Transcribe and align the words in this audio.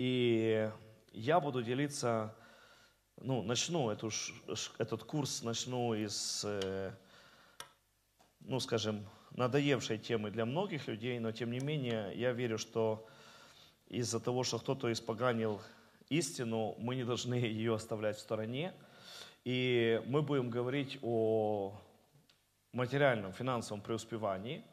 И 0.00 0.70
я 1.12 1.40
буду 1.40 1.62
делиться, 1.62 2.34
ну, 3.18 3.42
начну 3.42 3.90
эту, 3.90 4.10
этот 4.78 5.04
курс, 5.04 5.42
начну 5.42 5.92
из, 5.92 6.40
э, 6.42 6.90
ну, 8.40 8.60
скажем, 8.60 9.06
надоевшей 9.32 9.98
темы 9.98 10.30
для 10.30 10.46
многих 10.46 10.88
людей, 10.88 11.18
но 11.18 11.32
тем 11.32 11.50
не 11.50 11.60
менее 11.60 12.14
я 12.14 12.32
верю, 12.32 12.56
что 12.56 13.06
из-за 13.88 14.20
того, 14.20 14.42
что 14.42 14.58
кто-то 14.58 14.90
испоганил 14.90 15.60
истину, 16.08 16.76
мы 16.78 16.94
не 16.94 17.04
должны 17.04 17.34
ее 17.34 17.74
оставлять 17.74 18.16
в 18.16 18.20
стороне. 18.20 18.72
И 19.44 20.02
мы 20.06 20.22
будем 20.22 20.48
говорить 20.48 20.98
о 21.02 21.78
материальном, 22.72 23.34
финансовом 23.34 23.82
преуспевании. 23.82 24.64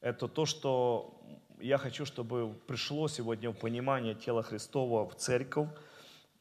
Это 0.00 0.28
то, 0.28 0.46
что 0.46 1.20
я 1.60 1.76
хочу, 1.76 2.06
чтобы 2.06 2.54
пришло 2.66 3.06
сегодня 3.08 3.50
в 3.50 3.58
понимание 3.58 4.14
тела 4.14 4.42
Христова 4.42 5.06
в 5.06 5.14
церковь, 5.14 5.68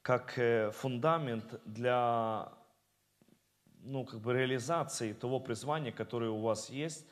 как 0.02 0.40
э, 0.40 0.72
фундамент 0.72 1.60
для 1.66 2.54
ну, 3.82 4.06
как 4.06 4.22
бы 4.22 4.34
реализации 4.34 5.12
того 5.12 5.42
призвания, 5.42 5.92
которое 5.92 6.30
у 6.30 6.40
вас 6.40 6.70
есть. 6.70 7.06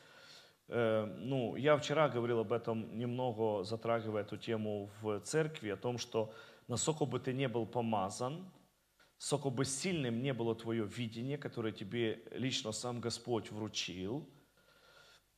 Э, 0.68 1.04
ну, 1.04 1.54
я 1.56 1.76
вчера 1.76 2.08
говорил 2.08 2.38
об 2.38 2.52
этом 2.52 2.98
немного, 2.98 3.62
затрагивая 3.64 4.22
эту 4.22 4.38
тему 4.38 4.88
в 5.02 5.20
церкви, 5.20 5.68
о 5.68 5.76
том, 5.76 5.98
что 5.98 6.32
насколько 6.66 7.04
бы 7.04 7.20
ты 7.20 7.34
не 7.34 7.46
был 7.46 7.66
помазан, 7.66 8.50
сколько 9.18 9.50
бы 9.50 9.66
сильным 9.66 10.22
не 10.22 10.32
было 10.32 10.54
твое 10.54 10.86
видение, 10.86 11.36
которое 11.36 11.72
тебе 11.72 12.22
лично 12.30 12.72
сам 12.72 13.00
Господь 13.00 13.50
вручил, 13.50 14.26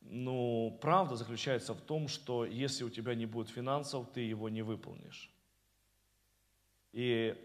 ну, 0.01 0.77
правда 0.81 1.15
заключается 1.15 1.73
в 1.73 1.81
том, 1.81 2.07
что 2.07 2.45
если 2.45 2.83
у 2.83 2.89
тебя 2.89 3.15
не 3.15 3.25
будет 3.25 3.49
финансов, 3.49 4.07
ты 4.13 4.21
его 4.21 4.49
не 4.49 4.61
выполнишь. 4.61 5.31
И 6.91 7.35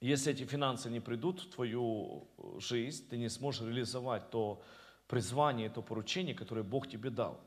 если 0.00 0.32
эти 0.32 0.44
финансы 0.44 0.90
не 0.90 1.00
придут 1.00 1.40
в 1.40 1.50
твою 1.50 2.26
жизнь, 2.58 3.08
ты 3.08 3.18
не 3.18 3.28
сможешь 3.28 3.62
реализовать 3.62 4.30
то 4.30 4.62
призвание, 5.06 5.70
то 5.70 5.82
поручение, 5.82 6.34
которое 6.34 6.62
Бог 6.62 6.88
тебе 6.88 7.10
дал. 7.10 7.40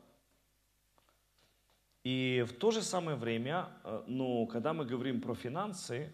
И 2.04 2.46
в 2.48 2.54
то 2.54 2.72
же 2.72 2.82
самое 2.82 3.16
время, 3.16 3.70
э, 3.84 4.04
ну, 4.08 4.46
когда 4.48 4.74
мы 4.74 4.86
говорим 4.86 5.22
про 5.22 5.36
финансы, 5.36 6.12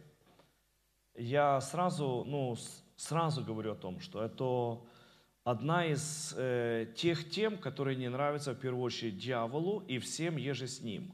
я 1.16 1.59
сразу, 1.61 2.23
ну, 2.28 2.55
сразу 2.95 3.44
говорю 3.44 3.72
о 3.72 3.76
том, 3.76 4.00
что 4.00 4.23
это 4.23 4.80
одна 5.50 5.86
из 5.86 6.33
э, 6.38 6.86
тех 6.95 7.30
тем, 7.30 7.58
которые 7.58 7.97
не 7.97 8.08
нравятся 8.08 8.53
в 8.53 8.59
первую 8.59 8.83
очередь 8.83 9.17
дьяволу 9.17 9.83
и 9.88 9.97
всем 9.97 10.38
еже 10.38 10.67
с 10.67 10.81
ним. 10.81 11.11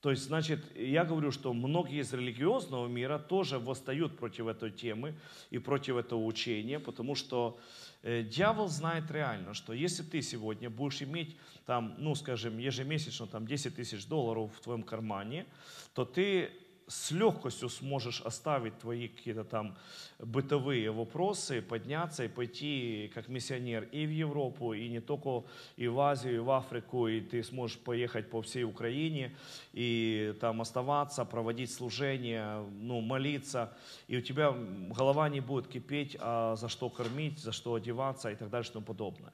То 0.00 0.10
есть, 0.10 0.22
значит, 0.22 0.60
я 0.76 1.04
говорю, 1.04 1.32
что 1.32 1.52
многие 1.52 2.00
из 2.00 2.12
религиозного 2.12 2.86
мира 2.86 3.18
тоже 3.18 3.58
восстают 3.58 4.16
против 4.16 4.46
этой 4.46 4.70
темы 4.70 5.14
и 5.50 5.58
против 5.58 5.96
этого 5.96 6.24
учения, 6.24 6.78
потому 6.78 7.16
что 7.16 7.58
э, 8.02 8.22
дьявол 8.22 8.68
знает 8.68 9.10
реально, 9.10 9.52
что 9.52 9.72
если 9.72 10.04
ты 10.04 10.22
сегодня 10.22 10.70
будешь 10.70 11.02
иметь 11.02 11.36
там, 11.64 11.96
ну, 11.98 12.14
скажем, 12.14 12.58
ежемесячно 12.58 13.26
там 13.26 13.48
10 13.48 13.74
тысяч 13.74 14.06
долларов 14.06 14.52
в 14.56 14.60
твоем 14.60 14.84
кармане, 14.84 15.44
то 15.92 16.04
ты 16.04 16.52
с 16.88 17.10
легкостью 17.10 17.68
сможешь 17.68 18.20
оставить 18.20 18.78
твои 18.78 19.08
какие-то 19.08 19.44
там 19.44 19.76
бытовые 20.18 20.90
вопросы, 20.90 21.60
подняться 21.60 22.24
и 22.24 22.28
пойти 22.28 23.10
как 23.14 23.28
миссионер 23.28 23.84
и 23.92 24.06
в 24.06 24.10
Европу, 24.10 24.72
и 24.72 24.88
не 24.88 25.00
только 25.00 25.44
и 25.76 25.88
в 25.88 25.98
Азию, 25.98 26.36
и 26.36 26.38
в 26.38 26.50
Африку, 26.50 27.08
и 27.08 27.20
ты 27.20 27.42
сможешь 27.42 27.78
поехать 27.78 28.30
по 28.30 28.40
всей 28.40 28.64
Украине 28.64 29.36
и 29.72 30.34
там 30.40 30.60
оставаться, 30.60 31.24
проводить 31.24 31.72
служение, 31.72 32.64
ну, 32.80 33.00
молиться, 33.00 33.76
и 34.06 34.16
у 34.16 34.20
тебя 34.20 34.52
голова 34.96 35.28
не 35.28 35.40
будет 35.40 35.66
кипеть, 35.66 36.16
а 36.20 36.56
за 36.56 36.68
что 36.68 36.88
кормить, 36.88 37.38
за 37.38 37.52
что 37.52 37.74
одеваться 37.74 38.30
и 38.30 38.36
так 38.36 38.48
далее, 38.50 38.68
и 38.68 38.72
тому 38.72 38.86
подобное. 38.86 39.32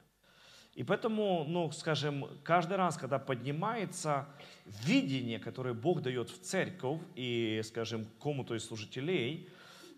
И 0.75 0.83
поэтому, 0.83 1.45
ну, 1.47 1.71
скажем, 1.71 2.27
каждый 2.43 2.77
раз, 2.77 2.97
когда 2.97 3.19
поднимается 3.19 4.27
видение, 4.65 5.37
которое 5.37 5.75
Бог 5.75 6.01
дает 6.01 6.29
в 6.29 6.41
церковь 6.41 6.99
и, 7.15 7.61
скажем, 7.63 8.07
кому-то 8.19 8.55
из 8.55 8.65
служителей, 8.65 9.49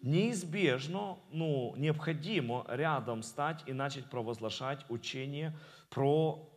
неизбежно, 0.01 1.17
ну, 1.31 1.73
необходимо 1.77 2.65
рядом 2.67 3.23
стать 3.23 3.63
и 3.67 3.73
начать 3.73 4.09
провозглашать 4.09 4.85
учение 4.89 5.57
про 5.89 6.51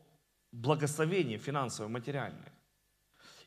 благословение 0.50 1.38
финансовое, 1.38 1.88
материальное. 1.88 2.52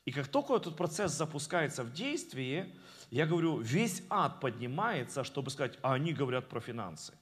И 0.06 0.10
как 0.10 0.28
только 0.28 0.56
этот 0.56 0.76
процесс 0.76 1.12
запускается 1.12 1.84
в 1.84 1.92
действие, 1.92 2.74
я 3.10 3.26
говорю, 3.26 3.58
весь 3.58 4.02
ад 4.08 4.40
поднимается, 4.40 5.22
чтобы 5.22 5.50
сказать, 5.50 5.78
а 5.82 5.94
они 5.94 6.12
говорят 6.12 6.48
про 6.48 6.60
финансы. 6.60 7.12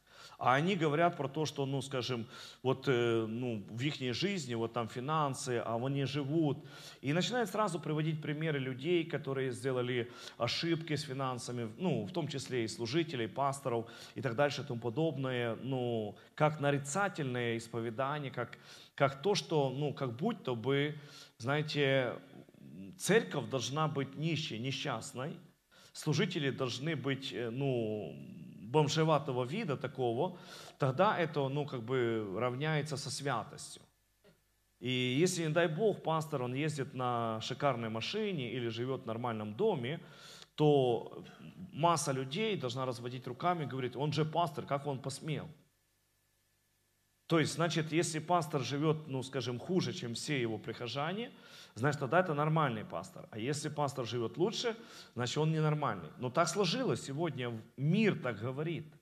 А 0.40 0.54
они 0.54 0.74
говорят 0.74 1.18
про 1.18 1.28
то, 1.28 1.44
что, 1.44 1.66
ну, 1.66 1.82
скажем, 1.82 2.26
вот 2.62 2.88
э, 2.88 3.26
ну, 3.28 3.62
в 3.68 3.82
их 3.82 4.14
жизни, 4.14 4.54
вот 4.54 4.72
там 4.72 4.88
финансы, 4.88 5.62
а 5.62 5.76
они 5.76 6.06
живут. 6.06 6.56
И 7.02 7.12
начинают 7.12 7.50
сразу 7.50 7.78
приводить 7.78 8.22
примеры 8.22 8.58
людей, 8.58 9.04
которые 9.04 9.52
сделали 9.52 10.10
ошибки 10.38 10.96
с 10.96 11.02
финансами, 11.02 11.70
ну, 11.76 12.06
в 12.06 12.12
том 12.12 12.26
числе 12.26 12.64
и 12.64 12.68
служителей, 12.68 13.28
пасторов 13.28 13.86
и 14.14 14.22
так 14.22 14.34
дальше 14.34 14.62
и 14.62 14.64
тому 14.64 14.80
подобное, 14.80 15.56
ну, 15.56 16.16
как 16.34 16.58
нарицательное 16.58 17.58
исповедание, 17.58 18.30
как, 18.30 18.56
как 18.94 19.20
то, 19.20 19.34
что, 19.34 19.68
ну, 19.68 19.92
как 19.92 20.16
будто 20.16 20.54
бы, 20.54 20.96
знаете, 21.36 22.14
церковь 22.96 23.50
должна 23.50 23.88
быть 23.88 24.16
нищей, 24.16 24.58
несчастной, 24.58 25.36
служители 25.92 26.48
должны 26.48 26.96
быть, 26.96 27.30
э, 27.30 27.50
ну, 27.50 28.16
бомжеватого 28.70 29.44
вида 29.44 29.76
такого, 29.76 30.38
тогда 30.78 31.18
это, 31.18 31.48
ну, 31.48 31.66
как 31.66 31.82
бы 31.82 32.36
равняется 32.38 32.96
со 32.96 33.10
святостью. 33.10 33.82
И 34.80 34.90
если, 34.90 35.46
не 35.46 35.52
дай 35.52 35.68
бог, 35.68 36.02
пастор, 36.02 36.42
он 36.42 36.54
ездит 36.54 36.94
на 36.94 37.40
шикарной 37.42 37.90
машине 37.90 38.52
или 38.52 38.68
живет 38.68 39.02
в 39.02 39.06
нормальном 39.06 39.54
доме, 39.54 40.00
то 40.54 41.22
масса 41.72 42.12
людей 42.12 42.56
должна 42.56 42.86
разводить 42.86 43.26
руками 43.26 43.64
и 43.64 43.66
говорить, 43.66 43.96
он 43.96 44.12
же 44.12 44.24
пастор, 44.24 44.64
как 44.66 44.86
он 44.86 44.98
посмел? 44.98 45.48
То 47.30 47.38
есть, 47.38 47.54
значит, 47.54 47.92
если 47.92 48.18
пастор 48.18 48.60
живет, 48.60 49.06
ну, 49.06 49.22
скажем, 49.22 49.60
хуже, 49.60 49.92
чем 49.92 50.14
все 50.14 50.40
его 50.40 50.58
прихожане, 50.58 51.30
значит, 51.76 52.00
тогда 52.00 52.18
это 52.18 52.34
нормальный 52.34 52.84
пастор. 52.84 53.28
А 53.30 53.38
если 53.38 53.68
пастор 53.68 54.04
живет 54.04 54.36
лучше, 54.36 54.76
значит, 55.14 55.38
он 55.38 55.52
ненормальный. 55.52 56.08
Но 56.18 56.30
так 56.30 56.48
сложилось 56.48 57.04
сегодня, 57.04 57.56
мир 57.76 58.20
так 58.20 58.40
говорит. 58.40 58.92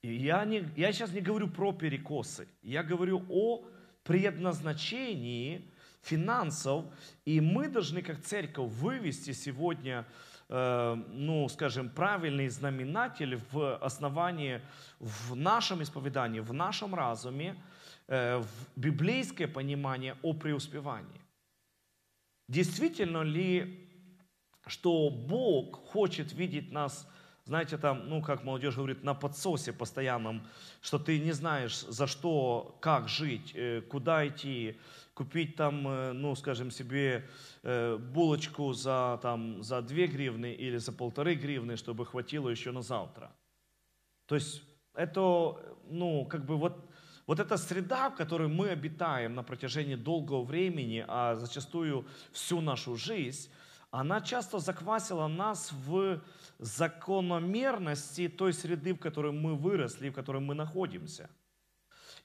И 0.00 0.14
я, 0.14 0.46
не, 0.46 0.66
я 0.76 0.92
сейчас 0.94 1.12
не 1.12 1.20
говорю 1.20 1.48
про 1.48 1.72
перекосы, 1.72 2.48
я 2.62 2.82
говорю 2.82 3.26
о 3.28 3.66
предназначении 4.02 5.70
финансов, 6.00 6.86
и 7.26 7.38
мы 7.38 7.68
должны 7.68 8.00
как 8.00 8.22
церковь 8.22 8.72
вывести 8.72 9.32
сегодня 9.32 10.06
ну, 10.48 11.48
скажем, 11.48 11.90
правильный 11.90 12.48
знаменатель 12.48 13.40
в 13.50 13.76
основании, 13.78 14.60
в 15.00 15.34
нашем 15.34 15.82
исповедании, 15.82 16.40
в 16.40 16.52
нашем 16.52 16.94
разуме, 16.94 17.56
э, 18.06 18.38
в 18.38 18.78
библейское 18.78 19.48
понимание 19.48 20.16
о 20.22 20.32
преуспевании. 20.34 21.20
Действительно 22.48 23.22
ли, 23.22 23.88
что 24.66 25.10
Бог 25.10 25.84
хочет 25.88 26.32
видеть 26.32 26.70
нас, 26.70 27.08
знаете, 27.44 27.76
там, 27.76 28.08
ну, 28.08 28.22
как 28.22 28.44
молодежь 28.44 28.76
говорит, 28.76 29.02
на 29.02 29.14
подсосе 29.14 29.72
постоянном, 29.72 30.46
что 30.80 31.00
ты 31.00 31.18
не 31.18 31.32
знаешь, 31.32 31.80
за 31.80 32.06
что, 32.06 32.78
как 32.80 33.08
жить, 33.08 33.50
э, 33.54 33.80
куда 33.80 34.26
идти, 34.28 34.78
купить 35.16 35.56
там, 35.56 35.88
э, 35.88 36.12
ну, 36.12 36.34
скажем 36.36 36.70
себе, 36.70 37.26
э, 37.62 37.96
булочку 37.96 38.74
за, 38.74 39.18
там, 39.22 39.62
за 39.62 39.80
2 39.80 40.06
гривны 40.06 40.52
или 40.52 40.76
за 40.78 40.92
полторы 40.92 41.34
гривны, 41.34 41.76
чтобы 41.76 42.04
хватило 42.04 42.50
еще 42.50 42.70
на 42.70 42.82
завтра. 42.82 43.32
То 44.26 44.34
есть 44.34 44.62
это, 44.94 45.56
ну, 45.90 46.26
как 46.26 46.44
бы 46.44 46.58
вот, 46.58 46.90
вот 47.26 47.40
эта 47.40 47.56
среда, 47.56 48.10
в 48.10 48.16
которой 48.16 48.48
мы 48.48 48.68
обитаем 48.68 49.34
на 49.34 49.42
протяжении 49.42 49.96
долгого 49.96 50.44
времени, 50.44 51.02
а 51.08 51.34
зачастую 51.34 52.04
всю 52.32 52.60
нашу 52.60 52.96
жизнь, 52.96 53.48
она 53.90 54.20
часто 54.20 54.58
заквасила 54.58 55.28
нас 55.28 55.72
в 55.72 56.20
закономерности 56.58 58.28
той 58.28 58.52
среды, 58.52 58.92
в 58.92 58.98
которой 58.98 59.32
мы 59.32 59.54
выросли, 59.54 60.10
в 60.10 60.12
которой 60.12 60.42
мы 60.42 60.54
находимся– 60.54 61.30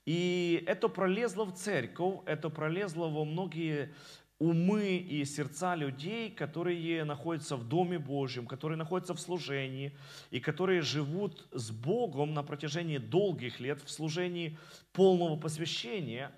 и 0.06 0.64
это 0.68 0.88
пролезло 0.88 1.46
в 1.46 1.54
церковь, 1.54 2.22
это 2.26 2.50
пролезло 2.50 3.08
во 3.08 3.24
многие 3.24 3.94
умы 4.42 4.98
и 4.98 5.24
сердца 5.24 5.76
людей, 5.76 6.32
которые 6.32 7.04
находятся 7.04 7.56
в 7.56 7.68
Доме 7.68 8.00
Божьем, 8.00 8.48
которые 8.48 8.76
находятся 8.76 9.14
в 9.14 9.20
служении 9.20 9.96
и 10.32 10.40
которые 10.40 10.82
живут 10.82 11.48
с 11.52 11.70
Богом 11.70 12.34
на 12.34 12.42
протяжении 12.42 12.98
долгих 12.98 13.60
лет 13.60 13.84
в 13.84 13.92
служении 13.92 14.58
полного 14.94 15.40
посвящения. 15.40 16.32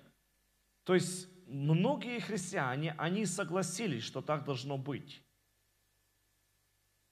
То 0.84 0.94
есть 0.94 1.28
многие 1.46 2.20
христиане, 2.20 2.94
они 2.98 3.24
согласились, 3.24 4.02
что 4.02 4.20
так 4.20 4.44
должно 4.44 4.76
быть. 4.76 5.23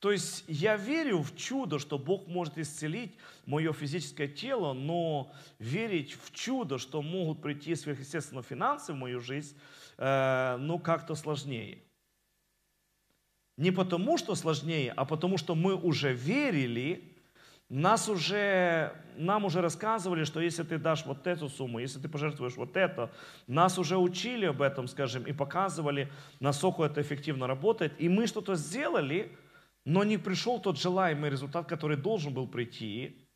То 0.03 0.11
есть 0.11 0.43
я 0.49 0.77
верю 0.77 1.23
в 1.23 1.37
чудо, 1.37 1.79
что 1.79 1.97
Бог 1.97 2.27
может 2.27 2.59
исцелить 2.59 3.17
мое 3.47 3.73
физическое 3.73 4.27
тело, 4.27 4.73
но 4.73 5.33
верить 5.61 6.19
в 6.21 6.35
чудо, 6.35 6.79
что 6.79 7.03
могут 7.03 7.41
прийти 7.41 7.77
сверхъестественно 7.77 8.43
финансы 8.43 8.93
в 8.93 8.97
мою 8.97 9.21
жизнь, 9.21 9.57
э, 9.99 10.57
ну 10.59 10.81
как-то 10.81 11.15
сложнее. 11.15 11.85
Не 13.57 13.71
потому, 13.71 14.19
что 14.19 14.35
сложнее, 14.35 14.93
а 14.97 15.05
потому, 15.05 15.39
что 15.39 15.55
мы 15.55 15.77
уже 15.77 16.13
верили, 16.13 17.17
нас 17.69 18.09
уже, 18.09 18.93
нам 19.17 19.45
уже 19.45 19.61
рассказывали, 19.61 20.25
что 20.25 20.41
если 20.41 20.65
ты 20.65 20.79
дашь 20.79 21.07
вот 21.07 21.29
эту 21.29 21.49
сумму, 21.49 21.79
если 21.79 22.01
ты 22.01 22.09
пожертвуешь 22.09 22.57
вот 22.57 22.77
это, 22.77 23.13
нас 23.47 23.79
уже 23.79 23.97
учили 23.97 24.47
об 24.47 24.63
этом, 24.63 24.89
скажем, 24.89 25.23
и 25.23 25.33
показывали, 25.33 26.11
насколько 26.41 26.83
это 26.83 27.01
эффективно 27.01 27.47
работает. 27.47 27.95
И 28.01 28.09
мы 28.09 28.27
что-то 28.27 28.57
сделали, 28.57 29.31
но 29.85 30.05
не 30.05 30.19
пришел 30.19 30.61
тот 30.61 30.79
желаемый 30.79 31.31
результат, 31.31 31.67
который 31.67 31.97
должен 31.97 32.33
был 32.33 32.47
прийти. 32.47 33.27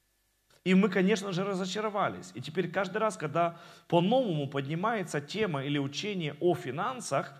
И 0.64 0.74
мы, 0.74 0.88
конечно 0.88 1.32
же, 1.32 1.44
разочаровались. 1.44 2.32
И 2.34 2.40
теперь 2.40 2.70
каждый 2.70 2.98
раз, 2.98 3.16
когда 3.16 3.60
по-новому 3.88 4.48
поднимается 4.48 5.20
тема 5.20 5.64
или 5.64 5.78
учение 5.78 6.36
о 6.40 6.54
финансах, 6.54 7.34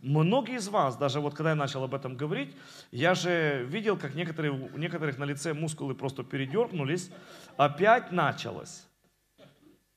Многие 0.00 0.56
из 0.56 0.68
вас, 0.68 0.96
даже 0.96 1.20
вот 1.20 1.34
когда 1.34 1.50
я 1.50 1.56
начал 1.56 1.82
об 1.82 1.94
этом 1.94 2.16
говорить, 2.16 2.54
я 2.90 3.14
же 3.14 3.64
видел, 3.64 3.96
как 3.96 4.14
некоторые, 4.14 4.52
у 4.52 4.76
некоторых 4.76 5.16
на 5.16 5.24
лице 5.24 5.54
мускулы 5.54 5.94
просто 5.94 6.22
передернулись, 6.22 7.10
опять 7.56 8.12
началось. 8.12 8.86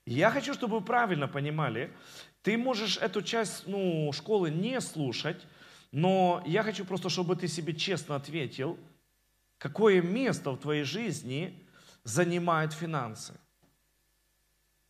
Я 0.05 0.31
хочу, 0.31 0.53
чтобы 0.53 0.79
вы 0.79 0.85
правильно 0.85 1.27
понимали, 1.27 1.91
ты 2.41 2.57
можешь 2.57 2.97
эту 2.97 3.21
часть 3.21 3.67
ну, 3.67 4.11
школы 4.13 4.49
не 4.49 4.79
слушать, 4.79 5.45
но 5.91 6.43
я 6.45 6.63
хочу 6.63 6.85
просто, 6.85 7.09
чтобы 7.09 7.35
ты 7.35 7.47
себе 7.47 7.73
честно 7.73 8.15
ответил, 8.15 8.77
какое 9.57 10.01
место 10.01 10.51
в 10.51 10.57
твоей 10.57 10.83
жизни 10.83 11.67
занимают 12.03 12.73
финансы. 12.73 13.33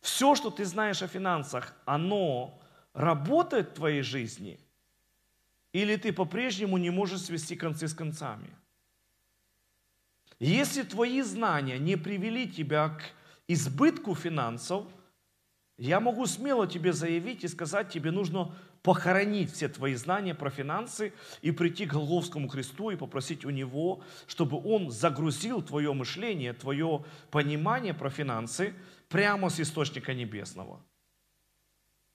Все, 0.00 0.34
что 0.34 0.50
ты 0.50 0.64
знаешь 0.64 1.02
о 1.02 1.08
финансах, 1.08 1.74
оно 1.84 2.60
работает 2.94 3.70
в 3.70 3.74
твоей 3.74 4.02
жизни– 4.02 4.58
или 5.72 5.96
ты 5.96 6.12
по-прежнему 6.12 6.78
не 6.78 6.90
можешь 6.90 7.22
свести 7.22 7.54
концы 7.56 7.86
с 7.86 7.94
концами? 7.94 8.50
Если 10.40 10.82
твои 10.82 11.22
знания 11.22 11.78
не 11.78 11.96
привели 11.96 12.50
тебя 12.50 12.88
к 12.88 13.02
избытку 13.46 14.14
финансов, 14.14 14.86
я 15.76 16.00
могу 16.00 16.26
смело 16.26 16.66
тебе 16.66 16.92
заявить 16.92 17.44
и 17.44 17.48
сказать, 17.48 17.90
тебе 17.90 18.10
нужно 18.10 18.54
похоронить 18.82 19.52
все 19.52 19.68
твои 19.68 19.94
знания 19.94 20.34
про 20.34 20.50
финансы 20.50 21.12
и 21.42 21.50
прийти 21.50 21.86
к 21.86 21.92
Голговскому 21.92 22.48
Христу 22.48 22.90
и 22.90 22.96
попросить 22.96 23.44
у 23.44 23.50
Него, 23.50 24.02
чтобы 24.26 24.60
Он 24.62 24.90
загрузил 24.90 25.62
твое 25.62 25.92
мышление, 25.92 26.52
твое 26.52 27.04
понимание 27.30 27.94
про 27.94 28.10
финансы 28.10 28.74
прямо 29.08 29.50
с 29.50 29.60
источника 29.60 30.14
небесного. 30.14 30.80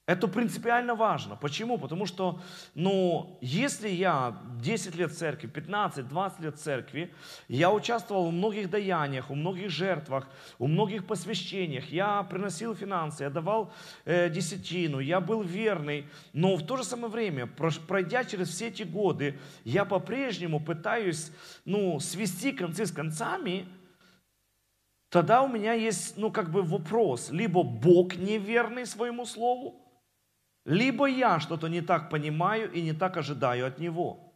Это 0.08 0.28
принципиально 0.28 0.94
важно. 0.94 1.36
Почему? 1.36 1.80
Потому 1.80 2.06
что, 2.06 2.40
ну, 2.76 3.40
если 3.42 3.90
я 3.90 4.40
10 4.62 4.96
лет 4.96 5.12
в 5.12 5.18
церкви, 5.18 5.48
15, 5.48 6.08
20 6.08 6.40
лет 6.42 6.56
в 6.56 6.60
церкви, 6.60 7.12
я 7.48 7.72
участвовал 7.72 8.30
в 8.30 8.32
многих 8.32 8.70
даяниях, 8.70 9.32
у 9.32 9.36
многих 9.36 9.72
жертвах, 9.72 10.30
у 10.60 10.68
многих 10.68 11.08
посвящениях, 11.08 11.90
я 11.90 12.22
приносил 12.22 12.76
финансы, 12.76 13.24
я 13.24 13.32
давал 13.32 13.74
э, 14.06 14.30
десятину, 14.30 15.00
я 15.00 15.20
был 15.20 15.42
верный, 15.42 16.06
но 16.34 16.56
в 16.56 16.64
то 16.64 16.78
же 16.78 16.84
самое 16.84 17.12
время, 17.12 17.48
пройдя 17.48 18.26
через 18.26 18.50
все 18.50 18.68
эти 18.68 18.84
годы, 18.84 19.40
я 19.64 19.86
по-прежнему 19.86 20.60
пытаюсь, 20.60 21.32
ну, 21.66 22.00
свести 22.00 22.52
концы 22.52 22.86
с 22.86 22.92
концами, 22.92 23.66
тогда 25.10 25.42
у 25.42 25.48
меня 25.48 25.74
есть, 25.74 26.16
ну, 26.16 26.32
как 26.32 26.52
бы 26.52 26.62
вопрос, 26.62 27.32
либо 27.32 27.64
Бог 27.64 28.18
неверный 28.18 28.86
своему 28.86 29.26
слову, 29.26 29.82
либо 30.66 31.06
я 31.06 31.40
что-то 31.40 31.68
не 31.68 31.82
так 31.82 32.10
понимаю 32.10 32.72
и 32.72 32.82
не 32.82 32.94
так 32.94 33.18
ожидаю 33.18 33.68
от 33.68 33.80
него. 33.80 34.34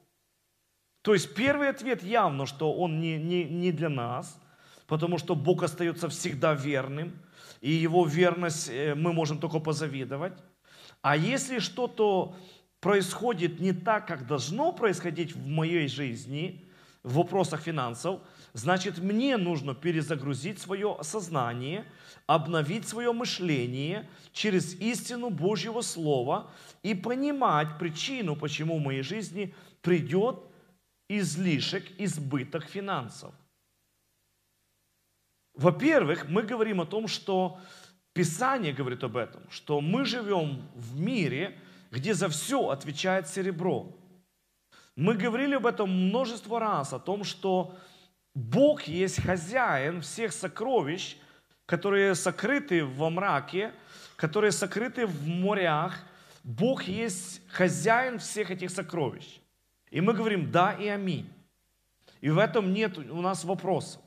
То 1.01 1.13
есть 1.13 1.33
первый 1.33 1.69
ответ 1.69 2.03
явно, 2.03 2.45
что 2.45 2.73
он 2.73 2.99
не, 2.99 3.17
не, 3.17 3.45
не 3.45 3.71
для 3.71 3.89
нас, 3.89 4.39
потому 4.85 5.17
что 5.17 5.35
Бог 5.35 5.63
остается 5.63 6.07
всегда 6.09 6.53
верным, 6.53 7.19
и 7.61 7.71
его 7.71 8.05
верность 8.05 8.69
э, 8.69 8.95
мы 8.95 9.13
можем 9.13 9.39
только 9.39 9.59
позавидовать. 9.59 10.33
А 11.01 11.15
если 11.15 11.59
что-то 11.59 12.35
происходит 12.79 13.59
не 13.59 13.73
так, 13.73 14.07
как 14.07 14.27
должно 14.27 14.71
происходить 14.71 15.33
в 15.35 15.47
моей 15.47 15.87
жизни, 15.87 16.69
в 17.03 17.15
вопросах 17.15 17.61
финансов, 17.61 18.21
значит, 18.54 19.00
мне 19.00 19.38
нужно 19.38 19.75
перезагрузить 19.75 20.60
свое 20.60 20.98
сознание, 21.01 21.86
обновить 22.28 22.88
свое 22.88 23.12
мышление 23.12 24.10
через 24.31 24.75
истину 24.75 25.30
Божьего 25.30 25.81
Слова 25.81 26.51
и 26.84 26.94
понимать 26.94 27.78
причину, 27.78 28.36
почему 28.36 28.78
в 28.78 28.81
моей 28.81 29.01
жизни 29.01 29.54
придет 29.81 30.40
излишек, 31.07 31.84
избыток 31.98 32.66
финансов. 32.66 33.34
Во-первых, 35.56 36.30
мы 36.30 36.44
говорим 36.44 36.80
о 36.81 36.86
том, 36.86 37.07
что 37.07 37.60
Писание 38.13 38.74
говорит 38.74 39.04
об 39.04 39.18
этом, 39.18 39.42
что 39.50 39.81
мы 39.81 40.06
живем 40.06 40.62
в 40.75 41.00
мире, 41.00 41.57
где 41.92 42.13
за 42.13 42.28
все 42.30 42.69
отвечает 42.69 43.28
серебро. 43.28 43.96
Мы 44.96 45.13
говорили 45.13 45.56
об 45.56 45.66
этом 45.66 45.90
множество 45.90 46.60
раз, 46.60 46.94
о 46.94 47.00
том, 47.00 47.24
что 47.24 47.78
Бог 48.33 48.83
есть 48.83 49.21
хозяин 49.21 50.01
всех 50.01 50.31
сокровищ, 50.33 51.17
которые 51.65 52.15
сокрыты 52.15 52.85
во 52.85 53.09
мраке, 53.09 53.73
которые 54.15 54.51
сокрыты 54.51 55.05
в 55.05 55.27
морях. 55.27 55.97
Бог 56.43 56.83
есть 56.83 57.41
хозяин 57.49 58.19
всех 58.19 58.51
этих 58.51 58.69
сокровищ. 58.69 59.39
И 59.91 60.01
мы 60.01 60.13
говорим 60.13 60.51
«да» 60.51 60.73
и 60.73 60.87
«аминь». 60.87 61.31
И 62.21 62.29
в 62.29 62.37
этом 62.37 62.73
нет 62.73 62.97
у 62.97 63.21
нас 63.21 63.43
вопросов. 63.43 64.01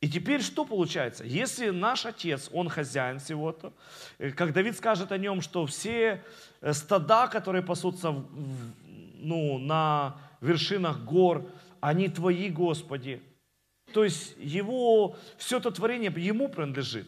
И 0.00 0.08
теперь 0.08 0.42
что 0.42 0.64
получается? 0.64 1.24
Если 1.24 1.70
наш 1.70 2.06
отец, 2.06 2.50
он 2.52 2.68
хозяин 2.68 3.20
всего-то, 3.20 3.72
э, 4.18 4.32
как 4.32 4.52
Давид 4.52 4.76
скажет 4.76 5.12
о 5.12 5.18
нем, 5.18 5.40
что 5.40 5.64
все 5.66 6.24
э, 6.60 6.72
стада, 6.72 7.28
которые 7.28 7.62
пасутся 7.62 8.10
ну, 8.10 9.58
на 9.58 10.16
вершинах 10.40 11.04
гор, 11.04 11.46
они 11.82 12.08
Твои, 12.08 12.48
Господи. 12.48 13.20
То 13.92 14.04
есть 14.04 14.34
Его, 14.38 15.16
все 15.36 15.58
это 15.58 15.70
творение 15.70 16.12
Ему 16.16 16.48
принадлежит. 16.48 17.06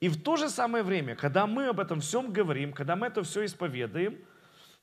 И 0.00 0.08
в 0.08 0.20
то 0.20 0.36
же 0.36 0.48
самое 0.48 0.82
время, 0.82 1.14
когда 1.14 1.46
мы 1.46 1.68
об 1.68 1.78
этом 1.78 2.00
всем 2.00 2.32
говорим, 2.32 2.72
когда 2.72 2.96
мы 2.96 3.06
это 3.06 3.22
все 3.22 3.44
исповедуем, 3.44 4.18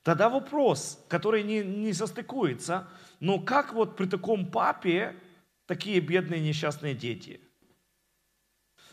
тогда 0.03 0.29
вопрос, 0.29 1.03
который 1.09 1.43
не, 1.43 1.63
не 1.63 1.91
состыкуется, 1.91 2.87
но 3.19 3.39
как 3.39 3.73
вот 3.73 3.97
при 3.97 4.05
таком 4.05 4.45
папе 4.45 5.15
такие 5.65 5.99
бедные 5.99 6.39
несчастные 6.39 6.93
дети– 6.93 7.41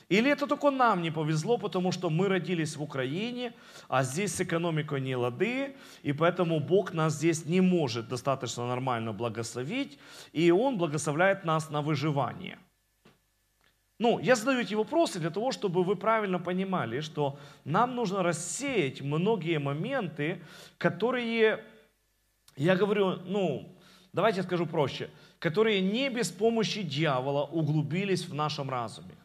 или 0.08 0.30
это 0.30 0.46
только 0.46 0.70
нам 0.70 1.02
не 1.02 1.10
повезло, 1.10 1.58
потому 1.58 1.92
что 1.92 2.08
мы 2.08 2.28
родились 2.28 2.76
в 2.76 2.82
Украине, 2.82 3.52
а 3.88 4.02
здесь 4.02 4.34
с 4.34 4.40
экономикой 4.40 5.02
не 5.02 5.14
лады, 5.14 5.76
и 6.02 6.12
поэтому 6.12 6.60
Бог 6.60 6.94
нас 6.94 7.14
здесь 7.14 7.44
не 7.44 7.60
может 7.60 8.08
достаточно 8.08 8.66
нормально 8.66 9.12
благословить, 9.12 9.98
и 10.32 10.50
Он 10.50 10.78
благословляет 10.78 11.44
нас 11.44 11.68
на 11.68 11.82
выживание. 11.82 12.58
Ну, 13.98 14.18
я 14.20 14.34
задаю 14.36 14.60
эти 14.60 14.74
вопросы 14.74 15.18
для 15.18 15.30
того, 15.30 15.52
чтобы 15.52 15.84
вы 15.84 15.96
правильно 15.96 16.38
понимали, 16.38 17.00
что 17.00 17.38
нам 17.64 17.94
нужно 17.94 18.22
рассеять 18.22 19.02
многие 19.02 19.58
моменты, 19.58 20.40
которые, 20.78 21.64
я 22.56 22.76
говорю, 22.76 23.18
ну, 23.26 23.76
давайте 24.14 24.42
скажу 24.42 24.66
проще, 24.66 25.10
которые 25.38 25.82
не 25.82 26.08
без 26.08 26.30
помощи 26.30 26.82
дьявола 26.82 27.44
углубились 27.44 28.26
в 28.26 28.34
нашем 28.34 28.70
разуме 28.70 29.17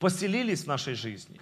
поселились 0.00 0.64
в 0.64 0.66
нашей 0.66 0.94
жизни. 0.94 1.40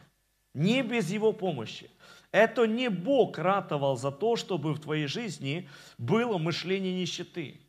Не 0.52 0.82
без 0.82 1.10
Его 1.10 1.32
помощи. 1.32 1.90
Это 2.32 2.66
не 2.66 2.90
Бог 2.90 3.38
ратовал 3.38 3.96
за 3.96 4.10
то, 4.10 4.36
чтобы 4.36 4.74
в 4.74 4.80
твоей 4.80 5.06
жизни 5.06 5.70
было 5.96 6.36
мышление 6.36 6.92
нищеты. 6.92 7.60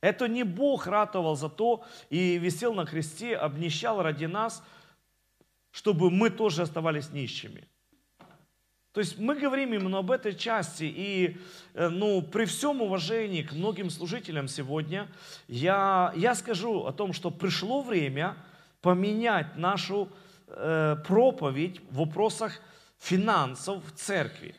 Это 0.00 0.28
не 0.28 0.44
Бог 0.44 0.86
ратовал 0.86 1.36
за 1.36 1.48
то 1.48 1.84
и 2.08 2.38
висел 2.38 2.72
на 2.72 2.86
кресте, 2.86 3.36
обнищал 3.36 4.02
ради 4.02 4.24
нас, 4.24 4.62
чтобы 5.72 6.10
мы 6.10 6.30
тоже 6.30 6.62
оставались 6.62 7.10
нищими. 7.10 7.68
То 8.92 9.00
есть 9.00 9.18
мы 9.18 9.34
говорим 9.34 9.74
именно 9.74 9.98
об 9.98 10.10
этой 10.10 10.34
части, 10.34 10.84
и 10.84 11.38
э, 11.74 11.88
ну, 11.88 12.22
при 12.22 12.44
всем 12.44 12.82
уважении 12.82 13.42
к 13.42 13.52
многим 13.52 13.90
служителям 13.90 14.48
сегодня, 14.48 15.08
я, 15.48 16.12
я 16.14 16.34
скажу 16.34 16.84
о 16.84 16.92
том, 16.92 17.12
что 17.12 17.30
пришло 17.30 17.82
время– 17.82 18.36
поменять 18.82 19.56
нашу 19.56 20.08
э, 20.48 20.96
проповедь 21.06 21.80
в 21.90 21.98
вопросах 21.98 22.60
финансов 22.98 23.82
в 23.86 23.92
церкви. 23.92 24.54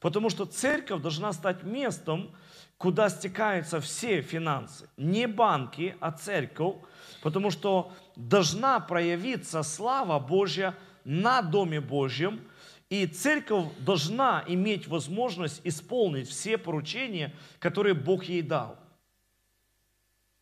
Потому 0.00 0.28
что 0.30 0.44
церковь 0.44 1.00
должна 1.00 1.32
стать 1.32 1.62
местом, 1.62 2.30
куда 2.78 3.08
стекаются 3.08 3.80
все 3.80 4.22
финансы. 4.22 4.88
Не 4.96 5.26
банки, 5.26 5.96
а 6.00 6.10
церковь. 6.10 6.76
Потому 7.22 7.50
что 7.50 7.92
должна 8.16 8.80
проявиться 8.80 9.62
слава 9.62 10.18
Божья 10.18 10.74
на 11.04 11.42
Доме 11.42 11.80
Божьем. 11.80 12.40
И 12.88 13.06
церковь 13.06 13.66
должна 13.78 14.42
иметь 14.48 14.88
возможность 14.88 15.60
исполнить 15.62 16.28
все 16.28 16.58
поручения, 16.58 17.32
которые 17.60 17.94
Бог 17.94 18.24
ей 18.24 18.42
дал. 18.42 18.76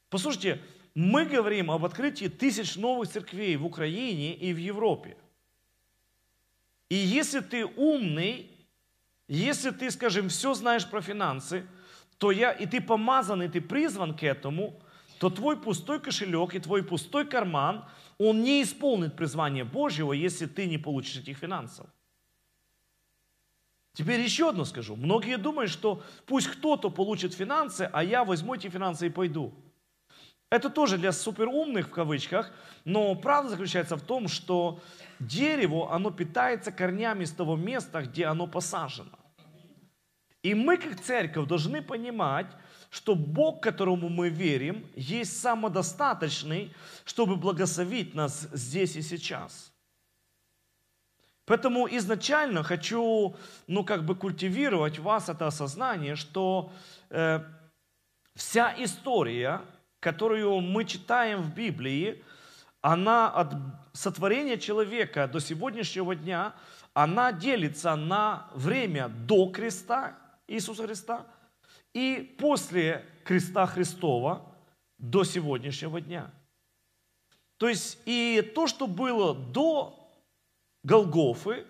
Послушайте, 0.09 0.63
мы 0.99 1.27
говорим 1.27 1.71
об 1.71 1.85
открытии 1.85 2.27
тысяч 2.27 2.75
новых 2.75 3.09
церквей 3.09 3.55
в 3.57 3.65
Украине 3.65 4.35
и 4.35 4.53
в 4.53 4.57
Европе. 4.57 5.17
И 6.89 6.97
если 6.97 7.39
ты 7.39 7.65
умный, 7.65 8.51
если 9.29 9.71
ты, 9.71 9.93
скажем, 9.93 10.29
все 10.29 10.55
знаешь 10.55 10.91
про 10.91 11.01
финансы, 11.01 11.65
то 12.17 12.33
я, 12.33 12.51
и 12.51 12.67
ты 12.67 12.81
помазан, 12.81 13.43
и 13.43 13.49
ты 13.49 13.61
призван 13.61 14.13
к 14.13 14.25
этому, 14.25 14.75
то 15.21 15.31
твой 15.31 15.57
пустой 15.57 16.01
кошелек 16.01 16.57
и 16.57 16.59
твой 16.59 16.83
пустой 16.83 17.25
карман, 17.25 17.85
он 18.19 18.43
не 18.43 18.61
исполнит 18.61 19.15
призвание 19.15 19.63
Божьего, 19.63 20.13
если 20.13 20.47
ты 20.47 20.67
не 20.67 20.79
получишь 20.79 21.19
этих 21.19 21.39
финансов. 21.39 21.87
Теперь 23.93 24.19
еще 24.21 24.49
одно 24.49 24.65
скажу. 24.65 24.97
Многие 24.97 25.39
думают, 25.39 25.71
что 25.71 26.03
пусть 26.27 26.49
кто-то 26.49 26.91
получит 26.91 27.35
финансы, 27.35 27.89
а 27.93 28.03
я 28.03 28.25
возьму 28.25 28.55
эти 28.55 28.69
финансы 28.69 29.07
и 29.07 29.11
пойду. 29.11 29.55
Это 30.51 30.71
тоже 30.71 30.97
для 30.97 31.13
суперумных 31.13 31.89
в 31.89 31.91
кавычках, 31.91 32.51
но 32.85 33.15
правда 33.15 33.51
заключается 33.51 33.97
в 33.97 34.03
том, 34.03 34.29
что 34.29 34.81
дерево, 35.19 35.93
оно 35.93 36.11
питается 36.11 36.73
корнями 36.73 37.25
с 37.25 37.33
того 37.33 37.57
места, 37.57 38.03
где 38.03 38.27
оно 38.27 38.47
посажено. 38.47 39.19
И 40.43 40.55
мы, 40.55 40.79
как 40.79 41.01
церковь, 41.01 41.49
должны 41.49 41.83
понимать, 41.83 42.47
что 42.91 43.15
Бог, 43.15 43.63
которому 43.63 44.09
мы 44.09 44.31
верим, 44.31 44.87
есть 44.97 45.39
самодостаточный, 45.41 46.73
чтобы 47.05 47.37
благословить 47.37 48.15
нас 48.15 48.49
здесь 48.53 48.97
и 48.97 49.03
сейчас. 49.03 49.73
Поэтому 51.45 51.89
изначально 51.91 52.63
хочу, 52.63 53.37
ну, 53.67 53.85
как 53.85 54.05
бы 54.05 54.15
культивировать 54.15 54.99
в 54.99 55.03
вас 55.03 55.29
это 55.29 55.47
осознание, 55.47 56.15
что 56.15 56.73
э, 57.11 57.41
вся 58.35 58.75
история 58.79 59.63
которую 60.01 60.61
мы 60.61 60.85
читаем 60.85 61.43
в 61.43 61.55
Библии, 61.55 62.25
она 62.81 63.29
от 63.29 63.55
сотворения 63.93 64.59
человека 64.59 65.27
до 65.27 65.41
сегодняшнего 65.41 66.15
дня, 66.15 66.55
она 66.95 67.33
делится 67.33 67.97
на 67.97 68.49
время 68.55 69.09
до 69.09 69.49
креста 69.51 70.17
Иисуса 70.47 70.87
Христа 70.87 71.27
и 71.93 72.37
после 72.39 73.05
креста 73.25 73.67
Христова 73.67 74.55
до 74.99 75.25
сегодняшнего 75.25 76.01
дня. 76.01 76.31
То 77.57 77.69
есть 77.69 77.99
и 78.07 78.41
то, 78.55 78.67
что 78.67 78.87
было 78.87 79.35
до 79.35 79.95
Голгофы, 80.85 81.67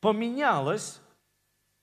поменялось 0.00 1.00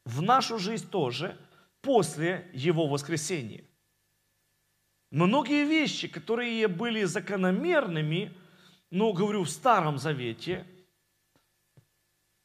в 0.03 0.21
нашу 0.21 0.57
жизнь 0.57 0.89
тоже 0.89 1.37
после 1.81 2.49
Его 2.53 2.87
воскресения. 2.87 3.63
Многие 5.15 5.63
вещи, 5.63 6.09
которые 6.09 6.67
были 6.67 7.05
закономерными, 7.05 8.33
ну, 8.91 9.13
говорю, 9.13 9.43
в 9.43 9.49
Старом 9.49 9.97
Завете, 9.97 10.67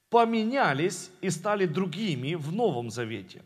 поменялись 0.08 1.10
и 1.20 1.30
стали 1.30 1.66
другими 1.66 2.34
в 2.36 2.52
Новом 2.52 2.90
Завете. 2.90 3.42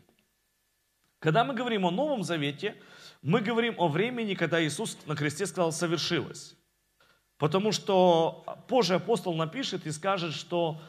Когда 1.17 1.43
мы 1.43 1.55
говорим 1.55 1.87
о 1.87 1.91
Новом 1.91 2.23
Завете, 2.23 2.75
мы 3.23 3.41
говорим 3.41 3.73
о 3.79 3.87
времени, 3.87 4.35
когда 4.35 4.63
Иисус 4.63 4.95
на 5.07 5.15
кресте 5.15 5.47
сказал 5.47 5.71
«совершилось». 5.71 6.55
Потому 7.39 7.71
что 7.71 8.45
позже 8.67 8.93
апостол 8.93 9.33
напишет 9.33 9.87
и 9.87 9.91
скажет, 9.91 10.35
что 10.35 10.79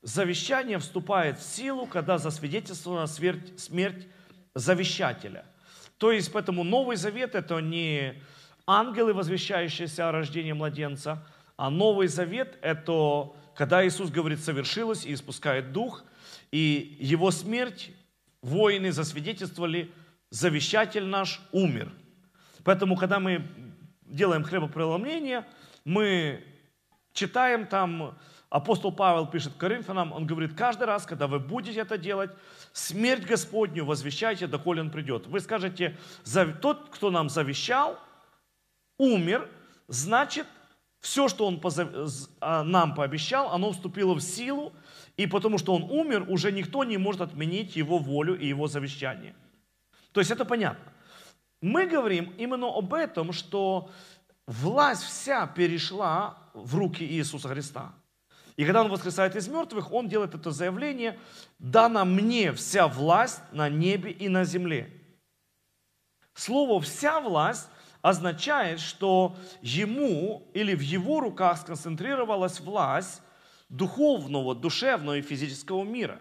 завещание 0.00 0.78
вступает 0.78 1.38
в 1.38 1.42
силу, 1.42 1.86
когда 1.86 2.16
засвидетельствована 2.16 3.06
смерть, 3.06 3.60
смерть 3.60 4.08
завещателя. 4.54 5.44
То 6.02 6.10
есть, 6.10 6.32
поэтому 6.32 6.64
Новый 6.64 6.96
Завет– 6.96 7.34
это 7.36 7.60
не 7.60 8.20
ангелы, 8.66 9.14
возвещающиеся 9.14 10.08
о 10.08 10.10
рождении 10.10 10.50
младенца, 10.50 11.24
а 11.56 11.70
Новый 11.70 12.08
Завет– 12.08 12.58
это 12.62 13.30
когда 13.54 13.86
Иисус 13.86 14.10
говорит 14.10 14.40
«совершилось» 14.40 15.06
и 15.06 15.14
испускает 15.14 15.70
Дух, 15.70 16.02
и 16.50 16.96
Его 16.98 17.30
смерть 17.30 17.92
воины 18.42 18.90
засвидетельствовали, 18.90 19.92
завещатель 20.30 21.04
наш 21.04 21.40
умер. 21.52 21.92
Поэтому, 22.64 22.96
когда 22.96 23.20
мы 23.20 23.46
делаем 24.04 24.42
хлебопреломление, 24.42 25.46
мы 25.84 26.42
читаем 27.12 27.64
там 27.64 28.18
Апостол 28.52 28.92
Павел 28.92 29.26
пишет 29.26 29.54
Коринфянам, 29.56 30.12
он 30.12 30.26
говорит, 30.26 30.52
каждый 30.52 30.84
раз, 30.84 31.06
когда 31.06 31.26
вы 31.26 31.38
будете 31.38 31.80
это 31.80 31.96
делать, 31.96 32.30
смерть 32.74 33.24
Господню 33.24 33.86
возвещайте, 33.86 34.46
доколе 34.46 34.82
Он 34.82 34.90
придет. 34.90 35.26
Вы 35.26 35.40
скажете, 35.40 35.96
тот, 36.60 36.90
кто 36.90 37.10
нам 37.10 37.30
завещал, 37.30 37.98
умер, 38.98 39.48
значит, 39.88 40.46
все, 41.00 41.28
что 41.28 41.46
Он 41.46 41.62
а, 42.40 42.62
нам 42.62 42.94
пообещал, 42.94 43.50
оно 43.52 43.72
вступило 43.72 44.12
в 44.12 44.20
силу, 44.20 44.74
и 45.16 45.26
потому 45.26 45.56
что 45.56 45.74
Он 45.74 45.84
умер, 45.84 46.26
уже 46.28 46.52
никто 46.52 46.84
не 46.84 46.98
может 46.98 47.22
отменить 47.22 47.74
Его 47.74 47.96
волю 47.96 48.38
и 48.38 48.46
Его 48.46 48.68
завещание. 48.68 49.34
То 50.12 50.20
есть 50.20 50.30
это 50.30 50.44
понятно. 50.44 50.92
Мы 51.62 51.86
говорим 51.86 52.34
именно 52.36 52.66
об 52.66 52.92
этом, 52.92 53.32
что 53.32 53.90
власть 54.46 55.04
вся 55.04 55.46
перешла 55.46 56.36
в 56.52 56.76
руки 56.76 57.02
Иисуса 57.02 57.48
Христа. 57.48 57.94
И 58.56 58.64
когда 58.64 58.82
он 58.82 58.90
воскресает 58.90 59.34
из 59.36 59.48
мертвых, 59.48 59.92
он 59.92 60.08
делает 60.08 60.34
это 60.34 60.50
заявление, 60.50 61.18
дана 61.58 62.04
мне 62.04 62.52
вся 62.52 62.86
власть 62.86 63.40
на 63.52 63.68
небе 63.68 64.10
и 64.10 64.28
на 64.28 64.44
земле. 64.44 64.92
Слово 66.34 66.80
«вся 66.80 67.20
власть» 67.20 67.68
означает, 68.02 68.80
что 68.80 69.36
ему 69.60 70.50
или 70.54 70.74
в 70.74 70.80
его 70.80 71.20
руках 71.20 71.60
сконцентрировалась 71.60 72.60
власть 72.60 73.22
духовного, 73.68 74.54
душевного 74.54 75.18
и 75.18 75.22
физического 75.22 75.84
мира. 75.84 76.20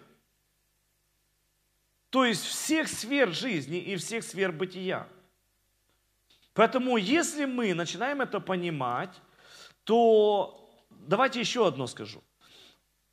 То 2.10 2.26
есть 2.26 2.46
всех 2.46 2.88
сфер 2.88 3.34
жизни 3.34 3.78
и 3.78 3.96
всех 3.96 4.24
сфер 4.24 4.52
бытия. 4.52 5.08
Поэтому 6.54 6.98
если 6.98 7.46
мы 7.46 7.74
начинаем 7.74 8.22
это 8.22 8.40
понимать, 8.40 9.16
то 9.86 10.61
давайте 11.08 11.40
еще 11.40 11.68
одно 11.68 11.88
скажу. 11.88 12.24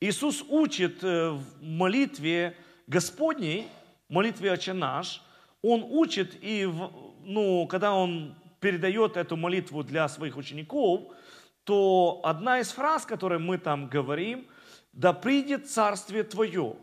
Иисус 0.00 0.44
учит 0.48 1.02
э, 1.02 1.30
в 1.30 1.62
молитве 1.62 2.56
Господней, 2.86 3.68
молитве 4.08 4.52
«Отче 4.52 4.72
наш», 4.72 5.22
Он 5.60 5.82
учит, 5.82 6.36
и 6.40 6.66
ну, 7.24 7.66
когда 7.66 7.94
Он 7.94 8.34
передает 8.60 9.16
эту 9.16 9.36
молитву 9.36 9.82
для 9.82 10.08
своих 10.08 10.36
учеников, 10.36 11.12
то 11.64 12.20
одна 12.24 12.60
из 12.60 12.70
фраз, 12.70 13.04
которые 13.04 13.38
мы 13.38 13.58
там 13.58 13.88
говорим, 13.88 14.46
«Да 14.92 15.12
придет 15.12 15.68
Царствие 15.68 16.22
Твое». 16.22 16.76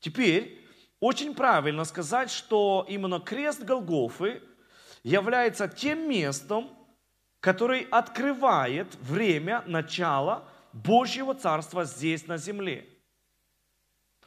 Теперь 0.00 0.60
очень 1.00 1.34
правильно 1.34 1.84
сказать, 1.84 2.30
что 2.30 2.86
именно 2.88 3.20
крест 3.20 3.62
Голгофы 3.62 4.42
является 5.02 5.68
тем 5.68 6.08
местом, 6.08 6.70
который 7.40 7.86
открывает 7.90 8.94
время 8.96 9.62
начала 9.66 10.44
Божьего 10.72 11.34
Царства 11.34 11.84
здесь 11.84 12.26
на 12.26 12.36
земле. 12.36 12.86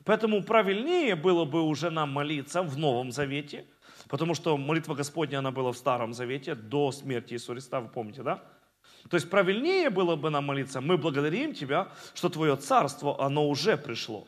Поэтому 0.06 0.44
правильнее 0.44 1.16
было 1.16 1.46
бы 1.46 1.62
уже 1.62 1.90
нам 1.90 2.12
молиться 2.12 2.64
в 2.64 2.78
Новом 2.78 3.12
Завете, 3.12 3.68
потому 4.08 4.34
что 4.34 4.58
молитва 4.58 4.96
Господня, 4.96 5.40
она 5.40 5.52
была 5.52 5.72
в 5.72 5.78
Старом 5.78 6.14
Завете 6.14 6.56
до 6.56 6.92
смерти 6.92 7.34
Иисуса 7.34 7.54
Христа, 7.54 7.80
вы 7.80 7.90
помните, 7.90 8.24
да? 8.24 8.44
То 9.10 9.16
есть 9.16 9.30
правильнее 9.30 9.90
было 9.90 10.16
бы 10.16 10.30
нам 10.30 10.46
молиться, 10.46 10.82
мы 10.82 10.98
благодарим 10.98 11.54
Тебя, 11.54 11.90
что 12.14 12.30
Твое 12.30 12.56
Царство, 12.56 13.24
оно 13.24 13.48
уже 13.48 13.78
пришло. 13.78 14.28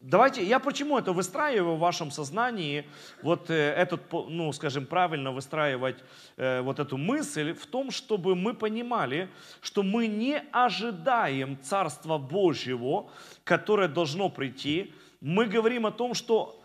Давайте, 0.00 0.42
я 0.42 0.60
почему 0.60 0.96
это 0.96 1.12
выстраиваю 1.12 1.76
в 1.76 1.78
вашем 1.78 2.10
сознании, 2.10 2.86
вот 3.22 3.50
э, 3.50 3.54
этот, 3.54 4.00
ну, 4.10 4.50
скажем, 4.50 4.86
правильно 4.86 5.30
выстраивать 5.30 5.98
э, 6.38 6.62
вот 6.62 6.78
эту 6.78 6.96
мысль 6.96 7.52
в 7.52 7.66
том, 7.66 7.90
чтобы 7.90 8.34
мы 8.34 8.54
понимали, 8.54 9.28
что 9.60 9.82
мы 9.82 10.06
не 10.06 10.42
ожидаем 10.52 11.58
Царства 11.62 12.16
Божьего, 12.16 13.10
которое 13.44 13.88
должно 13.88 14.30
прийти. 14.30 14.94
Мы 15.20 15.44
говорим 15.44 15.84
о 15.84 15.92
том, 15.92 16.14
что 16.14 16.62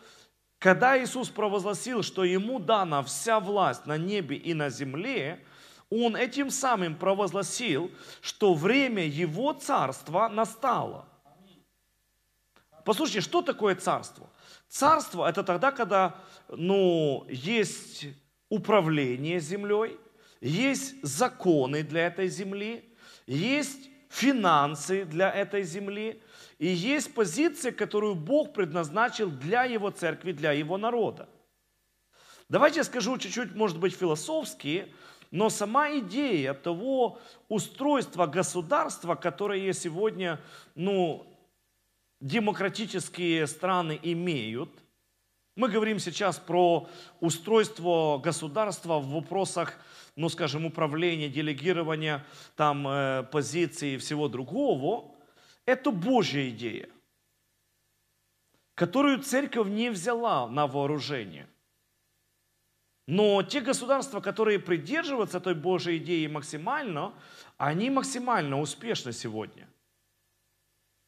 когда 0.58 0.98
Иисус 0.98 1.28
провозгласил, 1.28 2.04
что 2.04 2.24
Ему 2.24 2.60
дана 2.60 3.04
вся 3.04 3.42
власть 3.42 3.86
на 3.86 3.98
небе 3.98 4.38
и 4.38 4.54
на 4.54 4.70
земле, 4.70 5.44
Он 5.90 6.16
этим 6.16 6.50
самым 6.50 6.96
провозгласил, 6.96 7.92
что 8.22 8.54
время 8.54 9.06
Его 9.06 9.52
Царства 9.52 10.30
настало– 10.30 11.06
послушайте, 12.86 13.22
что 13.22 13.42
такое 13.42 13.76
царство? 13.76 14.30
Царство– 14.70 15.28
это 15.30 15.44
тогда, 15.44 15.72
когда 15.72 16.16
ну, 16.48 17.26
есть 17.28 18.06
управление 18.50 19.40
землей, 19.40 19.98
есть 20.40 20.96
законы 21.04 21.84
для 21.84 22.08
этой 22.08 22.28
земли, 22.30 22.96
есть 23.28 23.90
финансы 24.10 25.06
для 25.06 25.32
этой 25.32 25.64
земли, 25.64 26.22
и 26.58 26.68
есть 26.68 27.14
позиция, 27.14 27.72
которую 27.72 28.16
Бог 28.16 28.54
предназначил 28.54 29.30
для 29.30 29.66
Его 29.66 29.90
церкви, 29.90 30.32
для 30.32 30.54
Его 30.54 30.78
народа. 30.78 31.28
Давайте 32.48 32.80
я 32.80 32.84
скажу 32.84 33.18
чуть-чуть, 33.18 33.56
может 33.56 33.80
быть, 33.80 33.96
философски, 33.96 34.94
но 35.32 35.50
сама 35.50 35.98
идея 35.98 36.54
того 36.54 37.20
устройства 37.50 38.28
государства, 38.28 39.16
которое 39.16 39.74
сегодня 39.74 40.40
ну, 40.76 41.35
демократические 42.26 43.46
страны 43.46 44.00
имеют, 44.02 44.70
мы 45.56 45.70
говорим 45.70 46.00
сейчас 46.00 46.40
про 46.40 46.90
устройство 47.20 48.18
государства 48.18 49.00
в 49.00 49.08
вопросах, 49.10 49.80
ну, 50.16 50.28
скажем, 50.30 50.66
управления, 50.66 51.30
делегирования 51.30 52.26
там 52.56 52.88
э, 52.88 53.24
позиций 53.32 53.94
и 53.94 53.98
всего 53.98 54.28
другого. 54.28 55.16
Это 55.66 55.92
Божья 55.92 56.50
идея, 56.50 56.90
которую 58.74 59.22
церковь 59.22 59.68
не 59.68 59.92
взяла 59.92 60.48
на 60.50 60.66
вооружение. 60.68 61.48
Но 63.08 63.44
те 63.44 63.62
государства, 63.62 64.20
которые 64.20 64.58
придерживаются 64.58 65.40
той 65.40 65.54
Божьей 65.54 65.98
идеи 65.98 66.26
максимально, 66.26 67.14
они 67.58 67.92
максимально 67.92 68.60
успешны 68.60 69.14
сегодня. 69.14 69.68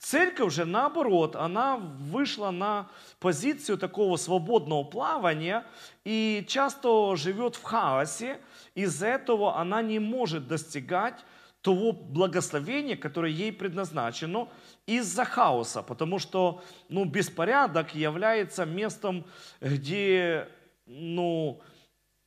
Церковь 0.09 0.53
же, 0.53 0.63
наоборот, 0.63 1.35
она 1.35 1.75
вышла 1.75 2.51
на 2.51 2.87
позицию 3.19 3.77
такого 3.77 4.15
свободного 4.15 4.85
плавания 4.85 5.65
и 6.05 6.45
часто 6.47 7.17
живет 7.17 7.57
в 7.57 7.63
хаосе. 7.63 8.39
Из-за 8.73 9.07
этого 9.07 9.57
она 9.57 9.81
не 9.81 9.99
может 9.99 10.47
достигать 10.47 11.25
того 11.61 11.91
благословения, 11.91 12.95
которое 12.95 13.33
ей 13.33 13.51
предназначено 13.51 14.47
из-за 14.85 15.25
хаоса, 15.25 15.83
потому 15.83 16.19
что 16.19 16.63
ну, 16.87 17.03
беспорядок 17.03 17.93
является 17.93 18.65
местом, 18.65 19.25
где 19.59 20.47
ну, 20.85 21.59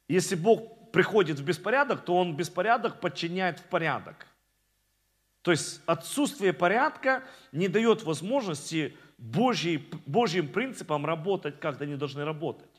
если 0.07 0.35
Бог 0.35 0.93
приходит 0.93 1.39
в 1.39 1.45
беспорядок, 1.45 2.05
то 2.05 2.15
Он 2.15 2.37
беспорядок 2.37 3.01
подчиняет 3.01 3.59
в 3.59 3.65
порядок. 3.65 4.27
То 5.43 5.51
есть 5.53 5.81
отсутствие 5.87 6.53
порядка 6.53 7.23
не 7.53 7.69
дает 7.69 8.03
возможности 8.03 8.97
Божьей, 9.17 9.89
Божьим 10.07 10.49
принципам 10.49 11.07
работать, 11.07 11.61
как 11.61 11.81
они 11.81 11.97
должны 11.97 12.25
работать. 12.25 12.71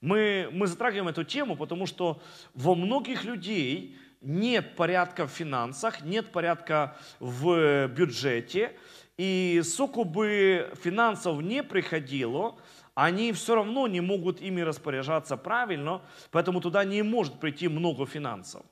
Мы, 0.00 0.48
мы 0.52 0.66
затрагиваем 0.66 1.08
эту 1.08 1.24
тему, 1.24 1.56
потому 1.56 1.86
что 1.86 2.20
во 2.52 2.74
многих 2.74 3.24
людей 3.24 3.96
нет 4.20 4.76
порядка 4.76 5.26
в 5.26 5.30
финансах, 5.30 6.02
нет 6.02 6.30
порядка 6.30 6.96
в 7.20 7.86
бюджете, 7.88 8.76
и 9.16 9.62
сколько 9.64 10.04
бы 10.04 10.70
финансов 10.82 11.40
не 11.40 11.62
приходило, 11.62 12.56
они 12.94 13.32
все 13.32 13.54
равно 13.54 13.86
не 13.86 14.00
могут 14.00 14.40
ими 14.40 14.60
распоряжаться 14.60 15.36
правильно, 15.36 16.02
поэтому 16.30 16.60
туда 16.60 16.84
не 16.84 17.02
может 17.02 17.40
прийти 17.40 17.68
много 17.68 18.06
финансов. 18.06 18.62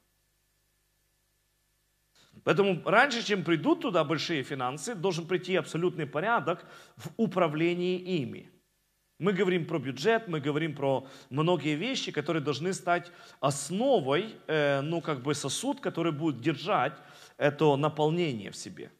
Поэтому 2.45 2.83
раньше, 2.85 3.25
чем 3.25 3.45
придут 3.45 3.83
туда 3.83 4.05
большие 4.05 4.43
финансы, 4.43 4.95
должен 4.95 5.27
прийти 5.27 5.57
абсолютный 5.57 6.07
порядок 6.07 6.65
в 6.97 7.11
управлении 7.17 7.99
ими. 7.99 8.51
Мы 9.19 9.33
говорим 9.33 9.67
про 9.67 9.79
бюджет, 9.79 10.27
мы 10.27 10.41
говорим 10.41 10.75
про 10.75 11.07
многие 11.31 11.77
вещи, 11.77 12.11
которые 12.11 12.43
должны 12.43 12.73
стать 12.73 13.13
основой, 13.39 14.35
э, 14.49 14.81
ну 14.81 15.01
как 15.01 15.23
бы 15.23 15.35
сосуд, 15.35 15.81
который 15.81 16.11
будет 16.11 16.41
держать 16.41 16.95
это 17.37 17.77
наполнение 17.77 18.51
в 18.51 18.57
себе. 18.57 18.91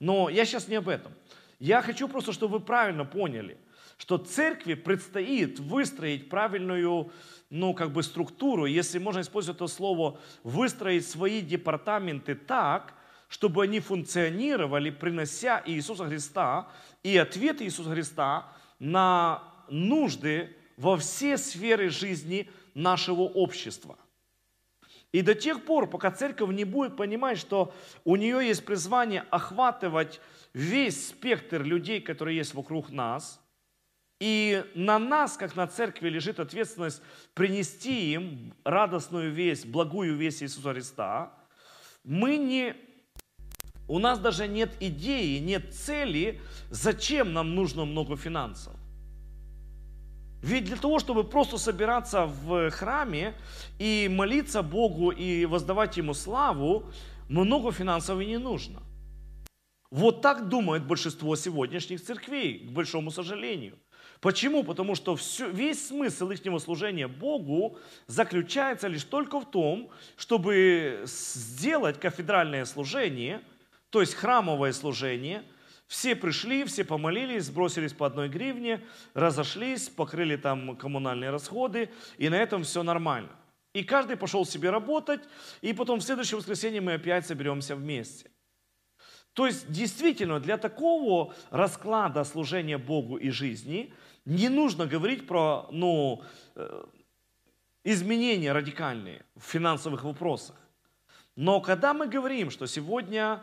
Но 0.00 0.28
я 0.28 0.44
сейчас 0.44 0.66
не 0.66 0.74
об 0.74 0.88
этом. 0.88 1.12
Я 1.60 1.80
хочу 1.80 2.08
просто, 2.08 2.32
чтобы 2.32 2.58
вы 2.58 2.64
правильно 2.64 3.04
поняли 3.04 3.56
что 4.04 4.18
церкви 4.18 4.74
предстоит 4.74 5.58
выстроить 5.58 6.28
правильную 6.28 7.10
ну, 7.48 7.72
как 7.72 7.90
бы 7.90 8.02
структуру, 8.02 8.66
если 8.66 8.98
можно 8.98 9.22
использовать 9.22 9.56
это 9.56 9.66
слово, 9.66 10.20
выстроить 10.42 11.08
свои 11.08 11.40
департаменты 11.40 12.34
так, 12.34 12.92
чтобы 13.28 13.62
они 13.62 13.80
функционировали, 13.80 14.90
принося 14.90 15.62
Иисуса 15.64 16.04
Христа 16.04 16.68
и 17.02 17.16
ответ 17.16 17.62
Иисуса 17.62 17.92
Христа 17.92 18.52
на 18.78 19.42
нужды 19.70 20.54
во 20.76 20.98
все 20.98 21.38
сферы 21.38 21.88
жизни 21.88 22.50
нашего 22.74 23.22
общества. 23.22 23.96
И 25.12 25.22
до 25.22 25.34
тех 25.34 25.64
пор, 25.64 25.88
пока 25.88 26.10
церковь 26.10 26.50
не 26.50 26.64
будет 26.64 26.94
понимать, 26.94 27.38
что 27.38 27.72
у 28.04 28.16
нее 28.16 28.46
есть 28.46 28.66
призвание 28.66 29.24
охватывать 29.30 30.20
весь 30.52 31.08
спектр 31.08 31.62
людей, 31.62 32.02
которые 32.02 32.36
есть 32.36 32.52
вокруг 32.52 32.90
нас– 32.90 33.40
и 34.24 34.64
на 34.74 34.98
нас, 34.98 35.36
как 35.36 35.54
на 35.54 35.66
церкви, 35.66 36.08
лежит 36.08 36.40
ответственность 36.40 37.02
принести 37.34 38.14
им 38.14 38.54
радостную 38.64 39.30
весть, 39.30 39.66
благую 39.66 40.16
весть 40.16 40.42
Иисуса 40.42 40.72
Христа. 40.72 41.34
Мы 42.04 42.38
не, 42.38 42.74
у 43.86 43.98
нас 43.98 44.18
даже 44.18 44.48
нет 44.48 44.70
идеи, 44.80 45.40
нет 45.40 45.74
цели, 45.74 46.40
зачем 46.70 47.34
нам 47.34 47.54
нужно 47.54 47.84
много 47.84 48.16
финансов. 48.16 48.72
Ведь 50.40 50.64
для 50.64 50.76
того, 50.76 51.00
чтобы 51.00 51.24
просто 51.24 51.58
собираться 51.58 52.24
в 52.24 52.70
храме 52.70 53.34
и 53.78 54.08
молиться 54.10 54.62
Богу 54.62 55.10
и 55.10 55.44
воздавать 55.44 55.98
Ему 55.98 56.14
славу, 56.14 56.84
много 57.28 57.72
финансов 57.72 58.18
и 58.20 58.24
не 58.24 58.38
нужно. 58.38 58.82
Вот 59.90 60.22
так 60.22 60.48
думает 60.48 60.86
большинство 60.86 61.36
сегодняшних 61.36 62.02
церквей, 62.02 62.60
к 62.60 62.72
большому 62.72 63.10
сожалению. 63.10 63.78
Почему? 64.20 64.64
Потому 64.64 64.94
что 64.94 65.16
все, 65.16 65.48
весь 65.50 65.88
смысл 65.88 66.30
их 66.30 66.40
служения 66.60 67.08
Богу 67.08 67.78
заключается 68.06 68.88
лишь 68.88 69.04
только 69.04 69.40
в 69.40 69.50
том, 69.50 69.90
чтобы 70.16 71.02
сделать 71.04 72.00
кафедральное 72.00 72.64
служение, 72.64 73.42
то 73.90 74.00
есть 74.00 74.14
храмовое 74.14 74.72
служение. 74.72 75.42
Все 75.86 76.16
пришли, 76.16 76.64
все 76.64 76.84
помолились, 76.84 77.44
сбросились 77.44 77.92
по 77.92 78.06
одной 78.06 78.28
гривне, 78.28 78.80
разошлись, 79.12 79.88
покрыли 79.88 80.36
там 80.36 80.76
коммунальные 80.76 81.30
расходы, 81.30 81.90
и 82.16 82.28
на 82.28 82.36
этом 82.36 82.62
все 82.62 82.82
нормально. 82.82 83.30
И 83.74 83.84
каждый 83.84 84.16
пошел 84.16 84.46
себе 84.46 84.70
работать, 84.70 85.20
и 85.60 85.72
потом 85.72 86.00
в 86.00 86.02
следующее 86.02 86.38
воскресенье 86.38 86.80
мы 86.80 86.94
опять 86.94 87.26
соберемся 87.26 87.76
вместе. 87.76 88.30
То 89.34 89.46
есть 89.46 89.70
действительно 89.70 90.40
для 90.40 90.56
такого 90.56 91.34
расклада 91.50 92.24
служения 92.24 92.78
Богу 92.78 93.16
и 93.16 93.30
жизни– 93.30 93.92
не 94.24 94.48
нужно 94.48 94.86
говорить 94.86 95.26
про 95.26 95.66
ну, 95.70 96.22
э, 96.54 96.84
изменения 97.84 98.52
радикальные 98.52 99.24
в 99.36 99.42
финансовых 99.42 100.04
вопросах. 100.04 100.56
Но 101.36 101.60
когда 101.60 101.92
мы 101.92 102.06
говорим, 102.06 102.50
что 102.50 102.66
сегодня 102.66 103.42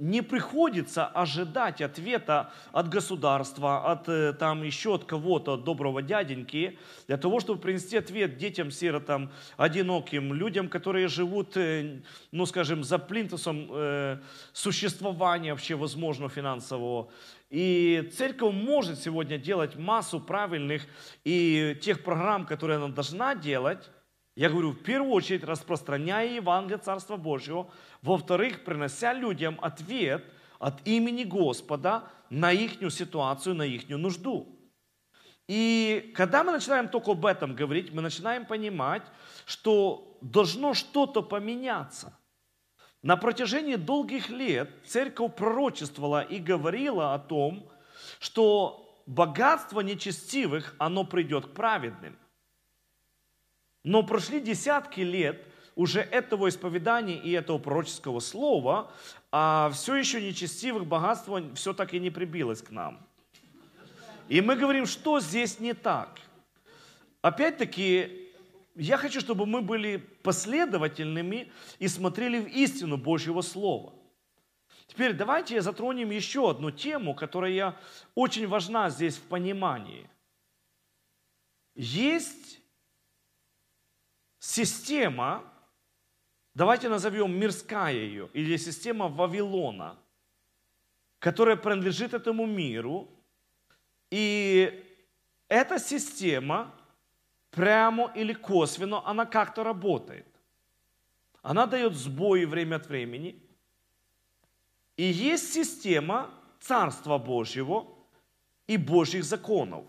не 0.00 0.22
приходится 0.22 1.06
ожидать 1.06 1.82
ответа 1.82 2.52
от 2.72 2.88
государства, 2.88 3.92
от 3.92 4.08
э, 4.08 4.32
там 4.32 4.62
еще 4.62 4.94
от 4.94 5.04
кого-то, 5.04 5.52
от 5.52 5.64
доброго 5.64 6.00
дяденьки, 6.02 6.78
для 7.06 7.18
того, 7.18 7.38
чтобы 7.38 7.60
принести 7.60 7.98
ответ 7.98 8.38
детям, 8.38 8.70
сиротам, 8.70 9.30
одиноким, 9.58 10.32
людям, 10.32 10.68
которые 10.68 11.08
живут, 11.08 11.56
э, 11.56 12.00
ну 12.32 12.46
скажем, 12.46 12.82
за 12.82 12.98
плинтусом 12.98 13.68
э, 13.70 14.18
существования 14.52 15.52
вообще 15.52 15.74
возможно 15.74 16.28
финансового. 16.28 17.10
И 17.50 18.10
церковь 18.16 18.54
может 18.54 18.98
сегодня 19.00 19.36
делать 19.36 19.76
массу 19.76 20.18
правильных 20.18 20.82
и 21.24 21.78
тех 21.82 22.02
программ, 22.02 22.46
которые 22.46 22.78
она 22.78 22.88
должна 22.88 23.34
делать, 23.34 23.90
я 24.36 24.48
говорю, 24.48 24.70
в 24.70 24.82
первую 24.82 25.12
очередь 25.12 25.44
распространяя 25.44 26.28
Евангелие 26.28 26.78
Царства 26.78 27.16
Божьего, 27.16 27.70
во-вторых, 28.02 28.64
принося 28.64 29.12
людям 29.12 29.58
ответ 29.60 30.24
от 30.58 30.86
имени 30.86 31.24
Господа 31.24 32.04
на 32.30 32.52
их 32.52 32.78
ситуацию, 32.92 33.54
на 33.54 33.62
их 33.62 33.88
нужду. 33.88 34.56
И 35.48 36.12
когда 36.14 36.44
мы 36.44 36.52
начинаем 36.52 36.88
только 36.88 37.10
об 37.10 37.26
этом 37.26 37.56
говорить, 37.56 37.92
мы 37.92 38.02
начинаем 38.02 38.46
понимать, 38.46 39.02
что 39.46 40.16
должно 40.20 40.74
что-то 40.74 41.22
поменяться. 41.22 42.16
На 43.02 43.16
протяжении 43.16 43.76
долгих 43.76 44.28
лет 44.28 44.70
церковь 44.86 45.34
пророчествовала 45.34 46.20
и 46.20 46.38
говорила 46.38 47.14
о 47.14 47.18
том, 47.18 47.68
что 48.20 49.02
богатство 49.06 49.80
нечестивых, 49.80 50.76
оно 50.78 51.02
придет 51.02 51.46
к 51.46 51.52
праведным– 51.52 52.16
но 53.84 54.02
прошли 54.02 54.40
десятки 54.40 55.00
лет 55.00 55.44
уже 55.74 56.00
этого 56.00 56.48
исповедания 56.48 57.16
и 57.16 57.30
этого 57.32 57.58
пророческого 57.58 58.20
слова, 58.20 58.92
а 59.32 59.70
все 59.72 59.96
еще 59.96 60.20
нечестивых 60.20 60.86
богатство 60.86 61.42
все 61.54 61.72
так 61.72 61.94
и 61.94 62.00
не 62.00 62.10
прибилось 62.10 62.62
к 62.62 62.70
нам. 62.70 62.98
И 64.28 64.40
мы 64.40 64.56
говорим, 64.56 64.86
что 64.86 65.20
здесь 65.20 65.58
не 65.58 65.74
так. 65.74 66.20
Опять-таки, 67.22 68.28
я 68.76 68.96
хочу, 68.96 69.20
чтобы 69.20 69.46
мы 69.46 69.60
были 69.60 69.96
последовательными 69.96 71.50
и 71.78 71.88
смотрели 71.88 72.38
в 72.38 72.46
истину 72.46 72.96
Божьего 72.96 73.40
Слова. 73.40 73.92
Теперь 74.86 75.12
давайте 75.12 75.60
затронем 75.60 76.10
еще 76.10 76.50
одну 76.50 76.70
тему, 76.70 77.14
которая 77.14 77.76
очень 78.14 78.46
важна 78.46 78.90
здесь 78.90 79.16
в 79.16 79.22
понимании. 79.22 80.08
Есть 81.74 82.59
система, 84.40 85.44
давайте 86.54 86.88
назовем 86.88 87.38
мирская 87.38 87.94
ее, 87.94 88.28
или 88.32 88.56
система 88.56 89.06
Вавилона, 89.08 89.96
которая 91.20 91.56
принадлежит 91.56 92.14
этому 92.14 92.46
миру. 92.46 93.08
И 94.10 94.84
эта 95.46 95.78
система 95.78 96.74
прямо 97.50 98.12
или 98.16 98.32
косвенно, 98.32 99.06
она 99.06 99.26
как-то 99.26 99.62
работает. 99.62 100.26
Она 101.42 101.66
дает 101.66 101.94
сбои 101.94 102.44
время 102.44 102.76
от 102.76 102.86
времени. 102.88 103.40
И 104.96 105.04
есть 105.04 105.52
система 105.52 106.30
Царства 106.60 107.18
Божьего 107.18 107.86
и 108.66 108.76
Божьих 108.76 109.24
законов. 109.24 109.84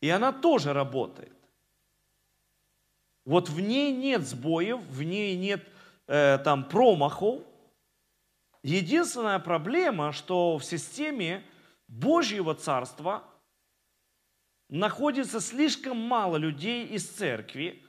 И 0.00 0.10
она 0.10 0.32
тоже 0.32 0.72
работает. 0.72 1.39
Вот 3.24 3.48
в 3.48 3.60
ней 3.60 3.92
нет 3.92 4.22
сбоев, 4.22 4.80
в 4.80 5.02
ней 5.02 5.36
нет 5.36 5.66
э, 6.06 6.38
там 6.38 6.68
промахов. 6.68 7.42
Единственная 8.62 9.38
проблема, 9.38 10.12
что 10.12 10.58
в 10.58 10.64
системе 10.64 11.44
Божьего 11.88 12.54
Царства 12.54 13.24
находится 14.68 15.40
слишком 15.40 15.96
мало 15.96 16.36
людей 16.36 16.86
из 16.86 17.08
церкви, 17.08 17.82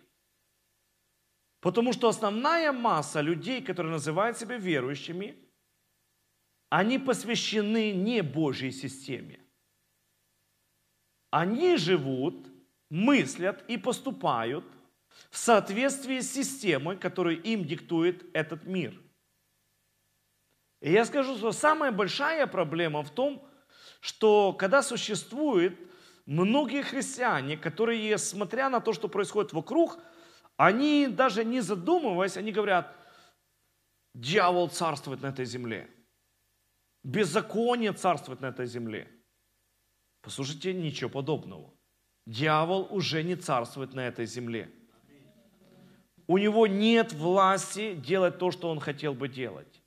потому 1.59 1.93
что 1.93 2.07
основная 2.07 2.71
масса 2.71 3.21
людей, 3.21 3.61
которые 3.61 3.93
называют 3.93 4.37
себя 4.37 4.57
верующими, 4.57 5.35
они 6.69 6.97
посвящены 6.97 7.91
не 7.91 8.23
Божьей 8.23 8.71
системе. 8.71 9.39
Они 11.29 11.77
живут, 11.77 12.47
мыслят 12.89 13.63
и 13.69 13.77
поступают 13.77 14.65
в 15.29 15.37
соответствии 15.37 16.19
с 16.19 16.33
системой, 16.33 16.97
которую 16.97 17.41
им 17.41 17.65
диктует 17.65 18.25
этот 18.35 18.65
мир. 18.65 18.99
И 20.81 20.91
я 20.91 21.05
скажу, 21.05 21.37
что 21.37 21.51
самая 21.51 21.91
большая 21.91 22.47
проблема 22.47 23.03
в 23.03 23.11
том, 23.11 23.47
что 24.01 24.51
когда 24.53 24.81
существует 24.81 25.79
многие 26.25 26.81
христиане, 26.81 27.55
которые, 27.55 28.17
смотря 28.17 28.69
на 28.69 28.81
то, 28.81 28.93
что 28.93 29.07
происходит 29.07 29.53
вокруг, 29.53 29.99
они 30.57 31.07
даже 31.07 31.45
не 31.45 31.61
задумываясь, 31.61 32.37
они 32.37 32.51
говорят, 32.51 32.95
дьявол 34.13 34.69
царствует 34.69 35.21
на 35.21 35.27
этой 35.27 35.45
земле. 35.45 35.89
Беззаконие 37.03 37.93
царствует 37.93 38.41
на 38.41 38.47
этой 38.47 38.65
земле. 38.65 39.09
Послушайте, 40.21 40.73
ничего 40.73 41.09
подобного. 41.09 41.73
Дьявол 42.27 42.87
уже 42.91 43.23
не 43.23 43.35
царствует 43.35 43.93
на 43.93 44.01
этой 44.01 44.25
земле. 44.25 44.71
У 46.31 46.37
него 46.37 46.65
нет 46.65 47.11
власти 47.11 47.93
делать 47.93 48.37
то, 48.37 48.51
что 48.51 48.69
он 48.69 48.79
хотел 48.79 49.13
бы 49.13 49.27
делать. 49.27 49.81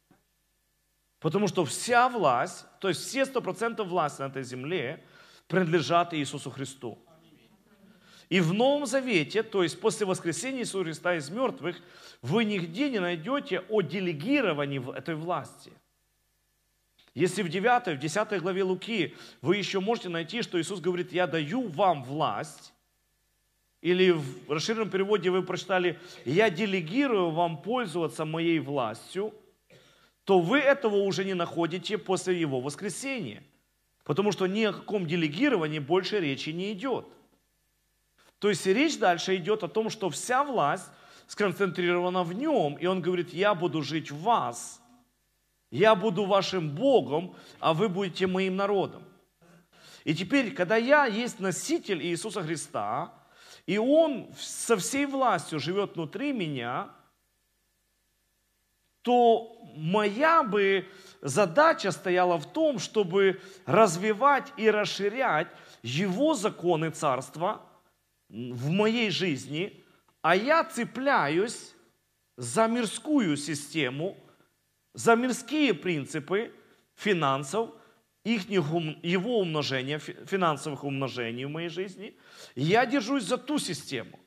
Потому 1.19 1.49
что 1.49 1.65
вся 1.65 2.11
власть, 2.11 2.67
то 2.81 2.89
есть 2.91 3.01
все 3.01 3.25
сто 3.25 3.41
процентов 3.41 3.89
власти 3.89 4.21
на 4.21 4.27
этой 4.27 4.43
земле 4.43 5.03
принадлежат 5.49 6.13
Иисусу 6.13 6.51
Христу. 6.51 6.99
И 8.29 8.41
в 8.41 8.53
Новом 8.53 8.85
Завете, 8.85 9.43
то 9.43 9.63
есть 9.63 9.81
после 9.81 10.05
воскресения 10.05 10.61
Иисуса 10.61 10.85
Христа 10.85 11.15
из 11.15 11.31
мертвых, 11.31 11.81
вы 12.21 12.45
нигде 12.45 12.91
не 12.91 12.99
найдете 12.99 13.61
о 13.71 13.81
делегировании 13.81 14.95
этой 14.95 15.15
власти– 15.15 15.73
если 17.15 17.43
в 17.43 17.49
9, 17.49 17.97
в 17.97 17.99
10 17.99 18.43
главе 18.43 18.65
Луки 18.65 19.15
вы 19.41 19.57
еще 19.57 19.79
можете 19.79 20.09
найти, 20.09 20.43
что 20.43 20.61
Иисус 20.61 20.81
говорит, 20.81 21.13
я 21.13 21.29
даю 21.29 21.69
вам 21.69 22.03
власть, 22.03 22.74
или 23.85 24.11
в 24.11 24.51
расширенном 24.51 24.89
переводе 24.89 25.31
вы 25.31 25.43
прочитали, 25.43 25.99
я 26.25 26.49
делегирую 26.49 27.31
вам 27.31 27.61
пользоваться 27.61 28.25
моей 28.25 28.59
властью, 28.59 29.35
то 30.25 30.41
вы 30.41 30.59
этого 30.59 30.97
уже 30.97 31.25
не 31.25 31.35
находите 31.35 31.99
после 31.99 32.41
его 32.41 32.61
воскресения. 32.61 33.43
Потому 34.05 34.33
что 34.33 34.47
ни 34.47 34.65
о 34.65 34.73
каком 34.73 35.07
делегировании 35.07 35.81
больше 35.81 36.19
речи 36.19 36.51
не 36.51 36.73
идет. 36.73 37.07
То 38.39 38.49
есть 38.49 38.67
речь 38.67 38.99
дальше 38.99 39.37
идет 39.37 39.63
о 39.63 39.69
том, 39.69 39.91
что 39.91 40.09
вся 40.09 40.45
власть 40.45 40.91
сконцентрирована 41.27 42.25
в 42.25 42.33
нем, 42.33 42.77
и 42.77 42.87
он 42.87 43.03
говорит, 43.03 43.35
я 43.35 43.55
буду 43.55 43.83
жить 43.83 44.11
в 44.11 44.23
вас– 44.23 44.81
я 45.75 45.97
буду 45.97 46.25
вашим 46.25 46.71
Богом, 46.71 47.35
а 47.59 47.75
вы 47.75 47.89
будете 47.89 48.29
моим 48.29 48.55
народом. 48.55 49.03
И 50.05 50.15
теперь, 50.15 50.55
когда 50.55 50.77
я 50.77 51.07
есть 51.07 51.41
носитель 51.41 52.01
Иисуса 52.01 52.45
Христа, 52.45 53.13
и 53.67 53.79
Он 53.79 54.33
со 54.39 54.77
всей 54.77 55.07
властью 55.07 55.59
живет 55.59 55.95
внутри 55.95 56.33
меня, 56.33 56.91
то 59.03 59.59
моя 59.77 60.43
бы 60.43 60.87
задача 61.21 61.91
стояла 61.91 62.39
в 62.39 62.51
том, 62.53 62.79
чтобы 62.79 63.41
развивать 63.67 64.53
и 64.57 64.71
расширять 64.71 65.49
Его 65.83 66.35
законы 66.35 66.91
Царства 66.91 67.61
в 68.29 68.71
моей 68.71 69.11
жизни, 69.11 69.85
а 70.23 70.35
я 70.35 70.65
цепляюсь 70.65 71.75
за 72.37 72.67
мирскую 72.67 73.37
систему, 73.37 74.17
за 74.95 75.17
мирские 75.17 75.75
принципы 75.75 76.53
финансов, 76.95 77.71
их, 78.25 78.49
его 78.49 79.39
умножения, 79.39 79.99
финансовых 79.99 80.85
умножений 80.85 81.45
в 81.45 81.51
моей 81.51 81.69
жизни, 81.69 82.17
я 82.55 82.87
держусь 82.87 83.25
за 83.25 83.37
ту 83.37 83.59
систему. 83.59 84.19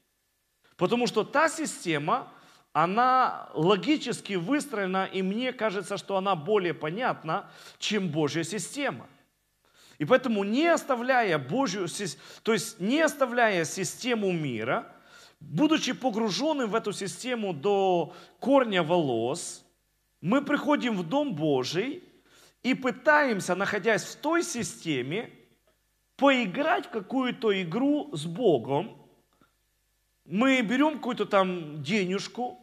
Потому 0.78 1.08
что 1.08 1.24
та 1.24 1.50
система, 1.50 2.32
она 2.74 3.50
логически 3.54 4.34
выстроена, 4.34 5.06
и 5.06 5.22
мне 5.24 5.52
кажется, 5.52 5.98
что 5.98 6.16
она 6.16 6.36
более 6.36 6.74
понятна, 6.74 7.50
чем 7.80 8.10
Божья 8.10 8.44
система. 8.44 9.08
И 9.98 10.06
поэтому 10.06 10.44
не 10.44 10.68
оставляя 10.68 11.40
Божью, 11.40 11.88
то 12.44 12.54
есть 12.54 12.80
не 12.80 13.02
оставляя 13.02 13.66
систему 13.66 14.32
мира, 14.32 14.92
будучи 15.40 15.94
погруженным 15.94 16.70
в 16.70 16.76
эту 16.76 16.94
систему 16.94 17.54
до 17.54 18.14
корня 18.40 18.84
волос– 18.84 19.64
мы 20.22 20.42
приходим 20.42 20.98
в 20.98 21.08
Дом 21.08 21.36
Божий 21.36 22.04
и 22.68 22.74
пытаемся, 22.74 23.56
находясь 23.56 24.04
в 24.04 24.18
той 24.18 24.44
системе, 24.44 25.32
поиграть 26.18 26.88
в 26.88 26.90
какую-то 26.90 27.62
игру 27.62 28.10
с 28.14 28.26
Богом. 28.26 29.10
Мы 30.26 30.62
берем 30.62 30.96
какую-то 30.96 31.26
там 31.26 31.82
денежку 31.82 32.60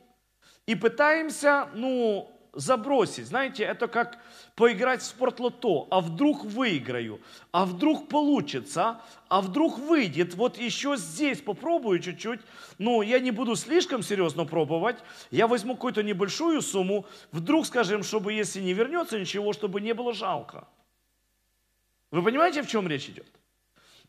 и 0.67 0.75
пытаемся, 0.75 1.71
ну, 1.73 2.31
забросить. 2.55 3.27
Знаете, 3.27 3.65
это 3.65 3.89
как 3.89 4.19
поиграть 4.55 5.03
в 5.03 5.07
спортлото, 5.07 5.87
а 5.91 6.01
вдруг 6.01 6.45
выиграю, 6.45 7.21
а 7.53 7.67
вдруг 7.67 8.09
получится, 8.09 9.01
а 9.29 9.41
вдруг 9.41 9.79
выйдет, 9.79 10.35
вот 10.35 10.59
еще 10.59 10.97
здесь 10.97 11.41
попробую 11.41 11.99
чуть-чуть, 11.99 12.41
но 12.79 13.03
я 13.03 13.19
не 13.19 13.31
буду 13.31 13.57
слишком 13.57 14.03
серьезно 14.03 14.45
пробовать, 14.45 14.97
я 15.31 15.47
возьму 15.47 15.75
какую-то 15.75 16.03
небольшую 16.03 16.63
сумму, 16.63 17.07
вдруг, 17.33 17.67
скажем, 17.67 18.03
чтобы 18.03 18.33
если 18.33 18.61
не 18.61 18.73
вернется 18.73 19.19
ничего, 19.19 19.53
чтобы 19.53 19.81
не 19.81 19.93
было 19.95 20.13
жалко. 20.13 20.69
Вы 22.11 22.23
понимаете, 22.23 22.63
в 22.63 22.69
чем 22.69 22.87
речь 22.87 23.09
идет? 23.09 23.27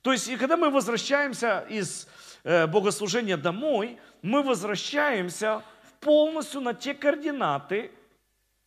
То 0.01 0.11
есть, 0.11 0.27
и 0.27 0.37
когда 0.37 0.57
мы 0.57 0.69
возвращаемся 0.69 1.65
из 1.67 2.07
э, 2.43 2.67
богослужения 2.67 3.37
домой, 3.37 3.97
мы 4.21 4.43
возвращаемся 4.43 5.63
полностью 5.99 6.61
на 6.61 6.75
те 6.75 6.93
координаты, 6.93 7.91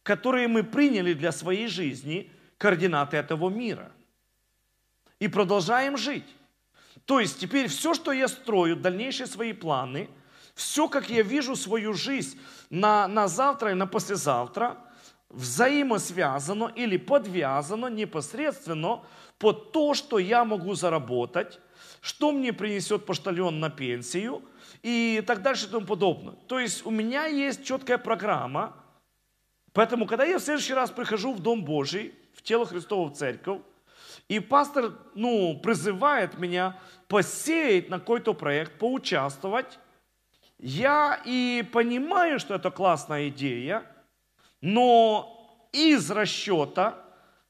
которые 0.08 0.48
мы 0.48 0.62
приняли 0.62 1.12
для 1.12 1.32
своей 1.32 1.68
жизни, 1.68 2.30
координаты 2.56 3.18
этого 3.18 3.50
мира. 3.50 3.92
И 5.20 5.28
продолжаем 5.28 5.98
жить. 5.98 6.24
То 7.04 7.20
есть 7.20 7.38
теперь 7.38 7.68
все, 7.68 7.92
что 7.92 8.12
я 8.12 8.26
строю, 8.26 8.76
дальнейшие 8.76 9.26
свои 9.26 9.52
планы, 9.52 10.08
все, 10.54 10.88
как 10.88 11.10
я 11.10 11.22
вижу 11.22 11.56
свою 11.56 11.92
жизнь 11.92 12.40
на, 12.70 13.06
на 13.06 13.28
завтра 13.28 13.72
и 13.72 13.74
на 13.74 13.86
послезавтра, 13.86 14.78
взаимосвязано 15.28 16.72
или 16.74 16.96
подвязано 16.96 17.88
непосредственно 17.88 19.02
под 19.38 19.72
то, 19.72 19.92
что 19.92 20.18
я 20.18 20.42
могу 20.46 20.74
заработать, 20.74 21.60
что 22.00 22.32
мне 22.32 22.54
принесет 22.54 23.04
поштальон 23.04 23.60
на 23.60 23.68
пенсию 23.68 24.40
и 24.82 25.22
так 25.26 25.42
дальше 25.42 25.66
и 25.66 25.68
тому 25.68 25.84
подобное. 25.84 26.34
То 26.46 26.58
есть 26.58 26.86
у 26.86 26.90
меня 26.90 27.26
есть 27.26 27.62
четкая 27.62 27.98
программа– 27.98 28.74
Поэтому, 29.72 30.06
когда 30.06 30.24
я 30.24 30.38
в 30.38 30.42
следующий 30.42 30.74
раз 30.74 30.90
прихожу 30.90 31.32
в 31.32 31.40
Дом 31.40 31.64
Божий, 31.64 32.14
в 32.34 32.42
тело 32.42 32.66
Христово, 32.66 33.08
в 33.08 33.14
церковь, 33.14 33.60
И 34.28 34.40
пастор, 34.40 34.92
ну, 35.14 35.58
призывает 35.62 36.38
меня 36.38 36.76
посеять 37.08 37.88
на 37.88 37.98
какой-то 37.98 38.34
проект, 38.34 38.78
поучаствовать. 38.78 39.78
Я 40.58 41.20
и 41.24 41.64
понимаю, 41.72 42.38
что 42.38 42.54
это 42.54 42.70
классная 42.70 43.28
идея, 43.28 43.84
но 44.60 45.68
из 45.72 46.10
расчета 46.10 46.98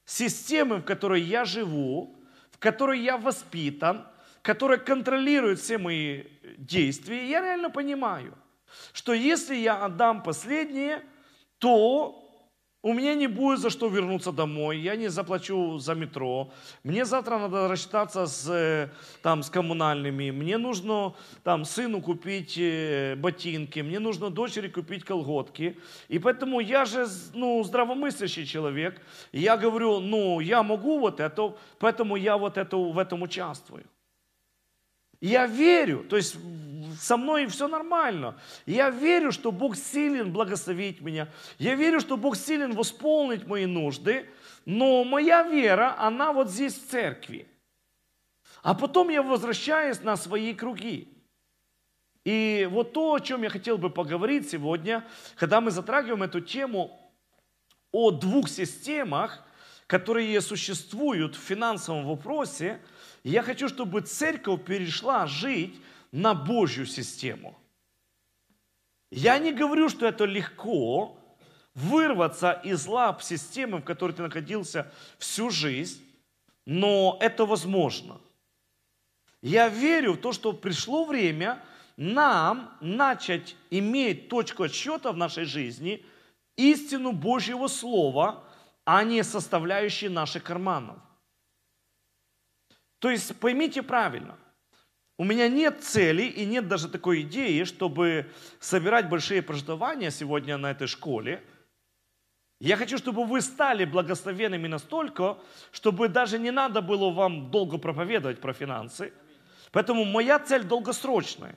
системы, 0.04 0.76
в 0.76 0.84
которой 0.84 1.22
я 1.22 1.44
живу, 1.44 2.14
в 2.50 2.58
которой 2.58 3.00
я 3.00 3.16
воспитан, 3.16 4.06
которая 4.42 4.78
контролирует 4.78 5.58
все 5.58 5.78
мои 5.78 6.24
действия, 6.56 7.28
я 7.28 7.40
реально 7.40 7.70
понимаю, 7.70 8.34
что 8.92 9.12
если 9.12 9.56
я 9.56 9.84
отдам 9.84 10.22
последнее, 10.22 11.02
то 11.58 12.28
у 12.80 12.92
меня 12.92 13.14
не 13.14 13.26
будет 13.26 13.58
за 13.58 13.70
что 13.70 13.88
вернуться 13.88 14.30
домой, 14.30 14.78
я 14.78 14.94
не 14.94 15.08
заплачу 15.08 15.78
за 15.78 15.94
метро, 15.94 16.52
мне 16.84 17.04
завтра 17.04 17.38
надо 17.38 17.66
рассчитаться 17.66 18.26
с, 18.26 18.48
э, 18.48 18.88
там, 19.20 19.42
с 19.42 19.50
коммунальными, 19.50 20.30
мне 20.30 20.58
нужно 20.58 21.14
там, 21.42 21.64
сыну 21.64 22.00
купить 22.00 22.56
э, 22.56 23.16
ботинки, 23.16 23.80
мне 23.80 23.98
нужно 23.98 24.30
дочери 24.30 24.68
купить 24.68 25.04
колготки. 25.04 25.76
И 26.08 26.20
поэтому 26.20 26.60
я 26.60 26.84
же 26.84 27.06
ну, 27.34 27.64
здравомыслящий 27.64 28.46
человек, 28.46 29.00
я 29.32 29.56
говорю, 29.56 29.98
ну 29.98 30.38
я 30.40 30.62
могу 30.62 31.00
вот 31.00 31.18
это, 31.18 31.56
поэтому 31.80 32.14
я 32.14 32.36
вот 32.36 32.56
это, 32.56 32.76
в 32.76 32.98
этом 32.98 33.22
участвую. 33.22 33.84
Я 35.20 35.46
верю, 35.46 36.04
то 36.08 36.16
есть 36.16 36.36
со 36.98 37.16
мной 37.16 37.46
все 37.46 37.66
нормально. 37.66 38.38
Я 38.66 38.90
верю, 38.90 39.32
что 39.32 39.50
Бог 39.50 39.76
силен 39.76 40.32
благословить 40.32 41.00
меня. 41.00 41.28
Я 41.58 41.74
верю, 41.74 42.00
что 42.00 42.16
Бог 42.16 42.36
силен 42.36 42.72
восполнить 42.74 43.46
мои 43.46 43.66
нужды. 43.66 44.28
Но 44.64 45.02
моя 45.04 45.42
вера, 45.42 45.96
она 45.98 46.32
вот 46.32 46.50
здесь 46.50 46.74
в 46.74 46.88
церкви. 46.88 47.48
А 48.62 48.74
потом 48.74 49.08
я 49.08 49.22
возвращаюсь 49.22 50.02
на 50.02 50.16
свои 50.16 50.54
круги. 50.54 51.08
И 52.24 52.68
вот 52.70 52.92
то, 52.92 53.14
о 53.14 53.20
чем 53.20 53.42
я 53.42 53.48
хотел 53.48 53.78
бы 53.78 53.90
поговорить 53.90 54.50
сегодня, 54.50 55.04
когда 55.36 55.60
мы 55.60 55.70
затрагиваем 55.70 56.22
эту 56.22 56.40
тему 56.40 57.00
о 57.90 58.10
двух 58.10 58.48
системах, 58.48 59.42
которые 59.86 60.40
существуют 60.40 61.34
в 61.34 61.40
финансовом 61.40 62.06
вопросе– 62.06 62.80
я 63.24 63.42
хочу, 63.42 63.68
чтобы 63.68 64.00
церковь 64.00 64.64
перешла 64.64 65.26
жить 65.26 65.80
на 66.12 66.34
Божью 66.34 66.86
систему. 66.86 67.58
Я 69.10 69.38
не 69.38 69.52
говорю, 69.52 69.88
что 69.88 70.06
это 70.06 70.24
легко 70.24 71.18
вырваться 71.74 72.52
из 72.64 72.86
лап 72.86 73.22
системы, 73.22 73.78
в 73.78 73.84
которой 73.84 74.12
ты 74.12 74.22
находился 74.22 74.92
всю 75.18 75.50
жизнь, 75.50 76.04
но 76.66 77.16
это 77.20 77.46
возможно. 77.46 78.20
Я 79.40 79.68
верю 79.68 80.14
в 80.14 80.18
то, 80.18 80.32
что 80.32 80.52
пришло 80.52 81.04
время 81.04 81.62
нам 81.96 82.76
начать 82.80 83.56
иметь 83.70 84.28
точку 84.28 84.64
отсчета 84.64 85.12
в 85.12 85.16
нашей 85.16 85.44
жизни, 85.44 86.04
истину 86.56 87.12
Божьего 87.12 87.68
Слова, 87.68 88.44
а 88.84 89.04
не 89.04 89.22
составляющие 89.22 90.10
наших 90.10 90.42
карманов. 90.42 90.98
То 92.98 93.10
есть 93.10 93.38
поймите 93.38 93.82
правильно, 93.82 94.36
у 95.18 95.24
меня 95.24 95.48
нет 95.48 95.82
цели 95.82 96.22
и 96.22 96.44
нет 96.44 96.68
даже 96.68 96.88
такой 96.88 97.22
идеи, 97.22 97.64
чтобы 97.64 98.30
собирать 98.60 99.08
большие 99.08 99.42
прожитования 99.42 100.10
сегодня 100.10 100.56
на 100.56 100.70
этой 100.70 100.86
школе. 100.86 101.42
Я 102.60 102.76
хочу, 102.76 102.98
чтобы 102.98 103.24
вы 103.24 103.40
стали 103.40 103.84
благословенными 103.84 104.66
настолько, 104.66 105.38
чтобы 105.70 106.08
даже 106.08 106.38
не 106.38 106.50
надо 106.50 106.82
было 106.82 107.10
вам 107.10 107.50
долго 107.50 107.78
проповедовать 107.78 108.40
про 108.40 108.52
финансы. 108.52 109.12
Поэтому 109.70 110.04
моя 110.04 110.38
цель 110.38 110.64
долгосрочная. 110.64 111.56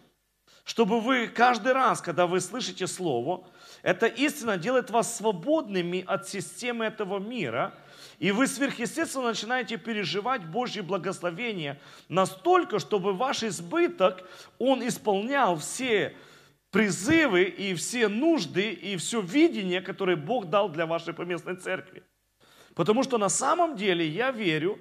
Чтобы 0.64 1.02
вы 1.02 1.28
каждый 1.28 1.74
раз, 1.74 2.02
когда 2.02 2.28
вы 2.28 2.40
слышите 2.40 2.86
Слово, 2.86 3.48
эта 3.82 4.06
истина 4.06 4.58
делает 4.58 4.92
вас 4.92 5.18
свободными 5.18 6.04
от 6.06 6.28
системы 6.28 6.86
этого 6.86 7.18
мира– 7.18 7.74
и 8.22 8.32
вы 8.32 8.46
сверхъестественно 8.46 9.30
начинаете 9.30 9.78
переживать 9.78 10.46
Божье 10.46 10.84
благословение 10.84 11.82
настолько, 12.08 12.78
чтобы 12.78 13.14
ваш 13.14 13.42
избыток, 13.42 14.24
он 14.60 14.88
исполнял 14.88 15.58
все 15.58 16.16
призывы 16.70 17.46
и 17.46 17.74
все 17.74 18.08
нужды 18.10 18.74
и 18.74 18.96
все 18.98 19.22
видение, 19.22 19.82
которое 19.82 20.18
Бог 20.18 20.52
дал 20.52 20.70
для 20.70 20.86
вашей 20.86 21.16
поместной 21.16 21.56
церкви. 21.56 22.04
Потому 22.76 23.02
что 23.02 23.18
на 23.18 23.28
самом 23.28 23.76
деле 23.76 24.08
я 24.08 24.30
верю, 24.30 24.78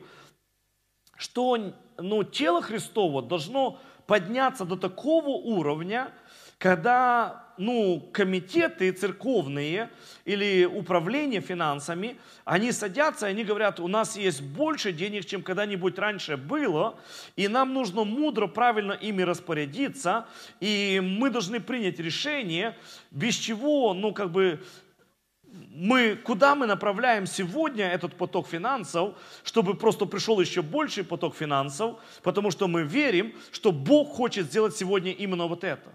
что 1.16 1.56
ну, 1.96 2.22
тело 2.24 2.60
Христово 2.60 3.22
должно 3.22 3.80
подняться 4.06 4.66
до 4.66 4.76
такого 4.76 5.30
уровня, 5.30 6.12
когда 6.58 7.49
ну, 7.60 8.08
комитеты 8.12 8.90
церковные 8.90 9.90
или 10.24 10.64
управление 10.64 11.42
финансами, 11.42 12.16
они 12.46 12.72
садятся 12.72 13.26
они 13.26 13.44
говорят, 13.44 13.80
у 13.80 13.86
нас 13.86 14.16
есть 14.16 14.40
больше 14.40 14.92
денег, 14.92 15.26
чем 15.26 15.42
когда-нибудь 15.42 15.98
раньше 15.98 16.38
было, 16.38 16.98
и 17.36 17.48
нам 17.48 17.74
нужно 17.74 18.04
мудро, 18.04 18.46
правильно 18.46 18.92
ими 18.92 19.22
распорядиться, 19.22 20.26
и 20.60 21.02
мы 21.04 21.28
должны 21.28 21.60
принять 21.60 21.98
решение, 22.00 22.76
без 23.10 23.34
чего, 23.34 23.92
ну, 23.92 24.14
как 24.14 24.30
бы, 24.32 24.64
мы, 25.52 26.16
куда 26.16 26.54
мы 26.54 26.66
направляем 26.66 27.26
сегодня 27.26 27.88
этот 27.88 28.14
поток 28.14 28.48
финансов, 28.48 29.16
чтобы 29.44 29.74
просто 29.74 30.06
пришел 30.06 30.40
еще 30.40 30.62
больший 30.62 31.04
поток 31.04 31.36
финансов, 31.36 32.00
потому 32.22 32.50
что 32.50 32.68
мы 32.68 32.84
верим, 32.84 33.34
что 33.52 33.70
Бог 33.70 34.08
хочет 34.08 34.46
сделать 34.46 34.74
сегодня 34.76 35.12
именно 35.12 35.46
вот 35.46 35.62
это. 35.62 35.90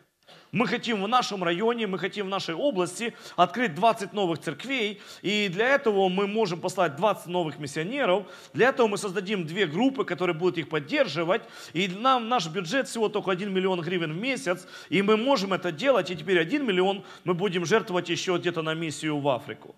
Мы 0.55 0.67
хотим 0.67 1.03
в 1.03 1.07
нашем 1.09 1.43
районе, 1.43 1.85
мы 1.85 1.99
хотим 1.99 2.27
в 2.27 2.29
нашей 2.29 2.55
области 2.55 3.13
открыть 3.35 3.75
20 3.75 4.13
новых 4.13 4.39
церквей, 4.39 5.01
и 5.21 5.49
для 5.49 5.67
этого 5.75 6.07
мы 6.07 6.27
можем 6.27 6.61
послать 6.61 6.95
20 6.95 7.27
новых 7.27 7.59
миссионеров. 7.59 8.23
Для 8.53 8.69
этого 8.69 8.87
мы 8.87 8.97
создадим 8.97 9.45
две 9.45 9.65
группы, 9.65 10.05
которые 10.05 10.33
будут 10.33 10.57
их 10.57 10.69
поддерживать, 10.69 11.41
и 11.73 11.89
нам 11.89 12.29
наш 12.29 12.47
бюджет 12.47 12.87
всего 12.87 13.09
только 13.09 13.31
1 13.31 13.53
миллион 13.53 13.81
гривен 13.81 14.13
в 14.13 14.17
месяц, 14.17 14.65
и 14.87 15.01
мы 15.01 15.17
можем 15.17 15.51
это 15.51 15.73
делать, 15.73 16.09
и 16.09 16.15
теперь 16.15 16.39
1 16.39 16.65
миллион 16.65 17.03
мы 17.25 17.33
будем 17.33 17.65
жертвовать 17.65 18.07
еще 18.07 18.37
где-то 18.37 18.61
на 18.61 18.75
миссию 18.75 19.19
в 19.19 19.27
Африку. 19.27 19.75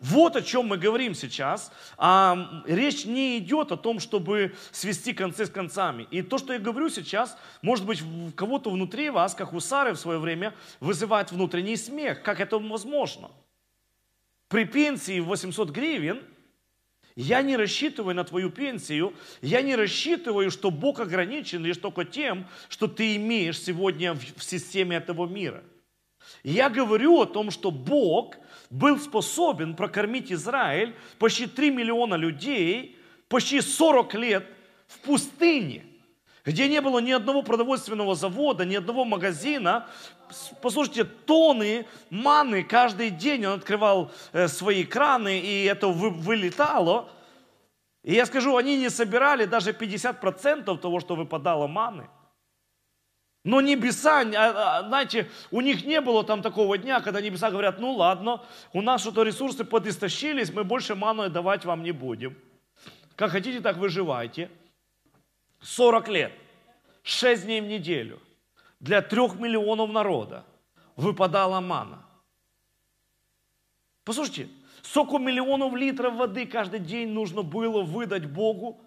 Вот 0.00 0.36
о 0.36 0.42
чем 0.42 0.66
мы 0.66 0.76
говорим 0.76 1.14
сейчас. 1.14 1.72
А, 1.96 2.62
речь 2.66 3.06
не 3.06 3.38
идет 3.38 3.72
о 3.72 3.76
том, 3.76 3.98
чтобы 3.98 4.54
свести 4.70 5.12
концы 5.12 5.46
с 5.46 5.50
концами. 5.50 6.06
И 6.10 6.22
то, 6.22 6.38
что 6.38 6.52
я 6.52 6.58
говорю 6.58 6.90
сейчас, 6.90 7.36
может 7.62 7.86
быть, 7.86 8.02
кого-то 8.34 8.70
внутри 8.70 9.10
вас, 9.10 9.34
как 9.34 9.52
у 9.52 9.60
Сары 9.60 9.94
в 9.94 9.98
свое 9.98 10.18
время, 10.18 10.54
вызывает 10.80 11.32
внутренний 11.32 11.76
смех. 11.76 12.22
Как 12.22 12.40
это 12.40 12.58
возможно? 12.58 13.30
При 14.48 14.64
пенсии 14.64 15.20
в 15.20 15.26
800 15.26 15.70
гривен 15.70 16.22
я 17.16 17.40
не 17.40 17.56
рассчитываю 17.56 18.14
на 18.14 18.24
твою 18.24 18.50
пенсию, 18.50 19.14
я 19.40 19.62
не 19.62 19.74
рассчитываю, 19.74 20.50
что 20.50 20.70
Бог 20.70 21.00
ограничен 21.00 21.64
лишь 21.64 21.78
только 21.78 22.04
тем, 22.04 22.46
что 22.68 22.86
ты 22.86 23.16
имеешь 23.16 23.58
сегодня 23.60 24.12
в 24.14 24.44
системе 24.44 24.98
этого 24.98 25.26
мира. 25.26 25.64
Я 26.44 26.68
говорю 26.68 27.20
о 27.20 27.26
том, 27.26 27.50
что 27.50 27.70
Бог 27.70 28.34
был 28.70 28.98
способен 28.98 29.74
прокормить 29.74 30.32
Израиль, 30.32 30.94
почти 31.18 31.46
3 31.46 31.70
миллиона 31.70 32.14
людей, 32.14 32.98
почти 33.28 33.60
40 33.60 34.14
лет 34.14 34.46
в 34.86 34.98
пустыне, 35.00 35.84
где 36.44 36.68
не 36.68 36.80
было 36.80 36.98
ни 37.00 37.12
одного 37.12 37.42
продовольственного 37.42 38.14
завода, 38.14 38.64
ни 38.64 38.76
одного 38.76 39.04
магазина. 39.04 39.88
Послушайте, 40.62 41.04
тонны 41.04 41.86
маны 42.10 42.62
каждый 42.62 43.10
день 43.10 43.46
он 43.46 43.54
открывал 43.54 44.10
э, 44.32 44.48
свои 44.48 44.84
краны, 44.84 45.40
и 45.40 45.64
это 45.64 45.88
вылетало. 45.88 47.08
И 48.02 48.14
я 48.14 48.26
скажу, 48.26 48.56
они 48.56 48.76
не 48.76 48.90
собирали 48.90 49.46
даже 49.46 49.72
50% 49.72 50.78
того, 50.78 51.00
что 51.00 51.16
выпадало 51.16 51.66
маны. 51.66 52.08
Но 53.46 53.60
небеса, 53.60 54.22
а, 54.22 54.78
а, 54.80 54.88
знаете, 54.88 55.30
у 55.52 55.60
них 55.60 55.84
не 55.84 56.00
было 56.00 56.24
там 56.24 56.42
такого 56.42 56.76
дня, 56.78 57.00
когда 57.00 57.20
небеса 57.20 57.48
говорят, 57.48 57.78
ну 57.78 57.92
ладно, 57.92 58.44
у 58.72 58.82
нас 58.82 59.02
что-то 59.02 59.22
ресурсы 59.22 59.64
подистощились, 59.64 60.52
мы 60.52 60.64
больше 60.64 60.96
ману 60.96 61.30
давать 61.30 61.64
вам 61.64 61.84
не 61.84 61.92
будем. 61.92 62.36
Как 63.14 63.30
хотите, 63.30 63.60
так 63.60 63.76
выживайте. 63.76 64.50
40 65.60 66.08
лет, 66.08 66.32
6 67.04 67.44
дней 67.44 67.60
в 67.60 67.66
неделю 67.66 68.20
для 68.80 69.00
трех 69.00 69.36
миллионов 69.36 69.92
народа 69.92 70.44
выпадала 70.96 71.60
мана. 71.60 72.04
Послушайте, 74.02 74.48
сколько 74.82 75.18
миллионов 75.18 75.72
литров 75.76 76.14
воды 76.14 76.46
каждый 76.46 76.80
день 76.80 77.10
нужно 77.10 77.42
было 77.42 77.82
выдать 77.82 78.26
Богу 78.26 78.80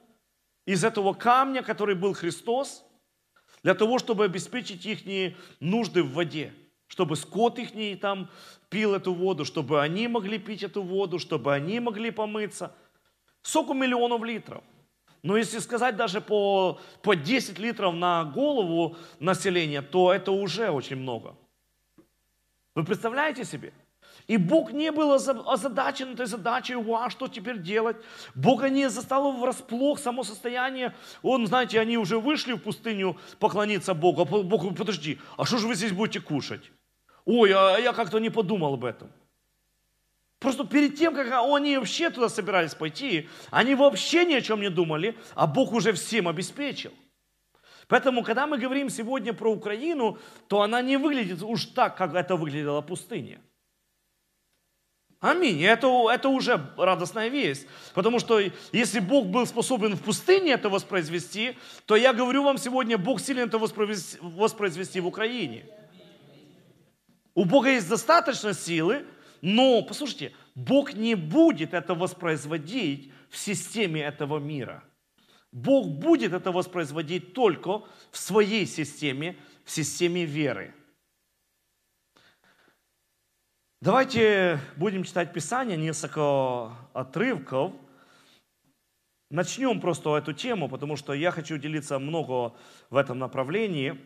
из 0.65 0.84
этого 0.84 1.13
камня, 1.13 1.63
который 1.63 1.95
был 1.95 2.13
Христос– 2.13 2.84
для 3.63 3.74
того, 3.76 4.00
чтобы 4.00 4.26
обеспечить 4.26 4.86
их 4.86 5.36
нужды 5.60 6.04
в 6.04 6.13
воде, 6.13 6.54
чтобы 6.88 7.15
скот 7.15 7.60
их 7.60 8.00
там 8.00 8.30
пил 8.69 8.93
эту 8.93 9.13
воду, 9.13 9.45
чтобы 9.45 9.82
они 9.82 10.08
могли 10.08 10.38
пить 10.38 10.63
эту 10.63 10.82
воду, 10.82 11.19
чтобы 11.19 11.54
они 11.54 11.80
могли 11.80 12.12
помыться. 12.12 12.76
Сколько 13.41 13.74
миллионов 13.74 14.24
литров? 14.24 14.63
Но 15.22 15.36
если 15.38 15.60
сказать 15.60 15.98
даже 15.98 16.22
по, 16.22 16.80
по 17.02 17.15
10 17.15 17.60
литров 17.60 17.93
на 17.93 18.24
голову 18.24 18.95
населения, 19.19 19.82
то 19.82 20.13
это 20.13 20.32
уже 20.32 20.69
очень 20.69 20.95
много. 20.95 21.36
Вы 22.76 22.86
представляете 22.86 23.43
себе? 23.43 23.74
И 24.30 24.38
Бог 24.38 24.72
не 24.74 24.92
был 24.92 25.12
озадачен 25.12 26.13
этой 26.13 26.28
задачей, 26.28 26.76
а 26.76 27.10
что 27.10 27.28
теперь 27.28 27.58
делать? 27.58 27.98
Бога 28.36 28.70
не 28.70 28.88
застало 28.88 29.32
врасплох 29.32 29.98
само 29.98 30.24
состояние. 30.24 30.94
Он, 31.24 31.48
знаете, 31.48 31.80
они 31.80 31.98
уже 31.98 32.20
вышли 32.20 32.54
в 32.54 32.60
пустыню 32.60 33.18
поклониться 33.39 33.96
Богу. 33.96 34.22
А 34.22 34.26
Бог 34.26 34.62
говорит, 34.62 34.78
подожди, 34.78 35.18
а 35.36 35.46
что 35.46 35.58
же 35.58 35.68
вы 35.68 35.74
здесь 35.74 35.94
будете 35.94 36.22
кушать? 36.22 36.72
Ой, 37.26 37.52
а 37.54 37.80
я 37.80 37.92
как-то 37.92 38.20
не 38.20 38.30
подумал 38.30 38.76
об 38.76 38.86
этом. 38.86 39.10
Просто 40.38 40.63
перед 40.63 40.96
тем, 40.96 41.15
как 41.15 41.34
они 41.34 41.78
вообще 41.78 42.12
туда 42.12 42.30
собирались 42.30 42.76
пойти, 42.76 43.28
они 43.50 43.74
вообще 43.74 44.26
ни 44.26 44.36
о 44.36 44.42
чем 44.42 44.62
не 44.62 44.70
думали, 44.70 45.18
а 45.34 45.48
Бог 45.48 45.74
уже 45.74 45.92
всем 45.92 46.28
обеспечил. 46.28 46.92
Поэтому, 47.88 48.24
когда 48.24 48.46
мы 48.46 48.60
говорим 48.60 48.92
сегодня 48.92 49.34
про 49.34 49.52
Украину, 49.52 50.20
то 50.48 50.62
она 50.62 50.84
не 50.84 50.98
выглядит 50.98 51.42
уж 51.42 51.65
так, 51.65 51.98
как 51.98 52.13
это 52.13 52.36
выглядела 52.36 52.82
пустыня. 52.82 53.42
Аминь. 55.19 55.62
Это, 55.63 56.10
это 56.12 56.29
уже 56.29 56.73
радостная 56.77 57.27
весть. 57.27 57.67
Потому 57.93 58.19
что 58.19 58.39
если 58.71 58.99
Бог 58.99 59.27
был 59.27 59.45
способен 59.45 59.95
в 59.95 60.01
пустыне 60.01 60.53
это 60.53 60.69
воспроизвести, 60.69 61.58
то 61.86 61.95
я 61.97 62.13
говорю 62.13 62.43
вам 62.43 62.58
сегодня, 62.58 62.97
Бог 62.97 63.19
силен 63.19 63.47
это 63.47 63.58
воспроизвести, 63.58 64.17
воспроизвести 64.21 64.99
в 65.01 65.08
Украине. 65.08 65.65
У 67.36 67.43
Бога 67.45 67.69
есть 67.69 67.89
достаточно 67.89 68.53
силы, 68.53 69.05
но, 69.41 69.82
послушайте, 69.82 70.34
Бог 70.55 70.93
не 70.93 71.15
будет 71.15 71.73
это 71.73 71.95
воспроизводить 71.95 73.12
в 73.29 73.38
системе 73.38 74.01
этого 74.01 74.39
мира. 74.39 74.84
Бог 75.51 75.88
будет 75.88 76.34
это 76.34 76.51
воспроизводить 76.51 77.34
только 77.34 77.84
в 78.12 78.17
своей 78.17 78.65
системе, 78.65 79.38
в 79.65 79.71
системе 79.71 80.25
веры. 80.25 80.73
Давайте 83.82 84.60
будем 84.76 85.06
читать 85.06 85.32
Писание, 85.32 85.78
несколько 85.78 86.76
отрывков. 86.92 87.72
Начнем 89.30 89.80
просто 89.80 90.18
эту 90.18 90.34
тему, 90.34 90.68
потому 90.68 90.98
что 90.98 91.13
я 91.13 91.32
хочу 91.32 91.58
делиться 91.58 91.98
много 91.98 92.54
в 92.89 92.98
этом 92.98 93.20
направлении. 93.20 93.98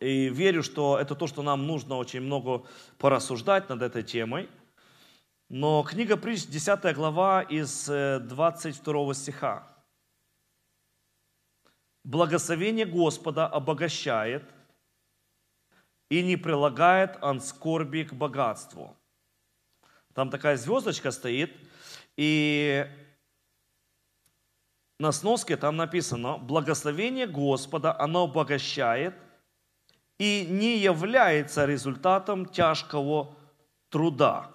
И 0.00 0.30
верю, 0.30 0.62
что 0.62 0.98
это 0.98 1.14
то, 1.14 1.26
что 1.26 1.42
нам 1.42 1.66
нужно 1.66 1.96
очень 1.96 2.22
много 2.22 2.64
порассуждать 2.96 3.68
над 3.68 3.82
этой 3.82 4.02
темой. 4.02 4.48
Но 5.50 5.82
книга 5.82 6.16
Притч, 6.16 6.46
10 6.46 6.94
глава 6.94 7.42
из 7.42 7.84
22 7.84 9.10
э, 9.10 9.14
стиха. 9.14 9.66
«Благословение 12.04 12.86
Господа 12.86 13.46
обогащает, 13.46 14.44
и 16.08 16.22
не 16.22 16.36
прилагает 16.36 17.18
он 17.22 17.40
скорби 17.40 18.04
к 18.04 18.12
богатству. 18.12 18.96
Там 20.14 20.30
такая 20.30 20.56
звездочка 20.56 21.10
стоит, 21.10 21.54
и 22.16 22.86
на 24.98 25.12
сноске 25.12 25.56
там 25.56 25.76
написано, 25.76 26.38
благословение 26.38 27.26
Господа, 27.26 27.98
оно 27.98 28.24
обогащает 28.24 29.14
и 30.18 30.46
не 30.48 30.78
является 30.78 31.66
результатом 31.66 32.46
тяжкого 32.46 33.36
труда. 33.90 34.50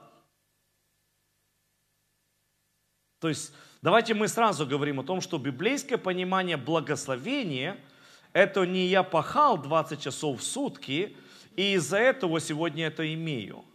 То 3.19 3.29
есть 3.29 3.53
давайте 3.83 4.15
мы 4.15 4.27
сразу 4.27 4.65
говорим 4.65 4.99
о 4.99 5.03
том, 5.03 5.21
что 5.21 5.37
библейское 5.37 5.99
понимание 5.99 6.57
благословения– 6.57 7.77
это 8.33 8.65
не 8.65 8.87
я 8.87 9.03
пахал 9.03 9.59
20 9.59 10.01
часов 10.01 10.39
в 10.39 10.43
сутки– 10.43 11.15
и 11.55 11.73
из-за 11.73 11.97
этого 11.97 12.39
сегодня 12.39 12.87
это 12.87 13.13
имею. 13.13 13.65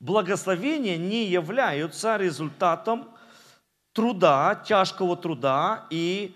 Благословения 0.00 0.98
не 0.98 1.24
являются 1.26 2.16
результатом 2.16 3.08
труда, 3.92 4.62
тяжкого 4.66 5.16
труда, 5.16 5.86
и 5.90 6.34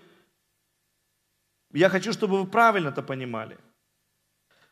я 1.72 1.90
хочу, 1.90 2.12
чтобы 2.12 2.40
вы 2.40 2.46
правильно 2.46 2.88
это 2.88 3.02
понимали. 3.02 3.58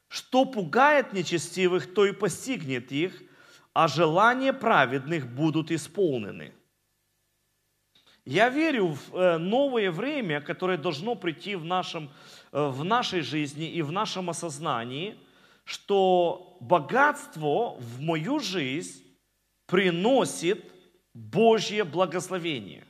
Что 0.09 0.45
пугает 0.47 1.13
нечестивых, 1.13 1.93
то 1.93 2.07
и 2.07 2.13
постигнет 2.13 2.93
их, 2.93 3.23
а 3.75 3.89
желания 3.89 4.53
праведных 4.53 5.27
будут 5.27 5.71
исполнены. 5.71 6.55
Я 8.25 8.49
верю 8.49 8.87
в 8.95 9.15
э, 9.15 9.39
новое 9.39 9.91
время, 9.93 10.41
которое 10.41 10.79
должно 10.79 11.15
прийти 11.15 11.55
в, 11.55 11.65
нашем, 11.65 12.11
э, 12.51 12.67
в 12.67 12.83
нашей 12.83 13.21
жизни 13.21 13.71
и 13.71 13.83
в 13.83 13.93
нашем 13.93 14.31
осознании– 14.31 15.19
что 15.67 16.57
богатство 16.61 17.77
в 17.79 18.01
мою 18.01 18.39
жизнь 18.39 19.03
приносит 19.67 20.65
Божье 21.13 21.83
благословение. 21.83 22.87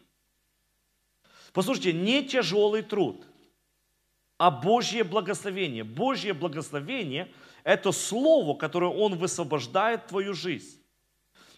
Послушайте, 1.54 1.94
не 1.94 2.22
тяжелый 2.22 2.82
труд, 2.82 3.24
а 4.36 4.50
Божье 4.50 5.04
благословение. 5.04 5.84
Божье 5.84 6.34
благословение– 6.34 7.32
это 7.64 7.92
слово, 7.92 8.54
которое 8.54 8.90
Он 8.90 9.16
высвобождает 9.16 10.08
твою 10.08 10.34
жизнь. 10.34 10.78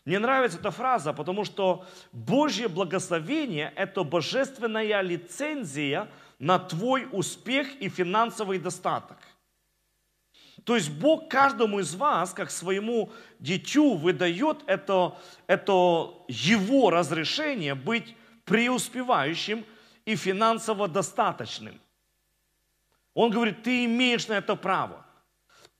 Мне 0.04 0.20
нравится 0.20 0.59
эта 0.59 0.70
фраза, 0.70 1.12
потому 1.12 1.44
что 1.44 1.85
Божье 2.12 2.68
благословение– 2.68 3.72
это 3.76 4.04
божественная 4.04 5.00
лицензия 5.00 6.09
на 6.38 6.61
твой 6.61 7.09
успех 7.11 7.74
и 7.81 7.88
финансовый 7.88 8.61
достаток. 8.61 9.18
То 10.68 10.76
есть 10.76 10.90
Бог 10.90 11.31
каждому 11.31 11.78
из 11.78 11.94
вас, 11.94 12.35
как 12.35 12.50
своему 12.50 13.11
дитю, 13.38 13.94
выдает 13.94 14.59
это, 14.66 15.16
это 15.46 16.12
его 16.28 16.90
разрешение 16.90 17.74
быть 17.74 18.14
преуспевающим 18.44 19.64
и 20.04 20.14
финансово 20.14 20.87
достаточным. 20.87 21.81
Он 23.14 23.31
говорит, 23.31 23.62
ты 23.62 23.87
имеешь 23.87 24.28
на 24.28 24.35
это 24.35 24.57
право. 24.57 25.07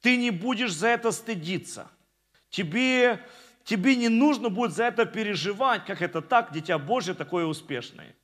Ты 0.01 0.17
не 0.17 0.31
будешь 0.31 0.73
за 0.73 0.89
это 0.89 1.13
стыдиться. 1.13 1.91
Тебе, 2.49 3.23
тебе 3.65 3.95
не 3.95 4.09
нужно 4.09 4.49
будет 4.49 4.73
за 4.73 4.85
это 4.85 5.05
переживать, 5.05 5.85
как 5.85 6.01
это 6.01 6.23
так, 6.23 6.51
дитя 6.51 6.79
Божье 6.79 7.13
такое 7.13 7.45
успешное. 7.45 8.17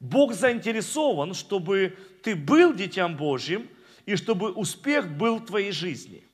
Бог 0.00 0.34
заинтересован, 0.34 1.32
чтобы 1.32 1.96
ты 2.22 2.36
был 2.36 2.74
дитям 2.74 3.16
Божьим– 3.16 3.70
и 4.08 4.16
чтобы 4.16 4.52
успех 4.52 5.06
был 5.18 5.36
в 5.36 5.44
твоей 5.44 5.70
жизни. 5.70 6.26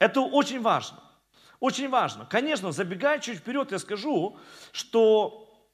Это 0.00 0.20
очень 0.20 0.60
важно. 0.60 1.00
Очень 1.60 1.88
важно. 1.88 2.26
Конечно, 2.26 2.72
забегая 2.72 3.20
чуть 3.20 3.38
вперед, 3.38 3.70
я 3.70 3.78
скажу, 3.78 4.36
что 4.72 5.70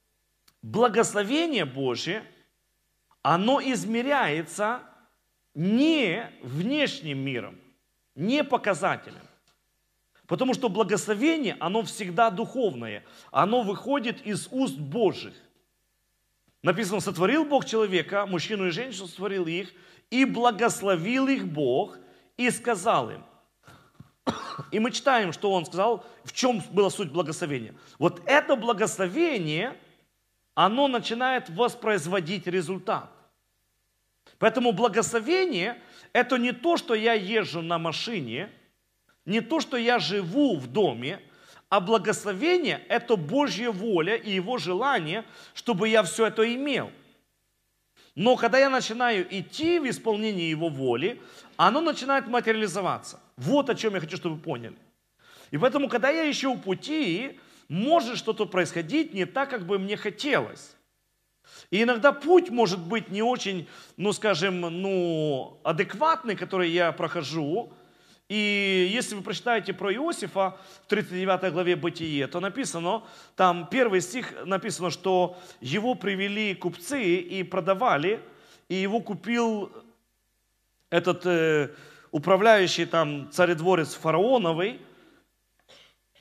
благословение 0.60 1.64
Божье, 1.64 2.22
оно 3.22 3.62
измеряется 3.62 4.82
не 5.54 6.30
внешним 6.42 7.20
миром, 7.20 7.58
не 8.14 8.44
показателем. 8.44 9.26
Потому 10.26 10.52
что 10.52 10.68
благословение, 10.68 11.56
оно 11.60 11.82
всегда 11.82 12.30
духовное. 12.30 13.06
Оно 13.30 13.62
выходит 13.62 14.20
из 14.26 14.48
уст 14.50 14.76
Божьих. 14.76 15.34
Написано, 16.62 17.00
сотворил 17.00 17.44
Бог 17.44 17.64
человека, 17.64 18.24
мужчину 18.26 18.68
и 18.68 18.70
женщину 18.70 19.08
сотворил 19.08 19.46
их, 19.46 19.72
и 20.10 20.24
благословил 20.24 21.26
их 21.26 21.46
Бог 21.46 21.98
и 22.36 22.50
сказал 22.50 23.10
им. 23.10 23.24
И 24.70 24.78
мы 24.78 24.92
читаем, 24.92 25.32
что 25.32 25.50
он 25.50 25.66
сказал, 25.66 26.06
в 26.24 26.32
чем 26.32 26.62
была 26.70 26.90
суть 26.90 27.10
благословения. 27.10 27.74
Вот 27.98 28.22
это 28.26 28.54
благословение, 28.54 29.76
оно 30.54 30.86
начинает 30.86 31.50
воспроизводить 31.50 32.46
результат. 32.46 33.10
Поэтому 34.38 34.72
благословение– 34.72 35.80
это 36.12 36.36
не 36.36 36.52
то, 36.52 36.76
что 36.76 36.94
я 36.94 37.14
езжу 37.14 37.62
на 37.62 37.78
машине, 37.78 38.50
не 39.24 39.40
то, 39.40 39.60
что 39.60 39.76
я 39.76 39.98
живу 39.98 40.56
в 40.56 40.66
доме, 40.68 41.20
а 41.72 41.80
благословение– 41.80 42.84
это 42.90 43.16
Божья 43.16 43.70
воля 43.70 44.14
и 44.14 44.30
Его 44.30 44.58
желание, 44.58 45.24
чтобы 45.54 45.88
я 45.88 46.02
все 46.02 46.26
это 46.26 46.54
имел– 46.54 46.90
но 48.14 48.36
когда 48.36 48.58
я 48.58 48.68
начинаю 48.68 49.26
идти 49.30 49.78
в 49.78 49.88
исполнении 49.88 50.50
Его 50.50 50.68
воли, 50.68 51.20
оно 51.56 51.80
начинает 51.80 52.26
материализоваться. 52.26 53.20
Вот 53.36 53.70
о 53.70 53.74
чем 53.74 53.94
я 53.94 54.00
хочу, 54.00 54.16
чтобы 54.16 54.34
вы 54.34 54.40
поняли. 54.42 54.76
И 55.50 55.56
поэтому, 55.58 55.88
когда 55.88 56.10
я 56.10 56.30
ищу 56.30 56.58
пути, 56.58 57.38
может 57.68 58.18
что-то 58.18 58.44
происходить 58.44 59.14
не 59.14 59.24
так, 59.24 59.48
как 59.48 59.66
бы 59.66 59.78
мне 59.78 59.96
хотелось. 59.96 60.76
И 61.70 61.82
иногда 61.82 62.12
путь 62.12 62.50
может 62.50 62.80
быть 62.80 63.08
не 63.08 63.22
очень, 63.22 63.66
ну 63.96 64.12
скажем, 64.12 64.60
ну, 64.60 65.58
адекватный, 65.64 66.36
который 66.36 66.70
я 66.70 66.92
прохожу, 66.92 67.72
И 68.32 68.88
если 68.90 69.14
вы 69.14 69.20
прочитаете 69.20 69.74
про 69.74 69.92
Иосифа 69.92 70.56
в 70.84 70.86
39 70.86 71.52
главе 71.52 71.76
Бытие, 71.76 72.26
то 72.26 72.40
написано, 72.40 73.02
там 73.36 73.68
первый 73.70 74.00
стих 74.00 74.32
написано, 74.46 74.88
что 74.88 75.36
его 75.60 75.94
привели 75.94 76.54
купцы 76.54 77.02
и 77.02 77.42
продавали, 77.42 78.22
и 78.70 78.76
его 78.76 79.00
купил 79.00 79.70
этот 80.88 81.26
э, 81.26 81.74
управляющий 82.10 82.86
там 82.86 83.30
царедворец 83.30 83.92
фараоновый, 83.92 84.80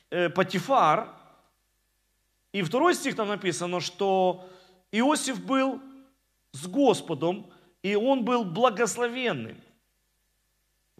э, 0.10 0.28
Патифар. 0.28 1.08
И 2.52 2.62
второй 2.62 2.94
стих 2.94 3.16
там 3.16 3.30
написано, 3.30 3.80
что 3.80 4.50
Иосиф 4.92 5.42
был 5.46 5.82
с 6.52 6.68
Господом, 6.68 7.50
и 7.82 7.96
он 7.96 8.26
был 8.26 8.44
благословенным 8.44 9.56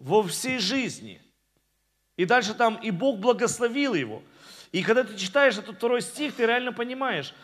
во 0.02 0.22
всей 0.22 0.58
жизни. 0.58 1.20
И 2.16 2.24
дальше 2.24 2.54
там, 2.54 2.76
и 2.76 2.90
Бог 2.90 3.18
благословил 3.18 3.94
его. 3.94 4.22
И 4.72 4.82
когда 4.82 5.04
ты 5.04 5.16
читаешь 5.16 5.58
этот 5.58 5.76
второй 5.76 6.02
стих, 6.02 6.34
ты 6.34 6.46
реально 6.46 6.72
понимаешь, 6.72 7.34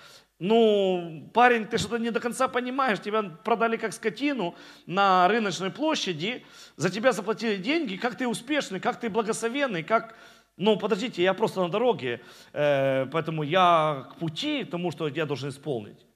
ну, 0.41 1.31
парень, 1.35 1.67
ты 1.67 1.79
что-то 1.79 1.99
не 1.99 2.11
до 2.11 2.21
конца 2.21 2.49
понимаешь, 2.49 3.01
тебя 3.01 3.23
продали 3.23 3.77
как 3.77 3.93
скотину 3.93 4.55
на 4.87 5.27
рыночной 5.29 5.71
площади, 5.71 6.45
за 6.77 6.91
тебя 6.91 7.13
заплатили 7.13 7.57
деньги, 7.57 7.97
как 7.97 8.17
ты 8.17 8.27
успешный, 8.27 8.81
как 8.81 9.01
ты 9.01 9.09
благословенный, 9.09 9.83
как... 9.83 10.17
Ну, 10.57 10.77
подождите, 10.77 11.23
я 11.23 11.35
просто 11.35 11.63
на 11.63 11.69
дороге, 11.69 12.21
э, 12.53 13.07
поэтому 13.13 13.45
я 13.45 14.09
к 14.11 14.17
пути, 14.17 14.65
к 14.65 14.71
тому, 14.71 14.91
что 14.91 15.07
я 15.07 15.25
должен 15.25 15.51
исполнить. 15.51 16.08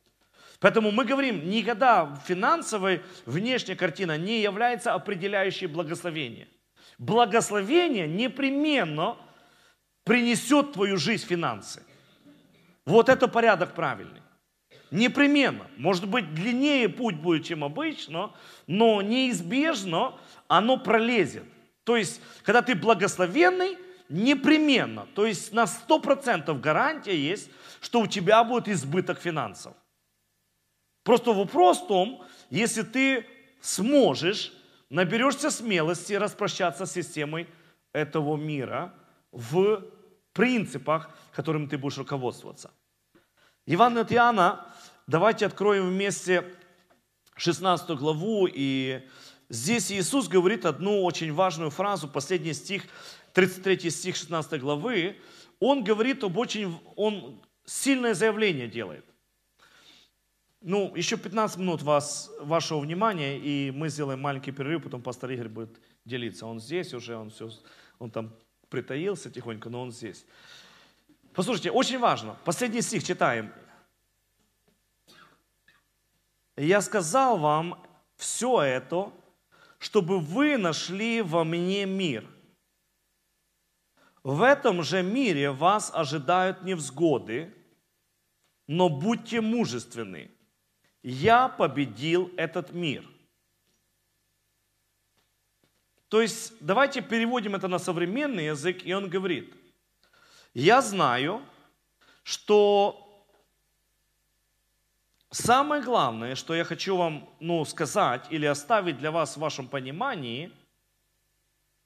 Поэтому 0.63 0.93
мы 0.93 1.05
говорим, 1.05 1.51
никогда 1.51 2.17
финансовая 2.25 3.03
внешняя 3.27 3.75
картина 3.75 4.17
не 4.17 4.41
является 4.41 4.95
определяющей 4.95 5.67
благословение. 5.67 6.47
Благословение 6.99 8.07
непременно 8.07 9.17
принесет 10.05 10.69
в 10.69 10.73
твою 10.75 10.99
жизнь 10.99 11.27
финансы. 11.27 11.83
Вот 12.87 13.09
это 13.09 13.27
порядок 13.27 13.75
правильный. 13.75 14.23
Непременно. 14.93 15.67
Может 15.79 16.07
быть, 16.07 16.33
длиннее 16.33 16.89
путь 16.89 17.17
будет, 17.17 17.45
чем 17.45 17.65
обычно, 17.65 18.33
но 18.69 19.03
неизбежно 19.03 20.15
оно 20.47 20.77
пролезет. 20.77 21.45
То 21.83 21.97
есть, 21.97 22.21
когда 22.45 22.63
ты 22.63 22.77
благословенный, 22.77 23.79
непременно, 24.09 25.09
то 25.17 25.27
есть 25.27 25.53
на 25.53 25.65
100% 25.65 26.61
гарантия 26.61 27.17
есть, 27.17 27.51
что 27.81 28.01
у 28.01 28.07
тебя 28.07 28.45
будет 28.45 28.69
избыток 28.69 29.19
финансов. 29.19 29.75
Просто 31.03 31.33
вопрос 31.33 31.81
в 31.81 31.87
том, 31.87 32.25
если 32.51 32.83
ты 32.83 33.27
сможешь, 33.61 34.53
наберешься 34.91 35.51
смелости 35.51 36.13
распрощаться 36.13 36.87
с 36.87 36.93
системой 36.93 37.49
этого 37.93 38.37
мира 38.37 38.95
в 39.33 39.85
принципах, 40.33 41.11
которым 41.33 41.69
ты 41.69 41.79
будешь 41.79 41.99
руководствоваться. 41.99 42.71
Иван 43.67 43.99
от 43.99 44.13
Иоанна, 44.13 44.67
давайте 45.07 45.47
откроем 45.47 45.89
вместе 45.89 46.45
16 47.37 47.91
главу, 47.99 48.49
и 48.53 49.07
здесь 49.49 49.91
Иисус 49.91 50.29
говорит 50.29 50.65
одну 50.67 51.03
очень 51.03 51.33
важную 51.33 51.71
фразу, 51.71 52.09
последний 52.09 52.53
стих, 52.53 52.85
33 53.33 53.91
стих 53.91 54.17
16 54.17 54.61
главы, 54.61 55.17
он 55.59 55.85
говорит 55.85 56.23
об 56.25 56.37
очень, 56.37 56.79
он 56.97 57.41
сильное 57.65 58.15
заявление 58.15 58.69
делает. 58.69 59.07
Ну, 60.65 60.95
еще 60.95 61.17
15 61.17 61.59
минут 61.59 61.83
вас, 61.83 62.31
вашего 62.39 62.79
внимания, 62.79 63.37
и 63.37 63.73
мы 63.73 63.89
сделаем 63.89 64.21
маленький 64.21 64.53
перерыв, 64.53 64.85
потом 64.85 65.03
пастор 65.03 65.33
Игорь 65.33 65.49
будет 65.49 65.81
делиться. 66.05 66.47
Он 66.47 66.61
здесь 66.61 66.95
уже, 66.95 67.17
он, 67.17 67.31
все, 67.31 67.51
он 67.99 68.13
там 68.13 68.33
притаился 68.69 69.29
тихонько, 69.29 69.69
но 69.69 69.83
он 69.83 69.91
здесь. 69.91 70.25
Послушайте, 71.35 71.73
очень 71.73 71.99
важно. 71.99 72.37
Последний 72.45 72.81
стих 72.81 73.03
читаем. 73.03 73.53
«Я 76.57 76.81
сказал 76.81 77.39
вам 77.39 77.85
все 78.15 78.63
это, 78.63 79.13
чтобы 79.79 80.21
вы 80.21 80.59
нашли 80.59 81.23
во 81.23 81.43
мне 81.43 81.87
мир. 81.87 82.25
В 84.23 84.43
этом 84.43 84.85
же 84.85 85.03
мире 85.03 85.51
вас 85.51 85.91
ожидают 85.93 86.63
невзгоды, 86.63 87.53
но 88.69 88.89
будьте 88.89 89.41
мужественны 89.41 90.31
я 91.03 91.49
победил 91.49 92.33
этот 92.37 92.73
мир. 92.73 93.05
То 96.09 96.21
есть 96.21 96.53
давайте 96.61 97.01
переводим 97.01 97.55
это 97.55 97.69
на 97.69 97.79
современный 97.79 98.47
язык, 98.47 98.85
и 98.85 98.93
он 98.93 99.09
говорит, 99.09 99.55
я 100.53 100.83
знаю, 100.83 101.43
что 102.23 103.27
самое 105.31 105.83
главное, 105.83 106.35
что 106.35 106.55
я 106.55 106.65
хочу 106.65 106.97
вам 106.97 107.29
ну, 107.41 107.65
сказать 107.65 108.27
или 108.31 108.45
оставить 108.45 108.99
для 108.99 109.11
вас 109.11 109.37
в 109.37 109.41
вашем 109.41 109.69
понимании, 109.69 110.53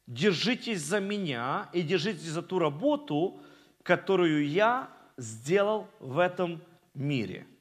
держитесь 0.08 0.82
за 0.82 1.00
меня 1.00 1.70
и 1.72 1.82
держитесь 1.82 2.22
за 2.22 2.42
ту 2.42 2.58
работу, 2.58 3.40
которую 3.84 4.48
я 4.48 4.90
сделал 5.16 5.88
в 6.00 6.18
этом 6.18 6.60
мире– 6.94 7.46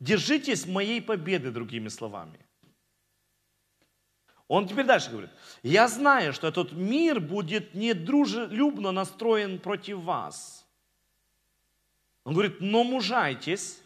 Держитесь 0.00 0.66
моей 0.66 1.00
победы, 1.00 1.50
другими 1.50 1.88
словами. 1.88 2.38
Он 4.48 4.68
теперь 4.68 4.86
дальше 4.86 5.10
говорит, 5.10 5.30
я 5.62 5.88
знаю, 5.88 6.32
что 6.32 6.46
этот 6.46 6.72
мир 6.72 7.18
будет 7.18 7.74
недружелюбно 7.74 8.92
настроен 8.92 9.58
против 9.58 9.98
вас. 9.98 10.66
Он 12.22 12.34
говорит, 12.34 12.60
но 12.60 12.84
мужайтесь, 12.84 13.80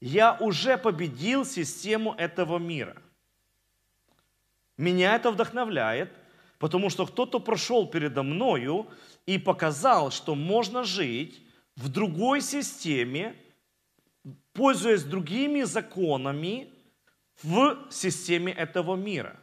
я 0.00 0.36
уже 0.40 0.78
победил 0.78 1.44
систему 1.44 2.14
этого 2.14 2.58
мира. 2.58 3.00
Меня 4.76 5.14
это 5.14 5.30
вдохновляет, 5.30 6.10
потому 6.58 6.88
что 6.88 7.06
кто-то 7.06 7.38
прошел 7.38 7.86
передо 7.86 8.22
мною 8.22 8.88
и 9.26 9.38
показал, 9.38 10.10
что 10.10 10.34
можно 10.34 10.84
жить 10.84 11.40
в 11.76 11.88
другой 11.88 12.40
системе, 12.40 13.36
пользуясь 14.52 15.04
другими 15.04 15.62
законами 15.62 16.72
в 17.42 17.90
системе 17.90 18.52
этого 18.52 18.96
мира. 18.96 19.38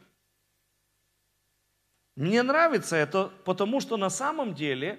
Мне 2.16 2.42
нравится 2.42 2.96
это, 2.96 3.32
потому 3.44 3.80
что 3.80 3.96
на 3.96 4.10
самом 4.10 4.54
деле 4.54 4.98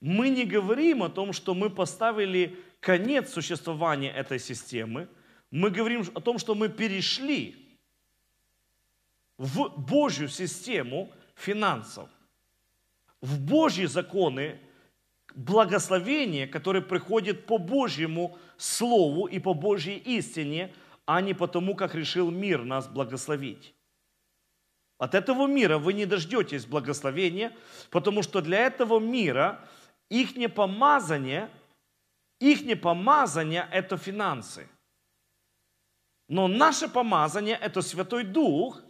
мы 0.00 0.28
не 0.28 0.44
говорим 0.44 1.02
о 1.02 1.08
том, 1.08 1.32
что 1.32 1.54
мы 1.54 1.70
поставили 1.70 2.58
конец 2.80 3.32
существования 3.32 4.12
этой 4.12 4.38
системы. 4.38 5.08
Мы 5.50 5.70
говорим 5.70 6.04
о 6.14 6.20
том, 6.20 6.38
что 6.38 6.54
мы 6.54 6.68
перешли 6.68 7.78
в 9.38 9.68
Божью 9.76 10.28
систему 10.28 11.12
финансов, 11.34 12.10
в 13.20 13.40
Божьи 13.40 13.86
законы 13.86 14.58
благословения, 15.34 16.46
которые 16.46 16.82
приходят 16.82 17.46
по 17.46 17.58
Божьему 17.58 18.38
Слову 18.58 19.26
и 19.26 19.38
по 19.38 19.54
Божьей 19.54 19.98
истине, 19.98 20.74
а 21.04 21.20
не 21.20 21.34
потому, 21.34 21.74
как 21.74 21.94
решил 21.94 22.30
мир 22.30 22.64
нас 22.64 22.88
благословить. 22.88 23.74
От 24.98 25.14
этого 25.14 25.46
мира 25.46 25.78
вы 25.78 25.92
не 25.92 26.06
дождетесь 26.06 26.64
благословения, 26.64 27.52
потому 27.90 28.22
что 28.22 28.40
для 28.40 28.66
этого 28.66 28.98
мира 28.98 29.60
их 30.08 30.34
помазание, 30.54 31.50
их 32.40 32.80
помазание– 32.80 33.68
это 33.72 33.96
финансы. 33.96 34.68
Но 36.28 36.48
наше 36.48 36.88
помазание– 36.88 37.56
это 37.62 37.82
Святой 37.82 38.24
Дух, 38.24 38.80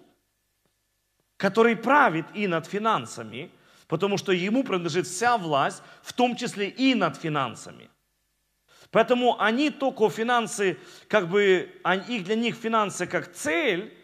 который 1.37 1.77
правит 1.77 2.27
и 2.35 2.47
над 2.47 2.67
финансами, 2.67 3.51
потому 3.89 4.17
что 4.17 4.33
ему 4.33 4.65
принадлежит 4.65 5.07
вся 5.07 5.37
власть, 5.37 5.83
в 6.03 6.13
том 6.13 6.37
числе 6.37 6.69
и 6.69 6.95
над 6.95 7.17
финансами. 7.17 7.91
Поэтому 8.97 9.39
они 9.39 9.69
только 9.69 10.09
финансы, 10.09 10.79
как 11.07 11.29
бы, 11.29 11.71
их 12.09 12.25
для 12.25 12.35
них 12.35 12.55
финансы 12.55 13.07
как 13.07 13.31
цель, 13.31 13.95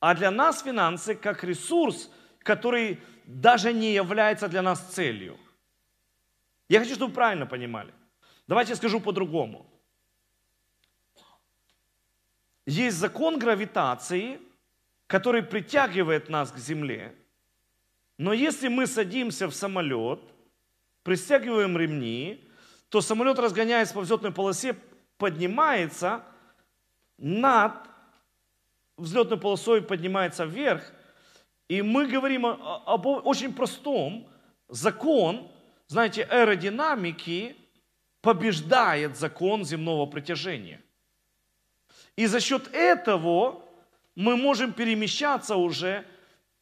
а 0.00 0.14
для 0.14 0.30
нас 0.30 0.62
финансы 0.62 1.14
как 1.14 1.44
ресурс, 1.44 2.10
который 2.38 2.98
даже 3.26 3.74
не 3.74 3.92
является 3.92 4.48
для 4.48 4.62
нас 4.62 4.80
целью. 4.80 5.36
Я 6.66 6.80
хочу, 6.80 6.94
чтобы 6.94 7.10
вы 7.10 7.14
правильно 7.16 7.44
понимали. 7.44 7.92
Давайте 8.46 8.70
я 8.70 8.76
скажу 8.76 9.00
по-другому. 9.00 9.66
Есть 12.64 12.96
закон 12.96 13.38
гравитации, 13.38 14.40
который 15.06 15.42
притягивает 15.42 16.30
нас 16.30 16.52
к 16.52 16.56
Земле. 16.56 17.14
Но 18.16 18.32
если 18.32 18.68
мы 18.68 18.86
садимся 18.86 19.46
в 19.46 19.54
самолет, 19.54 20.20
пристегиваем 21.02 21.76
ремни, 21.76 22.47
то 22.88 23.00
самолет, 23.00 23.38
разгоняясь 23.38 23.92
по 23.92 24.00
взлетной 24.00 24.32
полосе, 24.32 24.76
поднимается 25.18 26.24
над 27.18 27.74
взлетной 28.96 29.38
полосой, 29.38 29.82
поднимается 29.82 30.44
вверх, 30.44 30.92
И 31.68 31.82
мы 31.82 32.06
говорим 32.06 32.46
об 32.46 33.06
очень 33.06 33.52
простом. 33.52 34.26
Закон, 34.68 35.50
знаете, 35.86 36.24
аэродинамики 36.24 37.56
побеждает 38.22 39.16
закон 39.16 39.64
земного 39.64 40.06
притяжения. 40.06 40.80
И 42.16 42.26
за 42.26 42.40
счет 42.40 42.68
этого 42.72 43.62
мы 44.14 44.36
можем 44.36 44.72
перемещаться 44.72 45.56
уже, 45.56 46.04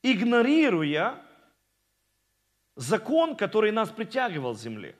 игнорируя 0.03 1.23
закон, 2.75 3.37
который 3.37 3.71
нас 3.73 3.89
притягивал 3.91 4.55
к 4.55 4.59
земле. 4.59 4.95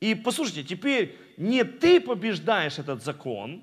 И 0.00 0.14
послушайте, 0.14 0.64
теперь 0.64 1.18
не 1.36 1.64
ты 1.64 2.00
побеждаешь 2.00 2.78
этот 2.78 3.04
закон, 3.04 3.62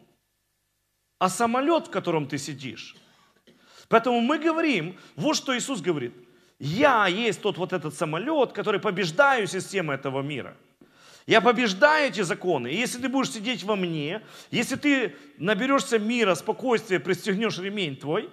а 1.20 1.30
самолет, 1.30 1.88
в 1.88 1.90
котором 1.90 2.28
ты 2.28 2.38
сидишь. 2.38 2.96
Поэтому 3.90 4.22
мы 4.22 4.38
говорим, 4.38 4.98
вот 5.16 5.36
что 5.36 5.58
Иисус 5.58 5.82
говорит. 5.82 6.14
Я 6.60 7.08
есть 7.08 7.42
тот 7.42 7.58
вот 7.58 7.74
этот 7.74 7.94
самолет, 7.94 8.52
который 8.52 8.80
побеждаю 8.80 9.48
систему 9.48 9.92
этого 9.92 10.22
мира. 10.22 10.58
Я 11.28 11.42
побеждаю 11.42 12.10
эти 12.10 12.22
законы. 12.22 12.70
И 12.70 12.78
если 12.78 13.02
ты 13.02 13.10
будешь 13.10 13.32
сидеть 13.32 13.64
во 13.64 13.76
мне, 13.76 14.22
если 14.50 14.76
ты 14.76 15.16
наберешься 15.38 16.00
мира, 16.00 16.36
спокойствия, 16.36 17.00
пристегнешь 17.00 17.60
ремень 17.60 17.98
твой, 17.98 18.30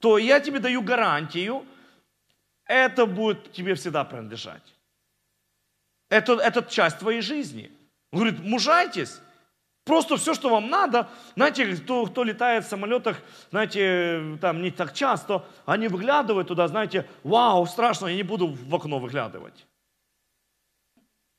то 0.00 0.18
я 0.18 0.40
тебе 0.40 0.58
даю 0.58 0.82
гарантию, 0.82 1.64
это 2.66 3.06
будет 3.06 3.52
тебе 3.52 3.74
всегда 3.74 4.04
принадлежать. 4.04 4.73
Это, 6.08 6.34
это 6.34 6.62
часть 6.62 6.98
твоей 6.98 7.20
жизни. 7.20 7.70
Он 8.12 8.20
говорит, 8.20 8.40
мужайтесь, 8.40 9.20
Просто 9.84 10.16
все, 10.16 10.32
что 10.32 10.48
вам 10.48 10.70
надо, 10.70 11.08
знаете, 11.36 11.76
кто, 11.76 12.06
кто 12.06 12.24
летает 12.24 12.64
в 12.64 12.68
самолетах, 12.68 13.20
знаете, 13.50 14.38
там 14.40 14.62
не 14.62 14.70
так 14.70 14.94
часто, 14.94 15.44
они 15.66 15.88
выглядывают 15.88 16.48
туда, 16.48 16.68
знаете, 16.68 17.06
вау, 17.22 17.66
страшно, 17.66 18.06
я 18.06 18.16
не 18.16 18.22
буду 18.22 18.46
в 18.46 18.74
окно 18.74 18.98
выглядывать. 18.98 19.66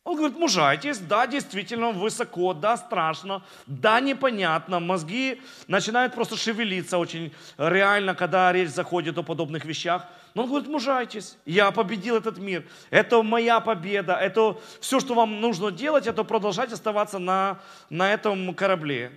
Он 0.03 0.15
говорит, 0.15 0.37
мужайтесь, 0.37 0.99
да, 0.99 1.25
действительно 1.25 1.89
высоко, 1.89 2.53
да, 2.53 2.77
страшно, 2.77 3.41
да, 3.65 3.99
непонятно, 3.99 4.79
мозги 4.79 5.41
начинают 5.67 6.13
просто 6.13 6.37
шевелиться 6.37 6.99
очень 6.99 7.33
реально, 7.57 8.13
когда 8.13 8.53
речь 8.53 8.69
заходит 8.69 9.17
о 9.17 9.23
подобных 9.23 9.65
вещах. 9.65 10.05
Но 10.35 10.43
он 10.43 10.49
говорит, 10.49 10.69
мужайтесь, 10.69 11.37
я 11.45 11.71
победил 11.71 12.15
этот 12.15 12.37
мир, 12.37 12.67
это 12.91 13.23
моя 13.23 13.59
победа, 13.59 14.13
это 14.13 14.59
все, 14.79 14.99
что 14.99 15.15
вам 15.15 15.41
нужно 15.41 15.71
делать, 15.71 16.05
это 16.05 16.23
продолжать 16.23 16.71
оставаться 16.71 17.17
на, 17.17 17.59
на 17.89 18.13
этом 18.13 18.53
корабле. 18.53 19.11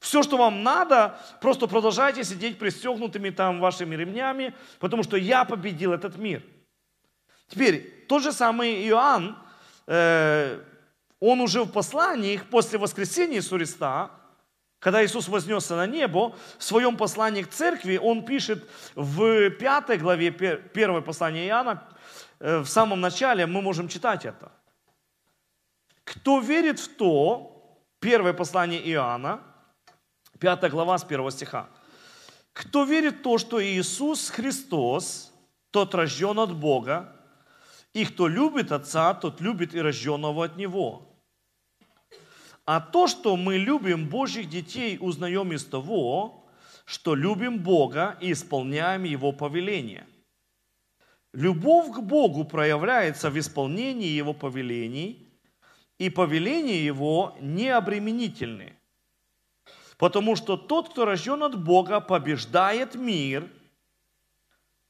Все, 0.00 0.24
что 0.24 0.36
вам 0.36 0.64
надо, 0.64 1.16
просто 1.40 1.68
продолжайте 1.68 2.24
сидеть 2.24 2.58
пристегнутыми 2.58 3.30
там 3.30 3.60
вашими 3.60 3.94
ремнями, 3.94 4.54
потому 4.80 5.04
что 5.04 5.16
я 5.16 5.44
победил 5.44 5.92
этот 5.92 6.16
мир. 6.16 6.42
Теперь, 7.48 8.04
тот 8.08 8.24
же 8.24 8.32
самый 8.32 8.88
Иоанн, 8.88 9.36
Э, 9.86 10.60
он 11.20 11.40
уже 11.40 11.62
в 11.62 11.70
посланиях 11.70 12.44
после 12.46 12.78
воскресения 12.78 13.36
Иисуса 13.36 13.56
Христа, 13.56 14.10
когда 14.86 15.04
Иисус 15.04 15.26
вознесся 15.26 15.74
на 15.74 15.88
небо, 15.88 16.32
в 16.58 16.62
своем 16.62 16.96
послании 16.96 17.42
к 17.42 17.50
церкви, 17.50 17.96
он 17.96 18.24
пишет 18.24 18.70
в 18.94 19.50
пятой 19.50 19.98
главе 19.98 20.30
первого 20.30 21.00
послания 21.00 21.48
Иоанна, 21.48 21.82
э, 22.38 22.58
в 22.60 22.68
самом 22.68 23.00
начале 23.00 23.46
мы 23.46 23.62
можем 23.62 23.88
читать 23.88 24.24
это. 24.24 24.52
Кто 26.04 26.38
верит 26.38 26.78
в 26.78 26.96
то, 26.96 27.80
первое 27.98 28.32
послание 28.32 28.80
Иоанна, 28.92 29.40
пятая 30.38 30.70
глава 30.70 30.96
с 30.98 31.04
первого 31.04 31.32
стиха, 31.32 31.68
кто 32.52 32.84
верит 32.84 33.16
в 33.16 33.22
то, 33.22 33.38
что 33.38 33.60
Иисус 33.60 34.30
Христос, 34.30 35.32
тот 35.72 35.96
рожден 35.96 36.38
от 36.38 36.54
Бога, 36.54 37.12
и 37.92 38.04
кто 38.04 38.28
любит 38.28 38.70
Отца, 38.70 39.14
тот 39.14 39.40
любит 39.40 39.74
и 39.74 39.80
рожденного 39.80 40.44
от 40.44 40.56
Него. 40.56 41.15
А 42.66 42.80
то, 42.80 43.06
что 43.06 43.36
мы 43.36 43.56
любим 43.56 44.08
Божьих 44.08 44.50
детей, 44.50 44.98
узнаем 45.00 45.52
из 45.52 45.64
того, 45.64 46.44
что 46.84 47.14
любим 47.14 47.58
Бога 47.58 48.18
и 48.20 48.32
исполняем 48.32 49.04
Его 49.04 49.32
повеления. 49.32 50.06
Любовь 51.32 51.94
к 51.94 52.00
Богу 52.00 52.44
проявляется 52.44 53.30
в 53.30 53.38
исполнении 53.38 54.08
Его 54.08 54.34
повелений, 54.34 55.26
и 55.98 56.10
повеления 56.10 56.84
Его 56.84 57.34
не 57.40 57.70
обременительны. 57.70 58.74
Потому 59.96 60.36
что 60.36 60.58
тот, 60.58 60.90
кто 60.90 61.06
рожден 61.06 61.42
от 61.42 61.62
Бога, 61.62 62.00
побеждает 62.00 62.94
мир– 62.94 63.48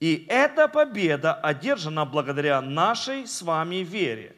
и 0.01 0.27
эта 0.29 0.69
победа 0.69 1.35
одержана 1.35 2.05
благодаря 2.05 2.61
нашей 2.61 3.27
с 3.27 3.41
вами 3.41 3.77
вере. 3.77 4.37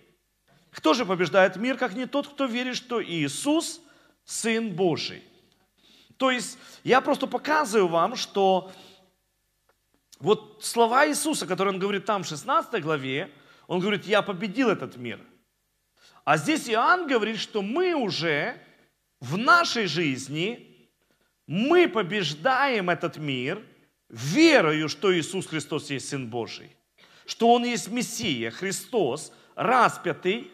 Кто 0.79 0.95
же 0.95 1.05
побеждает 1.05 1.57
мир, 1.57 1.76
как 1.76 1.95
не 1.95 2.07
тот, 2.07 2.29
кто 2.29 2.45
верит, 2.45 2.76
что 2.76 3.03
Иисус– 3.03 3.81
Сын 4.24 4.70
Божий? 4.70 5.24
То 6.18 6.31
есть 6.31 6.57
я 6.85 7.01
просто 7.01 7.26
показываю 7.26 7.89
вам, 7.89 8.14
что 8.14 8.70
вот 10.20 10.61
слова 10.62 11.09
Иисуса, 11.09 11.49
которые 11.49 11.74
он 11.74 11.81
говорит 11.81 12.05
там 12.05 12.22
в 12.22 12.29
16 12.29 12.81
главе, 12.81 13.29
он 13.66 13.81
говорит, 13.81 14.07
я 14.07 14.22
победил 14.22 14.68
этот 14.68 14.97
мир. 14.97 15.18
А 16.24 16.37
здесь 16.37 16.68
Иоанн 16.70 17.09
говорит, 17.09 17.41
что 17.41 17.61
мы 17.61 17.95
уже 17.95 18.62
в 19.18 19.37
нашей 19.37 19.87
жизни, 19.87 20.89
мы 21.49 21.89
побеждаем 21.89 22.89
этот 22.89 23.16
мир– 23.16 23.61
верою, 24.09 24.89
что 24.89 25.12
Иисус 25.12 25.49
Христос 25.49 25.91
есть 25.91 26.09
Сын 26.09 26.29
Божий, 26.29 26.70
что 27.26 27.53
Он 27.53 27.64
есть 27.64 27.89
Мессия, 27.89 28.53
Христос, 28.53 29.33
распятый, 29.57 30.53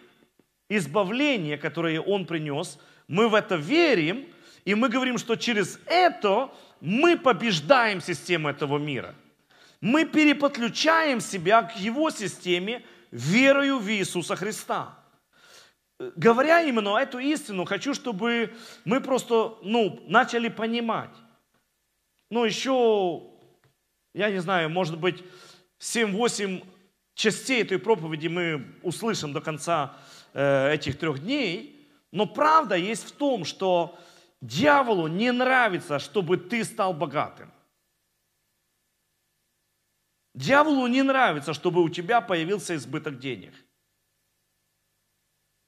избавление, 0.68 1.58
которое 1.58 2.00
Он 2.00 2.26
принес, 2.26 2.78
мы 3.08 3.28
в 3.28 3.34
это 3.34 3.56
верим, 3.56 4.26
и 4.64 4.74
мы 4.74 4.88
говорим, 4.88 5.18
что 5.18 5.36
через 5.36 5.78
это 5.86 6.50
мы 6.80 7.18
побеждаем 7.18 8.00
систему 8.00 8.48
этого 8.48 8.78
мира. 8.78 9.14
Мы 9.80 10.04
переподключаем 10.04 11.20
себя 11.20 11.62
к 11.62 11.76
Его 11.76 12.10
системе 12.10 12.82
верою 13.10 13.78
в 13.78 13.88
Иисуса 13.90 14.36
Христа. 14.36 14.98
Говоря 16.16 16.62
именно 16.62 16.96
эту 16.96 17.18
истину, 17.18 17.64
хочу, 17.64 17.94
чтобы 17.94 18.54
мы 18.84 19.00
просто 19.00 19.56
ну, 19.62 20.02
начали 20.06 20.48
понимать. 20.48 21.10
Ну, 22.30 22.44
еще 22.44 23.34
я 24.14 24.30
не 24.30 24.38
знаю, 24.38 24.70
может 24.70 24.98
быть, 24.98 25.22
7-8 25.80 26.64
частей 27.14 27.62
этой 27.62 27.78
проповеди 27.78 28.28
мы 28.28 28.64
услышим 28.82 29.32
до 29.32 29.40
конца 29.40 29.96
этих 30.34 30.98
трех 30.98 31.20
дней. 31.20 31.88
Но 32.10 32.26
правда 32.26 32.76
есть 32.76 33.04
в 33.04 33.12
том, 33.12 33.44
что 33.44 33.98
дьяволу 34.40 35.06
не 35.06 35.32
нравится, 35.32 35.98
чтобы 35.98 36.36
ты 36.36 36.64
стал 36.64 36.92
богатым. 36.92 37.52
Дьяволу 40.34 40.86
не 40.88 41.02
нравится, 41.02 41.54
чтобы 41.54 41.82
у 41.82 41.88
тебя 41.88 42.20
появился 42.20 42.74
избыток 42.74 43.18
денег. 43.18 43.54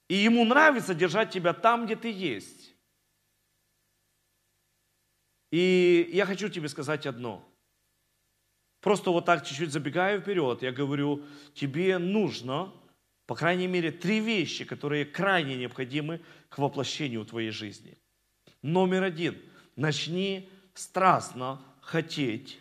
И 0.09 0.15
ему 0.15 0.45
нравится 0.45 0.93
держать 0.93 1.31
тебя 1.31 1.53
там, 1.53 1.85
где 1.85 1.95
ты 1.95 2.11
есть. 2.11 2.75
И 5.51 6.09
я 6.11 6.25
хочу 6.25 6.49
тебе 6.49 6.67
сказать 6.67 7.05
одно– 7.05 7.43
Просто 8.81 9.09
вот 9.11 9.25
так 9.25 9.45
чуть-чуть 9.45 9.71
забегаю 9.71 10.21
вперед, 10.21 10.61
я 10.61 10.71
говорю, 10.71 11.25
тебе 11.53 11.97
нужно, 11.97 12.71
по 13.27 13.35
крайней 13.35 13.67
мере, 13.67 13.91
три 13.91 14.21
вещи, 14.21 14.63
которые 14.63 15.05
крайне 15.05 15.57
необходимы 15.57 16.21
к 16.47 16.57
воплощению 16.57 17.25
твоей 17.25 17.51
жизни. 17.51 17.97
Номер 18.61 19.03
один. 19.03 19.37
Начни 19.75 20.49
страстно 20.73 21.61
хотеть 21.81 22.57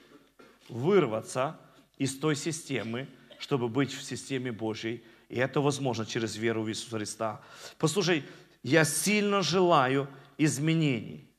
вырваться 0.68 1.58
из 1.98 2.18
той 2.18 2.34
системы, 2.34 3.06
чтобы 3.38 3.68
быть 3.68 3.92
в 3.92 4.02
системе 4.02 4.50
Божьей. 4.50 5.04
И 5.28 5.36
это 5.36 5.60
возможно 5.60 6.04
через 6.04 6.36
веру 6.36 6.62
в 6.62 6.68
Иисуса 6.68 6.96
Христа. 6.96 7.40
Послушай, 7.78 8.24
я 8.64 8.84
сильно 8.84 9.42
желаю 9.42 10.08
изменений. 10.36 11.30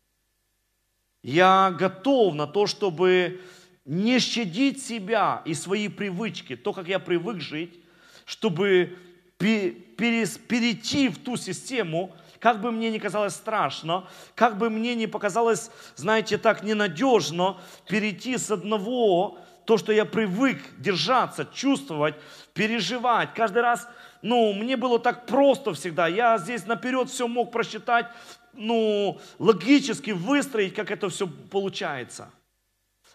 Я 1.21 1.75
готов 1.77 2.33
на 2.33 2.47
то, 2.47 2.65
чтобы 2.65 3.41
не 3.83 4.19
щадить 4.19 4.81
себя 4.81 5.41
и 5.43 5.53
свои 5.53 5.89
привычки, 5.89 6.55
то, 6.55 6.71
как 6.71 6.87
я 6.87 6.99
привык 6.99 7.41
жить, 7.41 7.77
чтобы 8.25 8.97
перейти 9.37 11.09
в 11.09 11.17
ту 11.17 11.37
систему, 11.37 12.15
как 12.39 12.61
бы 12.61 12.71
мне 12.71 12.91
не 12.91 12.99
казалось 12.99 13.33
страшно, 13.33 14.07
как 14.35 14.57
бы 14.57 14.69
мне 14.69 14.95
не 14.95 15.07
показалось, 15.07 15.71
знаете, 15.95 16.37
так 16.37 16.63
ненадежно, 16.63 17.57
перейти 17.87 18.37
с 18.37 18.51
одного, 18.51 19.39
то, 19.65 19.77
что 19.77 19.91
я 19.91 20.05
привык 20.05 20.61
держаться, 20.77 21.45
чувствовать, 21.53 22.15
переживать. 22.53 23.33
Каждый 23.33 23.61
раз, 23.61 23.87
ну, 24.21 24.53
мне 24.53 24.77
было 24.77 24.97
так 24.97 25.25
просто 25.25 25.73
всегда. 25.73 26.07
Я 26.07 26.37
здесь 26.37 26.65
наперед 26.65 27.09
все 27.09 27.27
мог 27.27 27.51
просчитать, 27.51 28.07
ну, 28.53 29.19
логически 29.39 30.11
выстроить, 30.11 30.73
как 30.73 30.89
это 30.89 31.09
все 31.09 31.27
получается. 31.27 32.31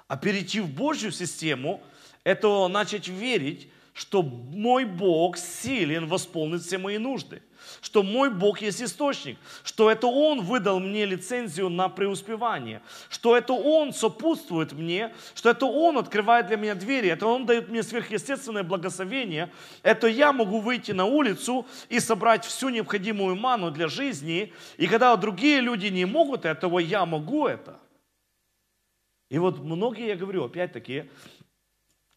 А 0.08 0.16
перейти 0.16 0.60
в 0.60 0.68
Божью 0.68 1.10
систему, 1.10 1.82
это 2.22 2.68
начать 2.68 3.08
верить, 3.08 3.70
что 3.92 4.22
мой 4.22 4.84
Бог 4.84 5.36
силен 5.36 6.06
восполнить 6.06 6.62
все 6.62 6.78
мои 6.78 6.96
нужды, 6.96 7.42
что 7.82 8.02
мой 8.02 8.30
Бог 8.30 8.62
есть 8.62 8.82
источник, 8.82 9.38
что 9.64 9.90
это 9.90 10.06
Он 10.06 10.40
выдал 10.40 10.80
мне 10.80 11.04
лицензию 11.04 11.68
на 11.68 11.88
преуспевание, 11.88 12.80
что 13.10 13.36
это 13.36 13.52
Он 13.52 13.92
сопутствует 13.92 14.72
мне, 14.72 15.12
что 15.34 15.50
это 15.50 15.66
Он 15.66 15.98
открывает 15.98 16.46
для 16.46 16.56
меня 16.56 16.74
двери, 16.74 17.10
это 17.10 17.26
Он 17.26 17.44
дает 17.44 17.68
мне 17.68 17.82
сверхъестественное 17.82 18.62
благословение, 18.62 19.52
это 19.82 20.06
я 20.06 20.32
могу 20.32 20.60
выйти 20.60 20.92
на 20.92 21.04
улицу 21.04 21.66
и 21.90 22.00
собрать 22.00 22.46
всю 22.46 22.70
необходимую 22.70 23.36
ману 23.36 23.70
для 23.70 23.88
жизни, 23.88 24.54
и 24.78 24.86
когда 24.86 25.14
другие 25.16 25.60
люди 25.60 25.88
не 25.88 26.06
могут 26.06 26.46
этого, 26.46 26.78
я 26.78 27.04
могу 27.04 27.46
это. 27.46 27.78
И 29.28 29.38
вот 29.38 29.60
многие, 29.60 30.08
я 30.08 30.16
говорю, 30.16 30.44
опять-таки, 30.44 31.10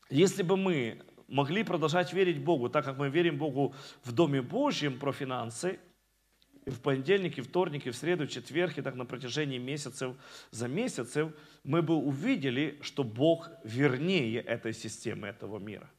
если 0.10 0.44
бы 0.44 0.58
мы 0.58 1.02
могли 1.28 1.64
продолжать 1.64 2.14
верить 2.14 2.44
Богу, 2.44 2.70
так 2.70 2.86
как 2.86 2.98
мы 2.98 3.10
верим 3.10 3.38
Богу 3.38 3.74
в 4.04 4.12
Доме 4.12 4.42
Божьем 4.42 5.00
про 5.00 5.12
финансы, 5.12 5.80
и 6.66 6.72
в 6.72 6.82
понедельник, 6.82 7.38
и 7.38 7.42
вторник, 7.42 7.86
и 7.86 7.92
в 7.92 7.96
среду, 7.96 8.24
и 8.24 8.28
в 8.28 8.32
четверг, 8.32 8.78
и 8.78 8.82
так 8.82 8.96
на 8.96 9.06
протяжении 9.06 9.60
месяцев 9.60 10.16
за 10.50 10.68
месяцев, 10.68 11.32
мы 11.64 11.82
бы 11.84 11.96
увидели, 11.96 12.80
что 12.82 13.04
Бог 13.04 13.50
вернее 13.64 14.42
этой 14.42 14.74
системы, 14.74 15.28
этого 15.28 15.60
мира. 15.60 15.90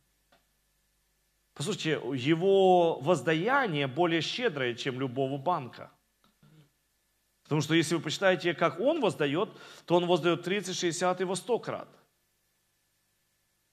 Послушайте, 1.54 2.00
его 2.14 2.98
воздаяние 3.00 3.86
более 3.86 4.20
щедрое, 4.20 4.74
чем 4.74 5.00
любого 5.00 5.38
банка. 5.38 5.90
Потому 7.44 7.60
что 7.60 7.74
если 7.74 7.94
вы 7.94 8.00
почитаете, 8.00 8.52
как 8.52 8.80
он 8.80 9.00
воздает, 9.00 9.48
то 9.86 9.94
он 9.94 10.06
воздает 10.06 10.42
30, 10.42 10.76
60 10.76 11.20
и 11.20 11.24
во 11.24 11.36
100 11.36 11.58
крат. 11.60 11.88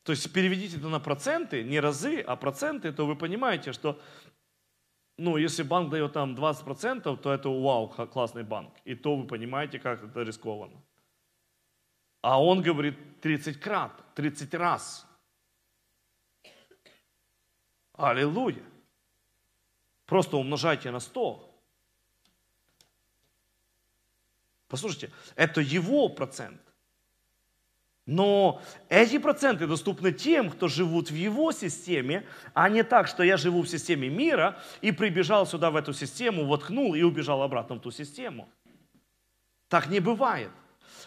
То 0.04 0.12
есть 0.12 0.32
переведите 0.34 0.78
это 0.78 0.89
на 0.89 0.99
проценты, 0.99 1.64
не 1.64 1.80
разы, 1.80 2.20
а 2.22 2.36
проценты, 2.36 2.91
то 2.91 3.06
вы 3.06 3.16
понимаете, 3.16 3.72
что 3.72 3.99
ну, 5.18 5.38
если 5.38 5.64
банк 5.64 5.89
дает 5.89 6.14
там 6.14 6.36
20%, 6.36 7.18
то 7.18 7.34
это 7.34 7.49
вау, 7.49 7.88
классный 7.88 8.43
банк. 8.43 8.74
И 8.84 8.95
то 8.95 9.16
вы 9.16 9.28
понимаете, 9.28 9.80
как 9.80 10.04
это 10.04 10.22
рискованно. 10.24 10.82
А 12.22 12.41
он 12.41 12.62
говорит 12.62 13.22
30 13.22 13.60
крат, 13.60 13.91
30 14.16 14.54
раз. 14.56 15.06
Аллилуйя. 17.93 18.64
Просто 20.06 20.38
умножайте 20.38 20.89
на 20.89 20.99
100. 20.99 21.49
Послушайте, 24.68 25.12
это 25.36 25.62
его 25.62 26.10
процент. 26.10 26.60
Но 28.06 28.62
эти 28.89 29.18
проценты 29.18 29.66
доступны 29.66 30.12
тем, 30.12 30.49
кто 30.49 30.68
живут 30.68 31.10
в 31.10 31.16
его 31.16 31.54
системе, 31.54 32.28
а 32.54 32.68
не 32.68 32.84
так, 32.84 33.08
что 33.08 33.24
я 33.24 33.38
живу 33.38 33.62
в 33.62 33.70
системе 33.70 34.10
мира 34.10 34.60
и 34.82 34.91
прибежал 34.91 35.47
сюда 35.47 35.72
в 35.72 35.78
эту 35.78 35.93
систему, 35.93 36.45
воткнул 36.45 36.95
и 36.95 37.01
убежал 37.01 37.41
обратно 37.41 37.76
в 37.76 37.80
ту 37.80 37.91
систему. 37.91 38.49
Так 39.70 39.88
не 39.88 40.01
бывает. 40.01 40.51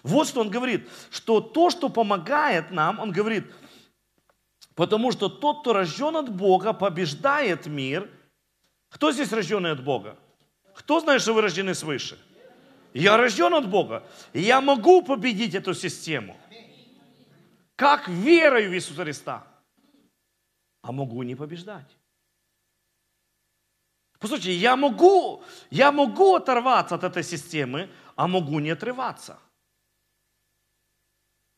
Вот 0.02 0.26
что 0.26 0.40
он 0.40 0.48
говорит, 0.48 0.88
что 1.10 1.40
то, 1.40 1.68
что 1.68 1.90
помогает 1.90 2.70
нам, 2.70 2.98
он 2.98 3.12
говорит, 3.12 3.44
потому 4.74 5.12
что 5.12 5.28
тот, 5.28 5.60
кто 5.60 5.74
рожден 5.74 6.16
от 6.16 6.34
Бога, 6.34 6.72
побеждает 6.72 7.66
мир. 7.66 8.08
Кто 8.88 9.12
здесь 9.12 9.32
рожденный 9.32 9.72
от 9.72 9.84
Бога? 9.84 10.16
Кто 10.74 11.00
знает, 11.00 11.20
что 11.20 11.34
вы 11.34 11.42
рождены 11.42 11.74
свыше? 11.74 12.18
Я 12.94 13.18
рожден 13.18 13.52
от 13.52 13.68
Бога. 13.68 14.04
Я 14.32 14.62
могу 14.62 15.02
победить 15.02 15.54
эту 15.54 15.74
систему. 15.74 16.34
Как 17.76 18.08
верою 18.08 18.70
в 18.70 18.74
Иисуса 18.74 19.02
Христа. 19.02 19.46
А 20.82 20.92
могу 20.92 21.22
не 21.22 21.34
побеждать. 21.34 21.96
Послушайте, 24.18 24.54
я 24.54 24.76
могу, 24.76 25.42
я 25.70 25.92
могу 25.92 26.36
оторваться 26.36 26.94
от 26.94 27.04
этой 27.04 27.22
системы, 27.22 27.90
а 28.14 28.26
могу 28.26 28.60
не 28.60 28.70
отрываться. 28.70 29.38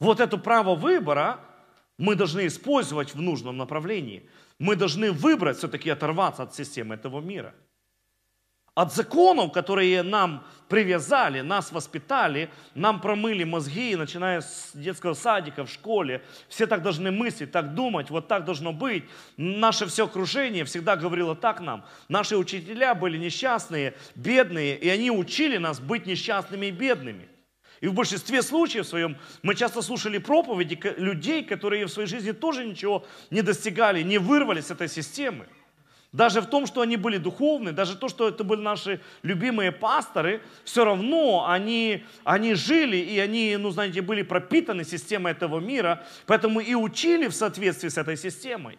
Вот 0.00 0.18
это 0.18 0.38
право 0.38 0.74
выбора 0.74 1.44
мы 1.98 2.16
должны 2.16 2.46
использовать 2.46 3.14
в 3.14 3.20
нужном 3.20 3.56
направлении. 3.56 4.28
Мы 4.58 4.74
должны 4.74 5.12
выбрать 5.12 5.58
все-таки 5.58 5.88
оторваться 5.90 6.42
от 6.42 6.54
системы 6.54 6.96
этого 6.96 7.20
мира– 7.20 7.54
от 8.78 8.94
законов, 8.94 9.50
которые 9.50 10.04
нам 10.04 10.46
привязали, 10.68 11.40
нас 11.40 11.72
воспитали, 11.72 12.48
нам 12.76 13.00
промыли 13.00 13.42
мозги, 13.42 13.96
начиная 13.96 14.40
с 14.40 14.70
детского 14.72 15.14
садика, 15.14 15.64
в 15.64 15.68
школе. 15.68 16.22
Все 16.48 16.64
так 16.68 16.82
должны 16.82 17.10
мыслить, 17.10 17.50
так 17.50 17.74
думать, 17.74 18.08
вот 18.08 18.28
так 18.28 18.44
должно 18.44 18.72
быть. 18.72 19.02
Наше 19.36 19.86
все 19.86 20.04
окружение 20.04 20.64
всегда 20.64 20.94
говорило 20.94 21.34
так 21.34 21.60
нам. 21.60 21.84
Наши 22.08 22.36
учителя 22.36 22.94
были 22.94 23.18
несчастные, 23.18 23.94
бедные, 24.14 24.78
и 24.78 24.88
они 24.88 25.10
учили 25.10 25.56
нас 25.56 25.80
быть 25.80 26.06
несчастными 26.06 26.66
и 26.66 26.70
бедными. 26.70 27.28
И 27.80 27.88
в 27.88 27.94
большинстве 27.94 28.42
случаев 28.42 28.86
своем 28.86 29.16
мы 29.42 29.56
часто 29.56 29.82
слушали 29.82 30.18
проповеди 30.18 30.78
людей, 30.98 31.42
которые 31.42 31.86
в 31.86 31.90
своей 31.90 32.08
жизни 32.08 32.30
тоже 32.30 32.64
ничего 32.64 33.04
не 33.30 33.42
достигали, 33.42 34.02
не 34.02 34.18
вырвались 34.18 34.66
с 34.66 34.70
этой 34.70 34.88
системы. 34.88 35.48
Даже 36.12 36.40
в 36.40 36.46
том, 36.46 36.66
что 36.66 36.80
они 36.80 36.96
были 36.96 37.18
духовны, 37.18 37.72
даже 37.72 37.94
то, 37.94 38.08
что 38.08 38.28
это 38.28 38.42
были 38.42 38.62
наши 38.62 39.00
любимые 39.22 39.72
пасторы, 39.72 40.40
все 40.64 40.84
равно 40.84 41.46
они, 41.46 42.04
они 42.24 42.54
жили, 42.54 42.96
и 42.96 43.18
они, 43.18 43.56
ну, 43.58 43.70
знаете, 43.70 44.00
были 44.00 44.22
пропитаны 44.22 44.84
системой 44.84 45.32
этого 45.32 45.60
мира, 45.60 46.06
поэтому 46.26 46.60
и 46.60 46.74
учили 46.74 47.26
в 47.26 47.34
соответствии 47.34 47.88
с 47.88 47.98
этой 47.98 48.16
системой. 48.16 48.78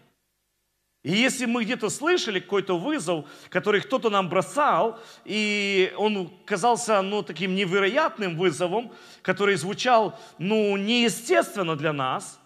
И 1.04 1.12
если 1.12 1.46
мы 1.46 1.64
где-то 1.64 1.90
слышали 1.90 2.40
какой-то 2.40 2.78
вызов, 2.78 3.26
который 3.50 3.82
кто-то 3.82 4.10
нам 4.10 4.28
бросал, 4.28 5.00
и 5.24 5.94
он 5.98 6.30
казался 6.46 7.02
ну, 7.02 7.22
таким 7.22 7.56
невероятным 7.56 8.38
вызовом, 8.38 8.92
который 9.22 9.56
звучал 9.56 10.20
ну, 10.40 10.76
неестественно 10.76 11.78
для 11.78 11.94
нас, 11.94 12.40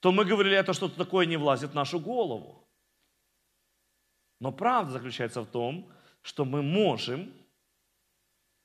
то 0.00 0.12
мы 0.12 0.24
говорили, 0.24 0.56
это 0.56 0.72
что-то 0.72 0.96
такое 0.96 1.26
не 1.26 1.36
влазит 1.36 1.72
в 1.72 1.74
нашу 1.74 2.00
голову. 2.00 2.59
Но 4.40 4.52
правда 4.52 4.92
заключается 4.92 5.42
в 5.42 5.46
том, 5.46 5.86
что 6.22 6.44
мы 6.44 6.62
можем, 6.62 7.32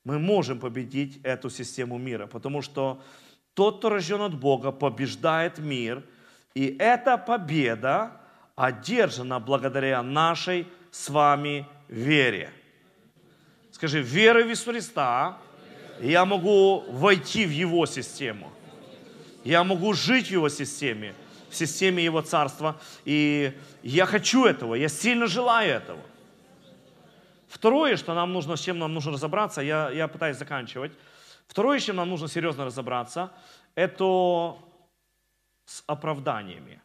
мы 0.06 0.20
можем 0.20 0.60
победить 0.60 1.20
эту 1.24 1.50
систему 1.50 1.98
мира, 1.98 2.28
потому 2.28 2.62
что 2.62 3.02
тот, 3.54 3.80
кто 3.80 3.90
рожден 3.90 4.22
от 4.22 4.34
Бога, 4.34 4.72
побеждает 4.72 5.60
мир, 5.60 6.04
и 6.54 6.76
эта 6.80 7.18
победа 7.18 8.12
одержана 8.56 9.40
благодаря 9.40 10.02
нашей 10.02 10.68
с 10.92 11.10
вами 11.10 11.68
вере. 11.90 12.52
Скажи, 13.72 14.02
верой 14.02 14.44
в 14.44 14.50
Иисуса 14.50 14.72
Христа 14.72 15.38
я 16.02 16.26
могу 16.26 16.86
войти 16.90 17.46
в 17.46 17.52
Его 17.52 17.86
систему. 17.86 18.52
Я 19.44 19.64
могу 19.64 19.94
жить 19.94 20.28
в 20.28 20.32
Его 20.32 20.48
системе– 20.50 21.14
системе 21.56 22.04
Его 22.04 22.22
Царства. 22.22 22.80
И 23.06 23.58
я 23.84 24.06
хочу 24.06 24.46
этого, 24.46 24.76
я 24.76 24.90
сильно 24.90 25.28
желаю 25.28 25.72
этого. 25.72 26.02
Второе, 27.48 27.96
что 27.98 28.14
нам 28.14 28.34
нужно, 28.34 28.56
с 28.56 28.62
чем 28.62 28.80
нам 28.80 28.94
нужно 28.94 29.14
разобраться, 29.14 29.62
я, 29.62 29.90
я 29.92 30.08
пытаюсь 30.08 30.38
заканчивать. 30.38 30.92
Второе, 31.48 31.80
с 31.80 31.84
чем 31.84 31.96
нам 31.96 32.10
нужно 32.10 32.28
серьезно 32.28 32.66
разобраться, 32.66 33.32
это 33.76 34.58
с 35.66 35.84
оправданиями. 35.88 36.82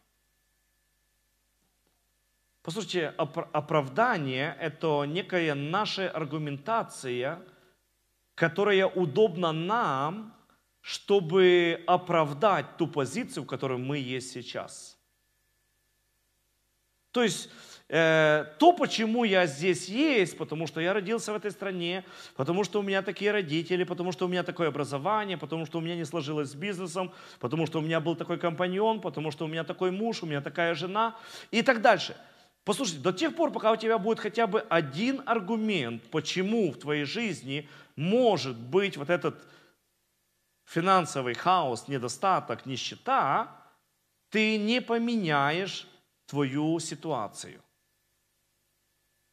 Послушайте, 2.63 3.09
оправдание– 3.17 4.57
это 4.61 5.05
некая 5.05 5.55
наша 5.55 6.11
аргументация, 6.11 7.41
которая 8.35 8.87
удобна 8.87 9.51
нам 9.51 10.35
чтобы 10.81 11.83
оправдать 11.87 12.77
ту 12.77 12.87
позицию, 12.87 13.45
в 13.45 13.47
которой 13.47 13.79
мы 13.79 13.99
есть 13.99 14.33
сейчас. 14.33 14.99
То 17.13 17.25
есть 17.25 17.51
э, 17.89 18.45
то, 18.59 18.73
почему 18.73 19.25
я 19.25 19.47
здесь 19.47 19.89
есть, 19.89 20.39
потому 20.39 20.67
что 20.69 20.81
я 20.81 20.93
родился 20.93 21.33
в 21.33 21.37
этой 21.37 21.51
стране, 21.51 22.05
потому 22.37 22.63
что 22.63 22.79
у 22.79 22.83
меня 22.83 23.03
такие 23.03 23.33
родители, 23.33 23.83
потому 23.85 24.13
что 24.13 24.27
у 24.27 24.29
меня 24.29 24.45
такое 24.45 24.69
образование, 24.69 25.37
потому 25.37 25.67
что 25.67 25.79
у 25.79 25.81
меня 25.81 25.97
не 25.97 26.05
сложилось 26.05 26.51
с 26.51 26.55
бизнесом, 26.55 27.13
потому 27.41 27.67
что 27.67 27.81
у 27.81 27.83
меня 27.83 28.01
был 28.01 28.15
такой 28.15 28.39
компаньон, 28.39 29.01
потому 29.01 29.33
что 29.33 29.45
у 29.45 29.49
меня 29.49 29.65
такой 29.65 29.91
муж, 29.91 30.23
у 30.23 30.27
меня 30.27 30.41
такая 30.41 30.75
жена 30.75 31.17
и 31.51 31.63
так 31.63 31.83
дальше. 31.83 32.17
Послушайте, 32.65 33.03
до 33.03 33.13
тех 33.13 33.35
пор, 33.35 33.51
пока 33.51 33.73
у 33.73 33.77
тебя 33.77 33.99
будет 33.99 34.21
хотя 34.21 34.47
бы 34.47 34.61
один 34.61 35.23
аргумент, 35.27 36.03
почему 36.11 36.71
в 36.71 36.79
твоей 36.79 37.05
жизни 37.05 37.69
может 37.97 38.57
быть 38.57 38.97
вот 38.97 39.11
этот 39.11 39.49
финансовый 40.71 41.35
хаос, 41.35 41.89
недостаток, 41.89 42.65
нищета, 42.65 43.49
ты 44.31 44.57
не 44.57 44.81
поменяешь 44.81 45.89
твою 46.27 46.79
ситуацию. 46.79 47.61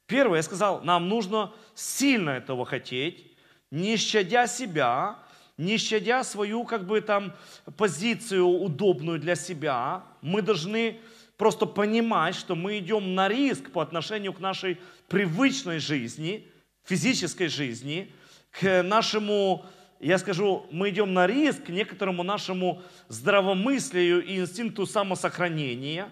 Первое, 0.07 0.37
я 0.37 0.43
сказал, 0.43 0.81
нам 0.81 1.09
нужно 1.09 1.53
сильно 1.75 2.31
этого 2.31 2.65
хотеть, 2.65 3.37
не 3.69 3.97
щадя 3.97 4.47
себя, 4.47 5.19
не 5.57 5.77
щадя 5.77 6.23
свою 6.23 6.63
как 6.63 6.87
бы 6.87 7.01
там 7.01 7.33
позицию 7.77 8.47
удобную 8.47 9.19
для 9.19 9.35
себя, 9.35 10.03
мы 10.21 10.41
должны 10.41 10.99
просто 11.35 11.67
понимать, 11.67 12.33
что 12.33 12.55
мы 12.55 12.79
идем 12.79 13.13
на 13.13 13.27
риск 13.27 13.71
по 13.71 13.81
отношению 13.81 14.33
к 14.33 14.39
нашей 14.39 14.79
привычной 15.07 15.77
жизни, 15.77 16.47
физической 16.83 17.47
жизни, 17.47 18.11
к 18.49 18.81
нашему, 18.81 19.65
я 19.99 20.17
скажу, 20.17 20.67
мы 20.71 20.89
идем 20.89 21.13
на 21.13 21.27
риск 21.27 21.69
некоторому 21.69 22.23
нашему 22.23 22.81
здравомыслию 23.07 24.23
и 24.23 24.37
инстинкту 24.39 24.85
самосохранения. 24.85 26.11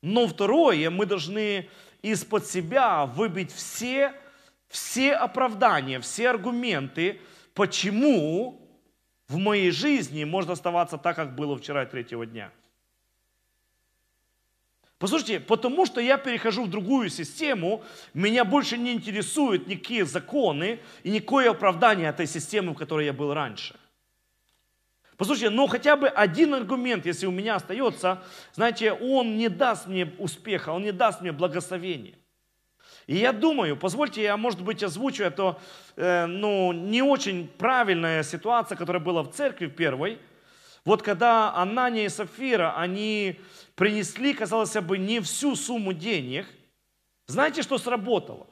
Но 0.00 0.28
второе, 0.28 0.90
мы 0.90 1.06
должны 1.06 1.68
из-под 2.02 2.46
себя 2.46 3.06
выбить 3.06 3.52
все, 3.52 4.12
все 4.68 5.14
оправдания, 5.14 5.98
все 6.00 6.30
аргументы, 6.30 7.20
почему 7.54 8.68
в 9.26 9.38
моей 9.38 9.70
жизни 9.70 10.24
можно 10.24 10.52
оставаться 10.52 10.98
так, 10.98 11.16
как 11.16 11.34
было 11.34 11.58
вчера 11.58 11.84
третьего 11.84 12.26
дня. 12.26 12.52
Послушайте, 14.98 15.38
потому 15.38 15.86
что 15.86 16.00
я 16.00 16.18
перехожу 16.18 16.64
в 16.64 16.70
другую 16.70 17.08
систему, 17.08 17.84
меня 18.14 18.44
больше 18.44 18.76
не 18.76 18.92
интересуют 18.92 19.68
никакие 19.68 20.04
законы 20.04 20.80
и 21.04 21.10
никакое 21.10 21.50
оправдание 21.50 22.08
этой 22.08 22.26
системы, 22.26 22.72
в 22.72 22.76
которой 22.76 23.06
я 23.06 23.12
был 23.12 23.32
раньше. 23.32 23.76
Послушайте, 25.16 25.50
но 25.50 25.66
хотя 25.68 25.96
бы 25.96 26.08
один 26.08 26.54
аргумент, 26.54 27.06
если 27.06 27.26
у 27.26 27.30
меня 27.30 27.56
остается, 27.56 28.22
знаете, 28.54 28.92
он 28.92 29.36
не 29.36 29.48
даст 29.48 29.86
мне 29.86 30.12
успеха, 30.18 30.70
он 30.70 30.82
не 30.82 30.92
даст 30.92 31.20
мне 31.20 31.32
благословения. 31.32 32.14
И 33.06 33.16
я 33.16 33.32
думаю, 33.32 33.76
позвольте, 33.76 34.22
я, 34.22 34.36
может 34.36 34.62
быть, 34.62 34.82
озвучу 34.82 35.24
это, 35.24 35.58
э, 35.96 36.26
ну, 36.26 36.72
не 36.72 37.02
очень 37.02 37.48
правильная 37.48 38.22
ситуация, 38.22 38.76
которая 38.76 39.02
была 39.02 39.22
в 39.22 39.30
церкви 39.30 39.66
первой. 39.66 40.18
Вот 40.88 41.02
когда 41.02 41.54
Анания 41.54 42.06
и 42.06 42.08
Сафира, 42.08 42.74
они 42.74 43.38
принесли, 43.74 44.32
казалось 44.32 44.72
бы, 44.80 44.96
не 44.96 45.20
всю 45.20 45.54
сумму 45.54 45.92
денег, 45.92 46.46
знаете, 47.26 47.60
что 47.60 47.76
сработало? 47.76 48.46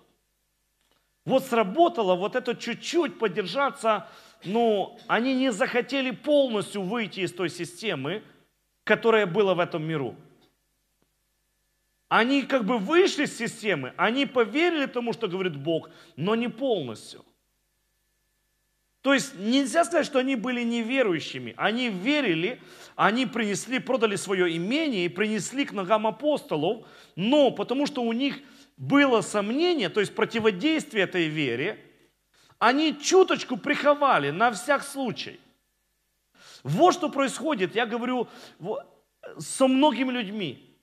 Вот 1.24 1.46
сработало 1.46 2.14
вот 2.14 2.36
это 2.36 2.54
чуть-чуть 2.54 3.18
поддержаться, 3.18 4.06
но 4.44 4.98
они 5.06 5.34
не 5.34 5.50
захотели 5.50 6.10
полностью 6.10 6.82
выйти 6.82 7.20
из 7.20 7.32
той 7.32 7.48
системы, 7.48 8.22
которая 8.84 9.24
была 9.24 9.54
в 9.54 9.58
этом 9.58 9.82
миру. 9.82 10.14
Они 12.08 12.42
как 12.42 12.66
бы 12.66 12.76
вышли 12.76 13.24
из 13.24 13.34
системы, 13.34 13.94
они 13.96 14.26
поверили 14.26 14.84
тому, 14.84 15.14
что 15.14 15.26
говорит 15.26 15.56
Бог, 15.56 15.88
но 16.16 16.34
не 16.34 16.48
полностью. 16.48 17.24
То 19.06 19.14
есть 19.14 19.36
нельзя 19.38 19.84
сказать, 19.84 20.04
что 20.04 20.18
они 20.18 20.34
были 20.34 20.64
неверующими. 20.64 21.54
Они 21.56 21.90
верили, 21.90 22.60
они 22.96 23.24
принесли, 23.24 23.78
продали 23.78 24.16
свое 24.16 24.56
имение 24.56 25.04
и 25.04 25.08
принесли 25.08 25.64
к 25.64 25.70
ногам 25.70 26.08
апостолов, 26.08 26.84
но 27.14 27.52
потому 27.52 27.86
что 27.86 28.02
у 28.02 28.12
них 28.12 28.40
было 28.76 29.20
сомнение, 29.20 29.90
то 29.90 30.00
есть 30.00 30.12
противодействие 30.12 31.04
этой 31.04 31.28
вере, 31.28 31.78
они 32.58 32.98
чуточку 33.00 33.56
приховали 33.56 34.30
на 34.30 34.50
всяк 34.50 34.82
случай. 34.82 35.38
Вот 36.64 36.92
что 36.92 37.08
происходит, 37.08 37.76
я 37.76 37.86
говорю, 37.86 38.26
со 39.38 39.68
многими 39.68 40.10
людьми. 40.10 40.76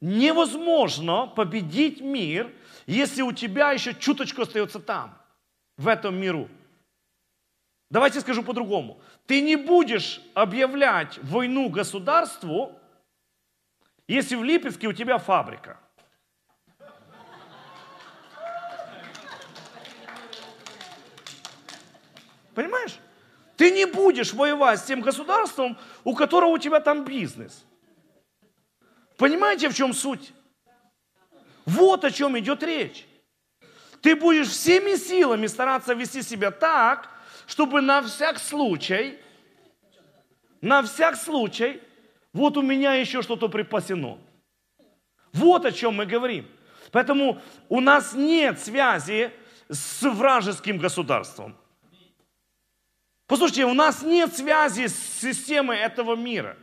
Невозможно 0.00 1.26
победить 1.26 2.00
мир, 2.00 2.50
если 2.86 3.20
у 3.20 3.32
тебя 3.32 3.72
еще 3.72 3.92
чуточку 3.92 4.40
остается 4.40 4.80
там, 4.80 5.18
в 5.76 5.86
этом 5.86 6.18
миру. 6.18 6.48
Давайте 7.88 8.20
скажу 8.20 8.42
по-другому. 8.42 9.00
Ты 9.26 9.40
не 9.40 9.56
будешь 9.56 10.20
объявлять 10.34 11.18
войну 11.22 11.68
государству, 11.68 12.78
если 14.08 14.34
в 14.34 14.42
Липецке 14.42 14.88
у 14.88 14.92
тебя 14.92 15.18
фабрика. 15.18 15.78
Понимаешь? 22.54 22.98
Ты 23.56 23.70
не 23.70 23.86
будешь 23.86 24.32
воевать 24.32 24.80
с 24.80 24.84
тем 24.84 25.00
государством, 25.00 25.78
у 26.04 26.14
которого 26.14 26.50
у 26.50 26.58
тебя 26.58 26.80
там 26.80 27.04
бизнес. 27.04 27.64
Понимаете, 29.16 29.68
в 29.68 29.74
чем 29.74 29.92
суть? 29.92 30.32
Вот 31.64 32.04
о 32.04 32.10
чем 32.10 32.38
идет 32.38 32.62
речь. 32.62 33.06
Ты 34.00 34.14
будешь 34.14 34.48
всеми 34.48 34.96
силами 34.96 35.46
стараться 35.46 35.94
вести 35.94 36.22
себя 36.22 36.50
так, 36.50 37.10
чтобы 37.46 37.80
на 37.80 38.02
всяк 38.02 38.38
случай, 38.38 39.18
на 40.60 40.82
всяк 40.82 41.16
случай, 41.16 41.80
вот 42.32 42.56
у 42.56 42.62
меня 42.62 42.94
еще 42.94 43.22
что-то 43.22 43.48
припасено. 43.48 44.18
Вот 45.32 45.64
о 45.64 45.72
чем 45.72 45.94
мы 45.94 46.06
говорим. 46.06 46.46
Поэтому 46.92 47.40
у 47.68 47.80
нас 47.80 48.14
нет 48.14 48.58
связи 48.58 49.30
с 49.68 50.02
вражеским 50.02 50.78
государством. 50.78 51.56
Послушайте, 53.26 53.64
у 53.64 53.74
нас 53.74 54.02
нет 54.02 54.34
связи 54.36 54.86
с 54.86 55.20
системой 55.20 55.78
этого 55.78 56.14
мира. 56.14 56.56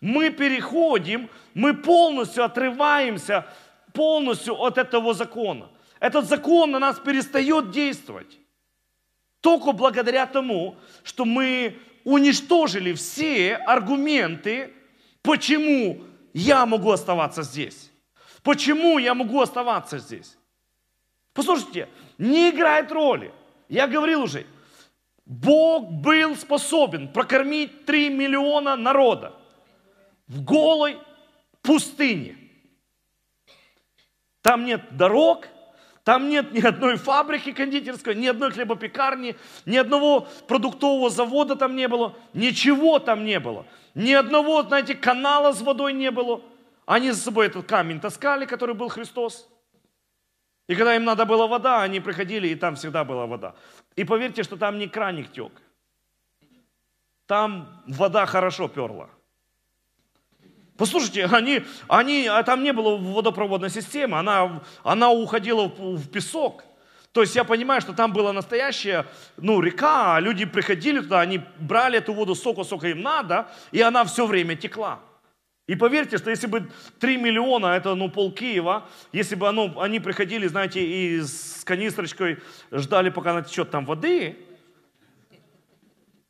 Мы 0.00 0.30
переходим, 0.30 1.28
мы 1.54 1.74
полностью 1.74 2.44
отрываемся 2.44 3.46
полностью 3.92 4.54
от 4.60 4.78
этого 4.78 5.14
закона. 5.14 5.70
Этот 6.00 6.26
закон 6.26 6.72
на 6.72 6.78
нас 6.78 6.98
перестает 6.98 7.70
действовать. 7.70 8.38
Только 9.44 9.72
благодаря 9.72 10.24
тому, 10.24 10.76
что 11.02 11.26
мы 11.26 11.78
уничтожили 12.02 12.94
все 12.94 13.56
аргументы, 13.56 14.72
почему 15.20 16.02
я 16.32 16.64
могу 16.64 16.90
оставаться 16.90 17.42
здесь. 17.42 17.90
Почему 18.42 18.96
я 18.96 19.12
могу 19.12 19.42
оставаться 19.42 19.98
здесь? 19.98 20.38
Послушайте, 21.34 21.90
не 22.16 22.48
играет 22.48 22.90
роли. 22.90 23.34
Я 23.68 23.86
говорил 23.86 24.22
уже, 24.22 24.46
Бог 25.26 25.90
был 25.90 26.36
способен 26.36 27.12
прокормить 27.12 27.84
3 27.84 28.08
миллиона 28.08 28.76
народа 28.76 29.34
в 30.26 30.42
голой 30.42 30.96
пустыне. 31.60 32.38
Там 34.40 34.64
нет 34.64 34.96
дорог, 34.96 35.48
там 36.04 36.28
нет 36.28 36.52
ни 36.52 36.60
одной 36.60 36.96
фабрики 36.96 37.52
кондитерской, 37.52 38.14
ни 38.14 38.26
одной 38.26 38.50
хлебопекарни, 38.50 39.36
ни 39.64 39.76
одного 39.76 40.28
продуктового 40.46 41.08
завода 41.08 41.56
там 41.56 41.74
не 41.74 41.88
было, 41.88 42.14
ничего 42.34 42.98
там 42.98 43.24
не 43.24 43.40
было. 43.40 43.64
Ни 43.94 44.12
одного, 44.12 44.62
знаете, 44.62 44.94
канала 44.94 45.52
с 45.52 45.62
водой 45.62 45.94
не 45.94 46.10
было. 46.10 46.42
Они 46.84 47.10
за 47.10 47.20
собой 47.20 47.46
этот 47.46 47.66
камень 47.66 48.00
таскали, 48.00 48.44
который 48.44 48.74
был 48.74 48.88
Христос. 48.88 49.48
И 50.66 50.74
когда 50.74 50.94
им 50.94 51.04
надо 51.04 51.24
была 51.24 51.46
вода, 51.46 51.82
они 51.82 52.00
приходили, 52.00 52.48
и 52.48 52.54
там 52.54 52.76
всегда 52.76 53.04
была 53.04 53.26
вода. 53.26 53.54
И 53.96 54.04
поверьте, 54.04 54.42
что 54.42 54.56
там 54.56 54.78
не 54.78 54.88
краник 54.88 55.32
тек. 55.32 55.52
Там 57.26 57.82
вода 57.86 58.26
хорошо 58.26 58.68
перла. 58.68 59.08
Послушайте, 60.76 61.26
они, 61.26 61.62
они, 61.88 62.26
а 62.26 62.42
там 62.42 62.64
не 62.64 62.72
было 62.72 62.96
водопроводной 62.96 63.70
системы, 63.70 64.18
она, 64.18 64.62
она 64.82 65.10
уходила 65.10 65.68
в, 65.68 65.96
в 65.96 66.08
песок. 66.08 66.64
То 67.12 67.20
есть 67.20 67.36
я 67.36 67.44
понимаю, 67.44 67.80
что 67.80 67.92
там 67.92 68.12
была 68.12 68.32
настоящая 68.32 69.06
ну, 69.36 69.60
река, 69.60 70.16
а 70.16 70.20
люди 70.20 70.44
приходили 70.44 70.98
туда, 70.98 71.20
они 71.20 71.40
брали 71.60 71.98
эту 71.98 72.12
воду 72.12 72.34
сока, 72.34 72.64
сколько 72.64 72.88
им 72.88 73.02
надо, 73.02 73.46
и 73.70 73.80
она 73.80 74.04
все 74.04 74.26
время 74.26 74.56
текла. 74.56 74.98
И 75.68 75.76
поверьте, 75.76 76.18
что 76.18 76.30
если 76.30 76.48
бы 76.48 76.68
3 76.98 77.16
миллиона, 77.18 77.66
это 77.68 77.94
ну 77.94 78.10
пол 78.10 78.32
Киева, 78.32 78.88
если 79.12 79.36
бы 79.36 79.48
оно, 79.48 79.80
они 79.80 80.00
приходили, 80.00 80.48
знаете, 80.48 80.84
и 80.84 81.20
с 81.22 81.62
канистрочкой 81.64 82.38
ждали, 82.72 83.10
пока 83.10 83.32
натечет 83.32 83.70
там 83.70 83.86
воды, 83.86 84.36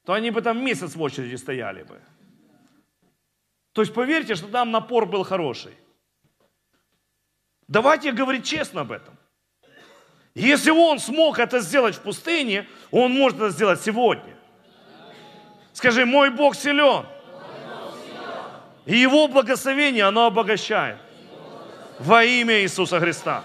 то 0.05 0.13
они 0.13 0.31
бы 0.31 0.43
там 0.43 0.63
месяц 0.63 0.95
в 0.95 1.01
очереди 1.01 1.37
стояли 1.37 1.83
бы. 1.83 1.99
То 3.75 3.83
есть 3.83 3.93
поверьте, 3.93 4.37
что 4.37 4.47
там 4.47 4.71
напор 4.71 5.05
был 5.05 5.25
хороший. 5.25 5.77
Давайте 7.67 8.13
говорить 8.13 8.47
честно 8.47 8.83
об 8.83 8.93
этом. 8.93 9.19
Если 10.35 10.71
он 10.71 11.01
смог 11.01 11.41
это 11.41 11.59
сделать 11.59 11.97
в 11.97 12.01
пустыне, 12.01 12.69
он 12.93 13.13
может 13.13 13.39
это 13.39 13.51
сделать 13.51 13.81
сегодня. 13.81 14.37
Скажи, 15.73 16.07
мой 16.07 16.31
Бог 16.31 16.55
силен. 16.55 17.05
И 18.87 18.97
его 18.97 19.27
благословение, 19.27 20.05
оно 20.05 20.27
обогащает. 20.27 20.99
Во 21.99 22.23
имя 22.23 22.61
Иисуса 22.63 23.01
Христа. 23.01 23.45